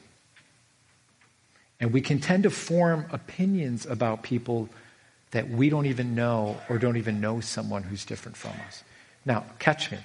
And 1.79 1.93
we 1.93 2.01
can 2.01 2.19
tend 2.19 2.43
to 2.43 2.49
form 2.49 3.05
opinions 3.11 3.85
about 3.85 4.23
people 4.23 4.67
that 5.31 5.49
we 5.49 5.69
don't 5.69 5.85
even 5.85 6.15
know 6.15 6.57
or 6.69 6.77
don't 6.77 6.97
even 6.97 7.19
know 7.19 7.39
someone 7.39 7.83
who's 7.83 8.05
different 8.05 8.37
from 8.37 8.53
us. 8.67 8.83
Now, 9.25 9.45
catch 9.59 9.91
me. 9.91 9.97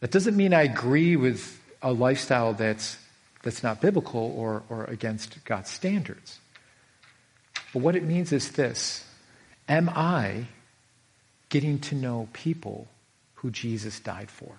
That 0.00 0.10
doesn't 0.10 0.36
mean 0.36 0.54
I 0.54 0.62
agree 0.62 1.16
with 1.16 1.60
a 1.82 1.92
lifestyle 1.92 2.52
that's, 2.52 2.98
that's 3.42 3.62
not 3.62 3.80
biblical 3.80 4.34
or, 4.36 4.62
or 4.68 4.84
against 4.84 5.44
God's 5.44 5.70
standards. 5.70 6.38
But 7.72 7.82
what 7.82 7.96
it 7.96 8.04
means 8.04 8.32
is 8.32 8.52
this 8.52 9.04
Am 9.68 9.88
I 9.88 10.46
getting 11.48 11.78
to 11.80 11.94
know 11.94 12.28
people 12.32 12.86
who 13.36 13.50
Jesus 13.50 13.98
died 14.00 14.30
for? 14.30 14.52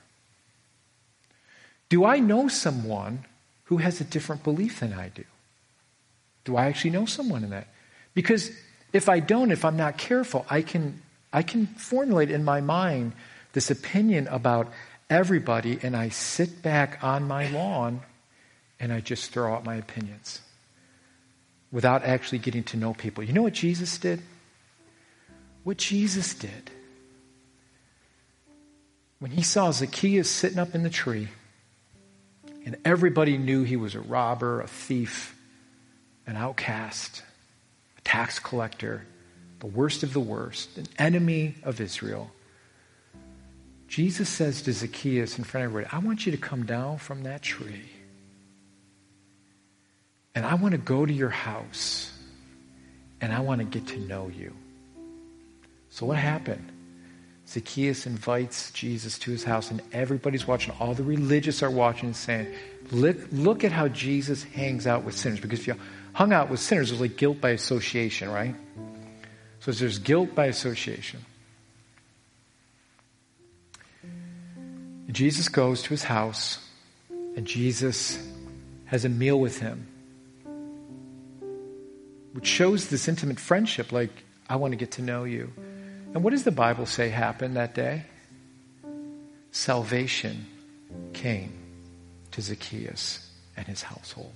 Do 1.89 2.03
I 2.03 2.19
know 2.19 2.47
someone 2.47 3.25
who 3.65 3.77
has 3.77 4.01
a 4.01 4.03
different 4.03 4.43
belief 4.43 4.81
than 4.81 4.93
I 4.93 5.09
do? 5.09 5.23
Do 6.43 6.57
I 6.57 6.65
actually 6.65 6.91
know 6.91 7.05
someone 7.05 7.43
in 7.43 7.49
that? 7.51 7.67
Because 8.13 8.51
if 8.97 9.07
I 9.07 9.19
don't, 9.19 9.51
if 9.51 9.63
I'm 9.63 9.77
not 9.77 9.97
careful, 9.97 10.45
I 10.49 10.61
can, 10.61 11.01
I 11.31 11.43
can 11.43 11.67
formulate 11.67 12.31
in 12.31 12.43
my 12.43 12.61
mind 12.61 13.13
this 13.53 13.71
opinion 13.71 14.27
about 14.27 14.71
everybody, 15.09 15.79
and 15.81 15.95
I 15.95 16.09
sit 16.09 16.61
back 16.61 16.99
on 17.01 17.27
my 17.27 17.47
lawn 17.49 18.01
and 18.79 18.91
I 18.91 18.99
just 18.99 19.31
throw 19.31 19.53
out 19.53 19.63
my 19.63 19.75
opinions 19.75 20.41
without 21.71 22.03
actually 22.03 22.39
getting 22.39 22.63
to 22.63 22.77
know 22.77 22.93
people. 22.93 23.23
You 23.23 23.33
know 23.33 23.41
what 23.41 23.53
Jesus 23.53 23.97
did? 23.97 24.21
What 25.63 25.77
Jesus 25.77 26.33
did. 26.33 26.71
When 29.19 29.31
he 29.31 29.41
saw 29.41 29.71
Zacchaeus 29.71 30.29
sitting 30.29 30.59
up 30.59 30.75
in 30.75 30.83
the 30.83 30.89
tree, 30.89 31.29
and 32.65 32.77
everybody 32.83 33.37
knew 33.37 33.63
he 33.63 33.77
was 33.77 33.95
a 33.95 33.99
robber, 33.99 34.61
a 34.61 34.67
thief, 34.67 35.35
an 36.25 36.35
outcast, 36.35 37.23
tax 38.07 38.39
collector, 38.39 39.05
the 39.59 39.65
worst 39.65 40.01
of 40.01 40.13
the 40.13 40.21
worst, 40.21 40.77
an 40.77 40.87
enemy 40.97 41.55
of 41.63 41.81
Israel. 41.81 42.31
Jesus 43.89 44.29
says 44.29 44.61
to 44.61 44.71
Zacchaeus 44.71 45.37
in 45.37 45.43
front 45.43 45.65
of 45.65 45.71
everybody, 45.71 45.93
I 45.93 45.99
want 45.99 46.25
you 46.25 46.31
to 46.31 46.37
come 46.37 46.65
down 46.65 46.99
from 46.99 47.23
that 47.23 47.41
tree. 47.41 47.89
And 50.33 50.45
I 50.45 50.55
want 50.55 50.71
to 50.71 50.77
go 50.77 51.05
to 51.05 51.11
your 51.11 51.29
house. 51.29 52.13
And 53.19 53.33
I 53.33 53.41
want 53.41 53.59
to 53.59 53.65
get 53.65 53.87
to 53.87 53.99
know 53.99 54.31
you. 54.33 54.53
So 55.89 56.05
what 56.05 56.17
happened? 56.17 56.71
Zacchaeus 57.45 58.05
invites 58.05 58.71
Jesus 58.71 59.19
to 59.19 59.31
his 59.31 59.43
house, 59.43 59.69
and 59.69 59.81
everybody's 59.91 60.47
watching. 60.47 60.73
All 60.79 60.93
the 60.93 61.03
religious 61.03 61.61
are 61.61 61.71
watching 61.71 62.07
and 62.07 62.15
saying, 62.15 62.47
look, 62.89 63.17
look 63.33 63.65
at 63.65 63.73
how 63.73 63.89
Jesus 63.89 64.43
hangs 64.43 64.87
out 64.87 65.03
with 65.03 65.17
sinners. 65.17 65.41
Because 65.41 65.59
if 65.59 65.67
you 65.67 65.75
hung 66.17 66.33
out 66.33 66.49
with 66.49 66.59
sinners, 66.59 66.89
was 66.89 66.99
like 66.99 67.15
guilt 67.15 67.39
by 67.39 67.51
association, 67.51 68.27
right? 68.31 68.55
So 69.59 69.71
there's 69.71 69.99
guilt 69.99 70.33
by 70.33 70.47
association. 70.47 71.23
Jesus 75.11 75.47
goes 75.47 75.83
to 75.83 75.89
his 75.89 76.03
house, 76.03 76.57
and 77.11 77.45
Jesus 77.45 78.17
has 78.85 79.05
a 79.05 79.09
meal 79.09 79.39
with 79.39 79.59
him, 79.59 79.85
which 82.33 82.47
shows 82.47 82.87
this 82.87 83.07
intimate 83.07 83.39
friendship 83.39 83.91
like, 83.91 84.09
I 84.49 84.55
want 84.55 84.71
to 84.71 84.75
get 84.75 84.93
to 84.93 85.03
know 85.03 85.23
you. 85.23 85.53
And 86.15 86.23
what 86.23 86.31
does 86.31 86.43
the 86.43 86.51
Bible 86.51 86.87
say 86.87 87.09
happened 87.09 87.57
that 87.57 87.75
day? 87.75 88.05
Salvation 89.51 90.47
came 91.13 91.53
to 92.31 92.41
Zacchaeus 92.41 93.31
and 93.55 93.67
his 93.67 93.83
household. 93.83 94.33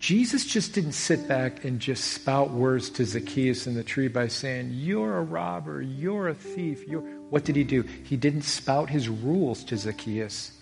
Jesus 0.00 0.46
just 0.46 0.72
didn't 0.72 0.92
sit 0.92 1.28
back 1.28 1.62
and 1.66 1.78
just 1.78 2.14
spout 2.14 2.50
words 2.50 2.88
to 2.88 3.04
Zacchaeus 3.04 3.66
in 3.66 3.74
the 3.74 3.84
tree 3.84 4.08
by 4.08 4.28
saying, 4.28 4.70
You're 4.72 5.18
a 5.18 5.22
robber, 5.22 5.82
you're 5.82 6.28
a 6.28 6.34
thief. 6.34 6.88
You're... 6.88 7.02
What 7.28 7.44
did 7.44 7.54
he 7.54 7.64
do? 7.64 7.82
He 7.82 8.16
didn't 8.16 8.42
spout 8.42 8.88
his 8.88 9.10
rules 9.10 9.62
to 9.64 9.76
Zacchaeus. 9.76 10.52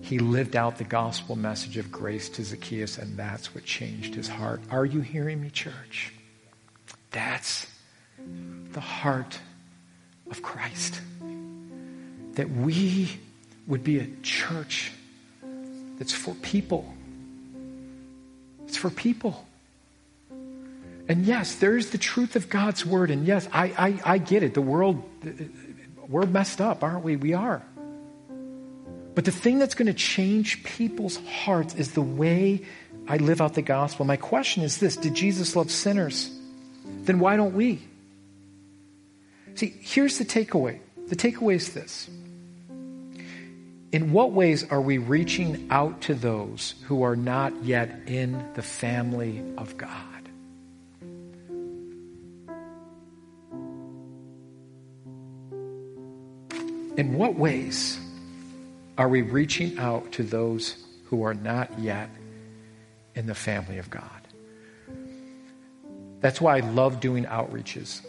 He 0.00 0.18
lived 0.18 0.56
out 0.56 0.78
the 0.78 0.84
gospel 0.84 1.36
message 1.36 1.76
of 1.76 1.92
grace 1.92 2.28
to 2.30 2.42
Zacchaeus, 2.42 2.98
and 2.98 3.16
that's 3.16 3.54
what 3.54 3.64
changed 3.64 4.16
his 4.16 4.26
heart. 4.26 4.60
Are 4.68 4.84
you 4.84 5.00
hearing 5.00 5.40
me, 5.40 5.50
church? 5.50 6.12
That's 7.12 7.68
the 8.72 8.80
heart 8.80 9.38
of 10.28 10.42
Christ. 10.42 11.00
That 12.32 12.50
we 12.50 13.16
would 13.68 13.84
be 13.84 14.00
a 14.00 14.08
church 14.22 14.90
that's 15.98 16.12
for 16.12 16.34
people 16.34 16.92
for 18.84 18.90
people. 18.90 19.46
And 21.08 21.24
yes, 21.24 21.54
there 21.54 21.74
is 21.74 21.88
the 21.88 21.96
truth 21.96 22.36
of 22.36 22.50
God's 22.50 22.84
word. 22.84 23.10
And 23.10 23.26
yes, 23.26 23.48
I, 23.50 23.72
I, 23.78 24.12
I 24.14 24.18
get 24.18 24.42
it. 24.42 24.52
The 24.52 24.60
world, 24.60 25.02
we're 26.06 26.26
messed 26.26 26.60
up, 26.60 26.82
aren't 26.82 27.02
we? 27.02 27.16
We 27.16 27.32
are. 27.32 27.62
But 29.14 29.24
the 29.24 29.30
thing 29.30 29.58
that's 29.58 29.74
going 29.74 29.86
to 29.86 29.94
change 29.94 30.64
people's 30.64 31.16
hearts 31.26 31.74
is 31.76 31.92
the 31.92 32.02
way 32.02 32.66
I 33.08 33.16
live 33.16 33.40
out 33.40 33.54
the 33.54 33.62
gospel. 33.62 34.04
My 34.04 34.18
question 34.18 34.62
is 34.62 34.76
this 34.76 34.98
Did 34.98 35.14
Jesus 35.14 35.56
love 35.56 35.70
sinners? 35.70 36.30
Then 36.84 37.20
why 37.20 37.36
don't 37.36 37.54
we? 37.54 37.80
See, 39.54 39.74
here's 39.80 40.18
the 40.18 40.26
takeaway. 40.26 40.80
The 41.08 41.16
takeaway 41.16 41.54
is 41.54 41.72
this 41.72 42.10
in 43.94 44.10
what 44.10 44.32
ways 44.32 44.68
are 44.72 44.80
we 44.80 44.98
reaching 44.98 45.68
out 45.70 46.00
to 46.00 46.14
those 46.14 46.74
who 46.86 47.04
are 47.04 47.14
not 47.14 47.52
yet 47.62 47.96
in 48.08 48.44
the 48.54 48.62
family 48.62 49.40
of 49.56 49.78
God? 49.78 50.28
In 56.98 57.14
what 57.16 57.36
ways 57.36 58.00
are 58.98 59.08
we 59.08 59.22
reaching 59.22 59.78
out 59.78 60.10
to 60.10 60.24
those 60.24 60.84
who 61.04 61.22
are 61.22 61.34
not 61.34 61.78
yet 61.78 62.10
in 63.14 63.26
the 63.26 63.34
family 63.36 63.78
of 63.78 63.90
God? 63.90 64.10
That's 66.18 66.40
why 66.40 66.56
I 66.56 66.60
love 66.60 66.98
doing 66.98 67.26
outreaches 67.26 68.04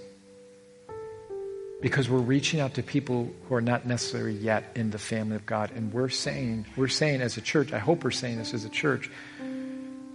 because 1.81 2.09
we're 2.09 2.17
reaching 2.17 2.59
out 2.59 2.75
to 2.75 2.83
people 2.83 3.31
who 3.47 3.55
are 3.55 3.61
not 3.61 3.85
necessarily 3.85 4.33
yet 4.33 4.71
in 4.75 4.91
the 4.91 4.97
family 4.97 5.35
of 5.35 5.45
God. 5.45 5.71
And 5.75 5.93
we're 5.93 6.09
saying, 6.09 6.65
we're 6.75 6.87
saying 6.87 7.21
as 7.21 7.37
a 7.37 7.41
church, 7.41 7.73
I 7.73 7.79
hope 7.79 8.03
we're 8.03 8.11
saying 8.11 8.37
this 8.37 8.53
as 8.53 8.65
a 8.65 8.69
church, 8.69 9.11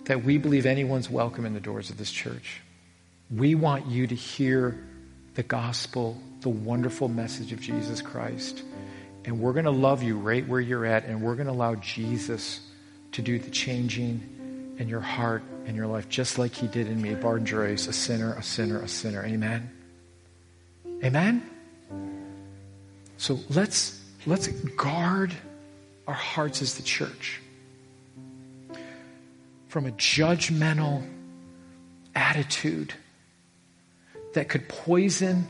that 0.05 0.25
we 0.25 0.39
believe 0.39 0.67
anyone's 0.67 1.11
welcome 1.11 1.45
in 1.45 1.55
the 1.55 1.61
doors 1.61 1.91
of 1.91 1.99
this 1.99 2.11
church. 2.11 2.61
We 3.31 3.55
want 3.55 3.87
you 3.87 4.07
to 4.07 4.15
hear 4.15 4.85
the 5.35 5.43
gospel, 5.43 6.21
the 6.41 6.49
wonderful 6.49 7.09
message 7.09 7.53
of 7.53 7.61
Jesus 7.61 8.03
Christ. 8.03 8.63
And 9.25 9.41
we're 9.41 9.53
going 9.53 9.67
to 9.67 9.71
love 9.71 10.03
you 10.03 10.17
right 10.17 10.47
where 10.49 10.61
you're 10.61 10.87
at, 10.87 11.05
and 11.05 11.23
we're 11.23 11.35
going 11.35 11.47
to 11.47 11.53
allow 11.53 11.77
Jesus 11.77 12.61
to 13.13 13.23
do 13.23 13.39
the 13.39 13.51
changing 13.51 14.77
in 14.79 14.89
your 14.89 15.01
heart 15.01 15.43
and 15.67 15.77
your 15.77 15.87
life, 15.87 16.09
just 16.09 16.39
like 16.39 16.55
he 16.55 16.67
did 16.67 16.89
in 16.89 17.01
me, 17.01 17.15
Barton 17.15 17.47
a 17.47 17.77
sinner, 17.77 18.33
a 18.33 18.43
sinner, 18.43 18.81
a 18.81 18.89
sinner. 18.89 19.25
Amen? 19.25 19.71
Amen? 21.03 21.43
So 23.17 23.39
let's, 23.49 23.99
let's 24.27 24.49
guard 24.49 25.35
our 26.07 26.15
hearts 26.15 26.63
as 26.63 26.75
the 26.75 26.83
church 26.83 27.41
from 29.69 29.87
a 29.87 29.91
judgmental 29.93 31.07
attitude 32.15 32.93
that 34.35 34.49
could 34.49 34.69
poison 34.69 35.47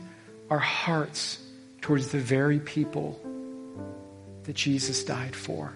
our 0.49 0.59
hearts 0.59 1.39
towards 1.81 2.09
the 2.09 2.19
very 2.19 2.59
people 2.59 3.19
that 4.43 4.55
Jesus 4.55 5.03
died 5.03 5.35
for. 5.35 5.73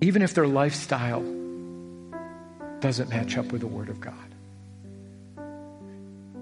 Even 0.00 0.22
if 0.22 0.34
their 0.34 0.48
lifestyle 0.48 1.22
doesn't 2.82 3.08
match 3.08 3.38
up 3.38 3.50
with 3.52 3.62
the 3.62 3.66
Word 3.66 3.88
of 3.88 4.00
God 4.00 4.32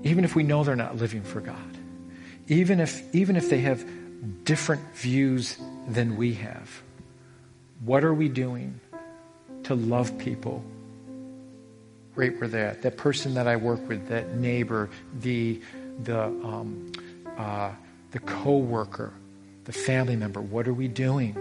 even 0.03 0.25
if 0.25 0.35
we 0.35 0.43
know 0.43 0.65
they're 0.65 0.77
not 0.77 0.97
living 0.97 1.23
for 1.23 1.41
God, 1.41 1.79
even 2.49 2.81
if, 2.81 3.03
even 3.15 3.37
if 3.37 3.51
they 3.51 3.61
have 3.61 3.85
different 4.45 4.83
views 4.95 5.59
than 5.89 6.17
we 6.17 6.35
have, 6.35 6.83
what 7.85 8.05
are 8.05 8.15
we 8.15 8.29
doing 8.29 8.81
to 9.65 9.75
love 9.75 10.17
people 10.19 10.65
right 12.15 12.39
where 12.41 12.49
they're 12.49 12.69
at? 12.69 12.83
That 12.83 12.97
person 12.97 13.35
that 13.35 13.47
I 13.47 13.57
work 13.57 13.87
with, 13.89 14.09
that 14.09 14.37
neighbor, 14.37 14.91
the, 15.21 15.61
the, 16.03 16.25
um, 16.25 16.93
uh, 17.37 17.73
the 18.11 18.19
coworker, 18.21 19.13
the 19.65 19.73
family 19.73 20.17
member, 20.17 20.41
what 20.41 20.67
are 20.67 20.75
we 20.75 20.89
doing? 20.89 21.37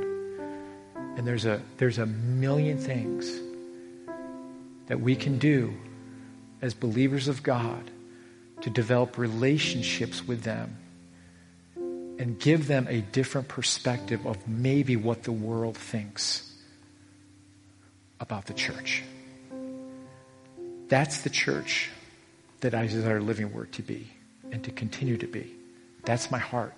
And 1.18 1.26
there's 1.26 1.46
a, 1.46 1.62
there's 1.78 1.98
a 1.98 2.06
million 2.06 2.78
things 2.78 3.40
that 4.90 5.00
we 5.00 5.16
can 5.16 5.38
do 5.38 5.74
as 6.62 6.74
believers 6.74 7.30
of 7.30 7.42
God 7.42 7.90
to 8.62 8.70
develop 8.70 9.18
relationships 9.18 10.28
with 10.28 10.44
them 10.44 10.76
and 11.78 12.38
give 12.38 12.68
them 12.68 12.86
a 12.90 13.00
different 13.00 13.48
perspective 13.48 14.26
of 14.26 14.46
maybe 14.46 14.98
what 14.98 15.24
the 15.24 15.32
world 15.32 15.78
thinks 15.78 16.52
about 18.20 18.48
the 18.48 18.54
church. 18.54 19.04
That's 20.90 21.22
the 21.22 21.30
church 21.30 21.90
that 22.60 22.76
I 22.76 22.88
desire 22.88 23.22
Living 23.22 23.54
Word 23.54 23.72
to 23.74 23.82
be 23.82 24.10
and 24.52 24.64
to 24.66 24.72
continue 24.72 25.18
to 25.18 25.28
be. 25.28 25.56
That's 26.04 26.30
my 26.30 26.40
heart. 26.40 26.74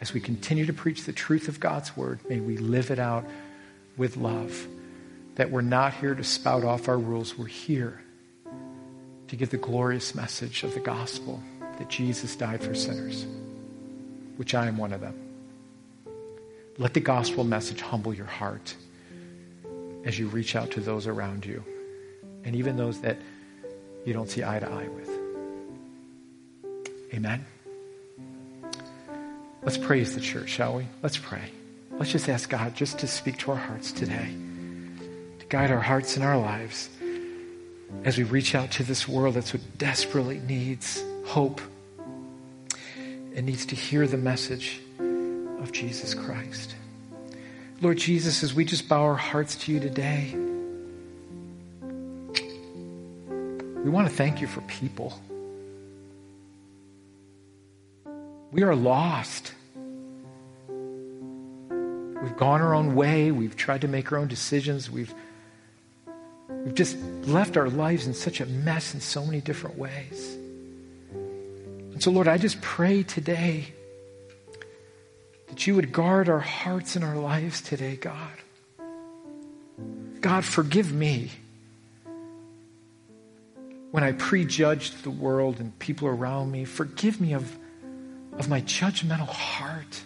As 0.00 0.12
we 0.12 0.20
continue 0.20 0.66
to 0.66 0.72
preach 0.72 1.04
the 1.04 1.12
truth 1.12 1.48
of 1.48 1.60
God's 1.60 1.96
Word, 1.96 2.18
may 2.28 2.40
we 2.40 2.58
live 2.58 2.90
it 2.90 2.98
out 2.98 3.24
with 3.96 4.16
love. 4.16 4.66
That 5.36 5.50
we're 5.50 5.60
not 5.60 5.94
here 5.94 6.14
to 6.14 6.24
spout 6.24 6.64
off 6.64 6.88
our 6.88 6.98
rules, 6.98 7.38
we're 7.38 7.46
here 7.46 8.02
to 9.28 9.36
give 9.36 9.50
the 9.50 9.56
glorious 9.56 10.14
message 10.14 10.64
of 10.64 10.74
the 10.74 10.80
gospel 10.80 11.42
that 11.78 11.88
Jesus 11.88 12.34
died 12.36 12.62
for 12.62 12.74
sinners, 12.74 13.26
which 14.36 14.54
I 14.54 14.66
am 14.66 14.76
one 14.76 14.92
of 14.92 15.00
them. 15.00 15.14
Let 16.78 16.94
the 16.94 17.00
gospel 17.00 17.44
message 17.44 17.80
humble 17.80 18.12
your 18.12 18.26
heart 18.26 18.74
as 20.04 20.18
you 20.18 20.28
reach 20.28 20.56
out 20.56 20.72
to 20.72 20.80
those 20.80 21.06
around 21.06 21.46
you 21.46 21.62
and 22.44 22.56
even 22.56 22.76
those 22.76 23.00
that 23.02 23.18
you 24.04 24.12
don't 24.12 24.28
see 24.28 24.42
eye 24.42 24.58
to 24.58 24.68
eye 24.68 24.88
with. 24.88 25.10
Amen. 27.14 27.44
Let's 29.62 29.76
praise 29.76 30.14
the 30.14 30.20
church, 30.20 30.48
shall 30.48 30.76
we? 30.76 30.86
Let's 31.02 31.18
pray. 31.18 31.50
Let's 31.92 32.10
just 32.10 32.28
ask 32.28 32.48
God 32.48 32.74
just 32.74 32.98
to 33.00 33.06
speak 33.06 33.38
to 33.38 33.50
our 33.50 33.58
hearts 33.58 33.92
today, 33.92 34.34
to 34.34 34.49
guide 35.50 35.72
our 35.72 35.80
hearts 35.80 36.14
and 36.16 36.24
our 36.24 36.38
lives 36.38 36.88
as 38.04 38.16
we 38.16 38.22
reach 38.22 38.54
out 38.54 38.70
to 38.70 38.84
this 38.84 39.08
world 39.08 39.34
that 39.34 39.44
so 39.44 39.58
desperately 39.78 40.38
needs 40.38 41.02
hope 41.26 41.60
and 43.34 43.46
needs 43.46 43.66
to 43.66 43.74
hear 43.74 44.06
the 44.06 44.16
message 44.16 44.80
of 45.60 45.72
Jesus 45.72 46.14
Christ. 46.14 46.76
Lord 47.80 47.98
Jesus, 47.98 48.44
as 48.44 48.54
we 48.54 48.64
just 48.64 48.88
bow 48.88 49.02
our 49.02 49.16
hearts 49.16 49.56
to 49.56 49.72
you 49.72 49.80
today, 49.80 50.32
we 53.82 53.90
want 53.90 54.08
to 54.08 54.14
thank 54.14 54.40
you 54.40 54.46
for 54.46 54.60
people. 54.62 55.20
We 58.52 58.62
are 58.62 58.76
lost. 58.76 59.52
We've 60.68 62.36
gone 62.36 62.60
our 62.60 62.72
own 62.72 62.94
way. 62.94 63.32
We've 63.32 63.56
tried 63.56 63.80
to 63.80 63.88
make 63.88 64.12
our 64.12 64.18
own 64.18 64.28
decisions. 64.28 64.88
We've, 64.90 65.12
we've 66.64 66.74
just 66.74 66.96
left 67.26 67.56
our 67.56 67.68
lives 67.68 68.06
in 68.06 68.14
such 68.14 68.40
a 68.40 68.46
mess 68.46 68.94
in 68.94 69.00
so 69.00 69.24
many 69.24 69.40
different 69.40 69.78
ways. 69.78 70.36
And 71.12 72.02
so, 72.02 72.10
Lord, 72.10 72.28
I 72.28 72.38
just 72.38 72.60
pray 72.60 73.02
today 73.02 73.72
that 75.48 75.66
you 75.66 75.74
would 75.74 75.92
guard 75.92 76.28
our 76.28 76.40
hearts 76.40 76.96
and 76.96 77.04
our 77.04 77.16
lives 77.16 77.60
today, 77.60 77.96
God. 77.96 78.32
God, 80.20 80.44
forgive 80.44 80.92
me 80.92 81.30
when 83.90 84.04
I 84.04 84.12
prejudged 84.12 85.02
the 85.02 85.10
world 85.10 85.60
and 85.60 85.76
people 85.78 86.08
around 86.08 86.52
me. 86.52 86.64
Forgive 86.64 87.20
me 87.20 87.32
of, 87.32 87.56
of 88.38 88.48
my 88.48 88.60
judgmental 88.60 89.28
heart. 89.28 90.00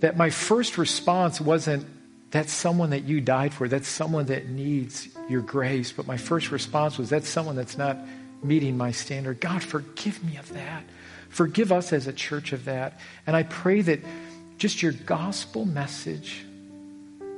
That 0.00 0.16
my 0.16 0.30
first 0.30 0.78
response 0.78 1.40
wasn't, 1.40 1.86
that's 2.32 2.52
someone 2.52 2.90
that 2.90 3.04
you 3.04 3.20
died 3.20 3.52
for. 3.52 3.68
That's 3.68 3.86
someone 3.86 4.26
that 4.26 4.48
needs 4.48 5.06
your 5.28 5.42
grace. 5.42 5.92
But 5.92 6.06
my 6.06 6.16
first 6.16 6.50
response 6.50 6.98
was, 6.98 7.10
that's 7.10 7.28
someone 7.28 7.56
that's 7.56 7.76
not 7.76 7.98
meeting 8.42 8.76
my 8.76 8.90
standard. 8.90 9.38
God, 9.38 9.62
forgive 9.62 10.24
me 10.24 10.38
of 10.38 10.52
that. 10.54 10.82
Forgive 11.28 11.70
us 11.70 11.92
as 11.92 12.06
a 12.06 12.12
church 12.12 12.52
of 12.52 12.64
that. 12.64 12.98
And 13.26 13.36
I 13.36 13.42
pray 13.42 13.82
that 13.82 14.00
just 14.58 14.82
your 14.82 14.92
gospel 14.92 15.64
message 15.64 16.44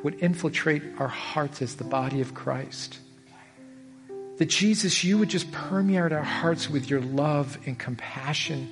would 0.04 0.14
infiltrate 0.20 0.82
our 0.98 1.08
hearts 1.08 1.60
as 1.60 1.76
the 1.76 1.84
body 1.84 2.20
of 2.20 2.34
Christ. 2.34 2.98
That 4.36 4.46
Jesus, 4.46 5.02
you 5.02 5.18
would 5.18 5.28
just 5.28 5.50
permeate 5.50 6.12
our 6.12 6.22
hearts 6.22 6.70
with 6.70 6.88
your 6.88 7.00
love 7.00 7.58
and 7.66 7.78
compassion 7.78 8.68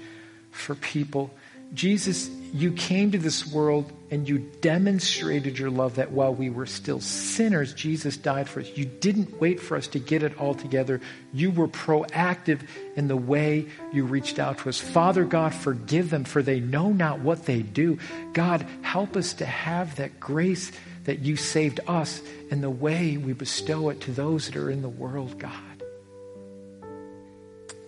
for 0.51 0.75
people. 0.75 1.31
Jesus, 1.75 2.29
you 2.53 2.73
came 2.73 3.13
to 3.13 3.19
this 3.19 3.47
world 3.47 3.91
and 4.11 4.29
you 4.29 4.39
demonstrated 4.61 5.59
your 5.59 5.71
love 5.71 5.95
that 5.95 6.13
while 6.13 6.35
we 6.35 6.51
were 6.51 6.67
still 6.67 7.01
sinners, 7.01 7.73
Jesus 7.73 8.19
died 8.19 8.47
for 8.47 8.61
us. 8.61 8.71
You 8.75 8.85
didn't 8.85 9.41
wait 9.41 9.59
for 9.59 9.75
us 9.75 9.87
to 9.89 9.99
get 9.99 10.23
it 10.23 10.39
all 10.39 10.53
together. 10.53 11.01
You 11.33 11.51
were 11.51 11.69
proactive 11.69 12.61
in 12.95 13.09
the 13.09 13.17
way 13.17 13.69
you 13.91 14.05
reached 14.05 14.39
out 14.39 14.59
to 14.59 14.69
us. 14.69 14.79
Father 14.79 15.25
God, 15.25 15.55
forgive 15.55 16.11
them 16.11 16.25
for 16.25 16.43
they 16.43 16.61
know 16.61 16.93
not 16.93 17.21
what 17.21 17.47
they 17.47 17.63
do. 17.63 17.99
God, 18.35 18.67
help 18.83 19.17
us 19.17 19.33
to 19.35 19.47
have 19.47 19.97
that 19.97 20.21
grace 20.21 20.73
that 21.05 21.21
you 21.21 21.37
saved 21.37 21.81
us 21.89 22.21
and 22.51 22.63
the 22.63 22.71
way 22.71 23.17
we 23.17 23.33
bestow 23.33 23.89
it 23.89 24.03
to 24.03 24.13
those 24.13 24.47
that 24.47 24.57
are 24.57 24.71
in 24.71 24.83
the 24.83 24.89
world, 24.91 25.39
God. 25.39 25.72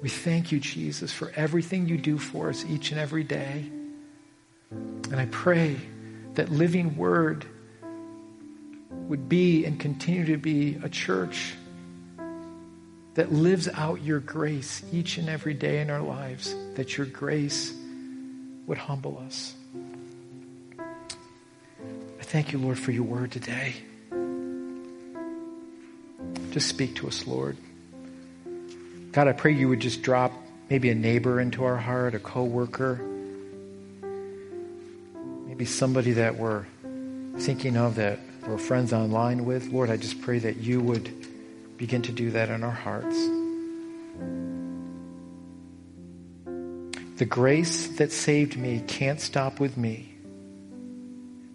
We 0.05 0.11
thank 0.11 0.53
you, 0.53 0.61
Jesus, 0.61 1.15
for 1.15 1.33
everything 1.35 1.89
you 1.89 1.97
do 1.97 2.19
for 2.19 2.51
us 2.51 2.63
each 2.69 2.91
and 2.91 3.01
every 3.01 3.25
day. 3.25 3.65
And 4.71 5.17
I 5.17 5.25
pray 5.31 5.79
that 6.35 6.51
living 6.51 6.99
word 6.99 7.47
would 8.91 9.31
be 9.31 9.65
and 9.65 9.81
continue 9.81 10.27
to 10.27 10.37
be 10.37 10.79
a 10.83 10.91
church 10.91 11.55
that 13.15 13.33
lives 13.33 13.67
out 13.67 14.03
your 14.03 14.21
grace 14.21 14.83
each 14.93 15.17
and 15.17 15.31
every 15.31 15.55
day 15.55 15.81
in 15.81 15.89
our 15.89 16.03
lives, 16.03 16.55
that 16.75 16.99
your 16.99 17.07
grace 17.07 17.73
would 18.67 18.77
humble 18.77 19.23
us. 19.25 19.55
I 20.79 22.25
thank 22.25 22.53
you, 22.53 22.59
Lord, 22.59 22.79
for 22.79 22.93
your 22.93 23.05
word 23.05 23.33
today. 23.33 23.77
Just 26.51 26.69
speak 26.69 26.95
to 26.97 27.07
us, 27.07 27.27
Lord. 27.27 27.57
God, 29.15 29.29
I 29.29 29.33
pray 29.33 29.53
you 29.53 29.69
would 29.69 29.79
just 29.79 30.03
drop 30.03 30.33
maybe 30.69 30.91
a 30.91 30.95
neighbor 30.95 31.41
into 31.41 31.62
our 31.62 31.77
heart, 31.77 32.17
a 32.17 32.19
coworker, 32.19 32.97
maybe 35.47 35.65
somebody 35.67 36.15
that 36.15 36.35
we're 36.35 36.65
thinking 37.39 37.77
of 37.77 37.95
that 37.95 38.19
we're 38.45 38.59
friends 38.59 38.93
online 38.93 39.45
with. 39.45 39.69
Lord, 39.69 39.89
I 39.89 39.99
just 39.99 40.21
pray 40.21 40.41
that 40.41 40.57
you 40.57 40.81
would 40.81 41.15
begin 41.77 42.03
to 42.03 42.11
do 42.11 42.33
that 42.33 42.49
in 42.49 42.65
our 42.65 42.73
hearts. 42.73 43.17
The 47.19 47.25
grace 47.25 47.87
that 47.99 48.11
saved 48.11 48.57
me 48.57 48.83
can't 48.89 49.21
stop 49.21 49.61
with 49.61 49.77
me. 49.77 50.12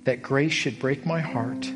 That 0.06 0.22
grace 0.22 0.54
should 0.54 0.80
break 0.80 1.06
my 1.06 1.20
heart. 1.20 1.70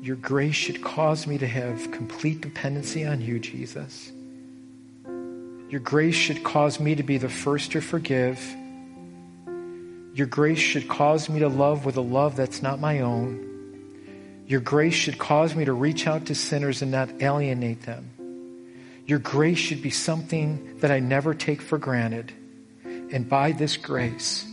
Your 0.00 0.16
grace 0.16 0.54
should 0.54 0.82
cause 0.82 1.26
me 1.26 1.36
to 1.36 1.46
have 1.46 1.90
complete 1.90 2.40
dependency 2.40 3.04
on 3.04 3.20
you, 3.20 3.38
Jesus. 3.38 4.10
Your 5.70 5.80
grace 5.80 6.14
should 6.14 6.44
cause 6.44 6.78
me 6.78 6.94
to 6.96 7.02
be 7.02 7.16
the 7.16 7.28
first 7.28 7.72
to 7.72 7.80
forgive 7.80 8.38
your 10.12 10.26
grace 10.26 10.58
should 10.58 10.88
cause 10.88 11.28
me 11.28 11.40
to 11.40 11.48
love 11.48 11.84
with 11.84 11.96
a 11.96 12.00
love 12.00 12.36
that's 12.36 12.62
not 12.62 12.80
my 12.80 13.00
own. 13.00 14.44
Your 14.46 14.60
grace 14.60 14.94
should 14.94 15.18
cause 15.18 15.54
me 15.54 15.64
to 15.64 15.72
reach 15.72 16.06
out 16.06 16.26
to 16.26 16.34
sinners 16.34 16.82
and 16.82 16.90
not 16.90 17.22
alienate 17.22 17.82
them. 17.82 18.10
Your 19.06 19.20
grace 19.20 19.58
should 19.58 19.82
be 19.82 19.90
something 19.90 20.78
that 20.80 20.90
I 20.90 20.98
never 20.98 21.32
take 21.32 21.62
for 21.62 21.78
granted. 21.78 22.32
And 22.84 23.28
by 23.28 23.52
this 23.52 23.76
grace, 23.76 24.46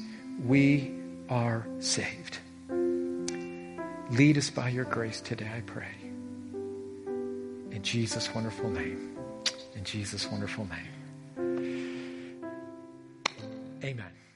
we 0.46 0.96
are 1.30 1.68
saved. 1.80 2.38
Lead 2.70 4.38
us 4.38 4.50
by 4.50 4.70
your 4.70 4.86
grace 4.86 5.22
today, 5.22 5.52
I 5.54 5.62
pray. 5.62 5.96
In 7.72 7.80
Jesus' 7.82 8.34
wonderful 8.34 8.70
name. 8.70 9.18
In 9.76 9.84
Jesus' 9.84 10.32
wonderful 10.32 10.66
name. 10.66 10.97
Amen. 13.84 14.27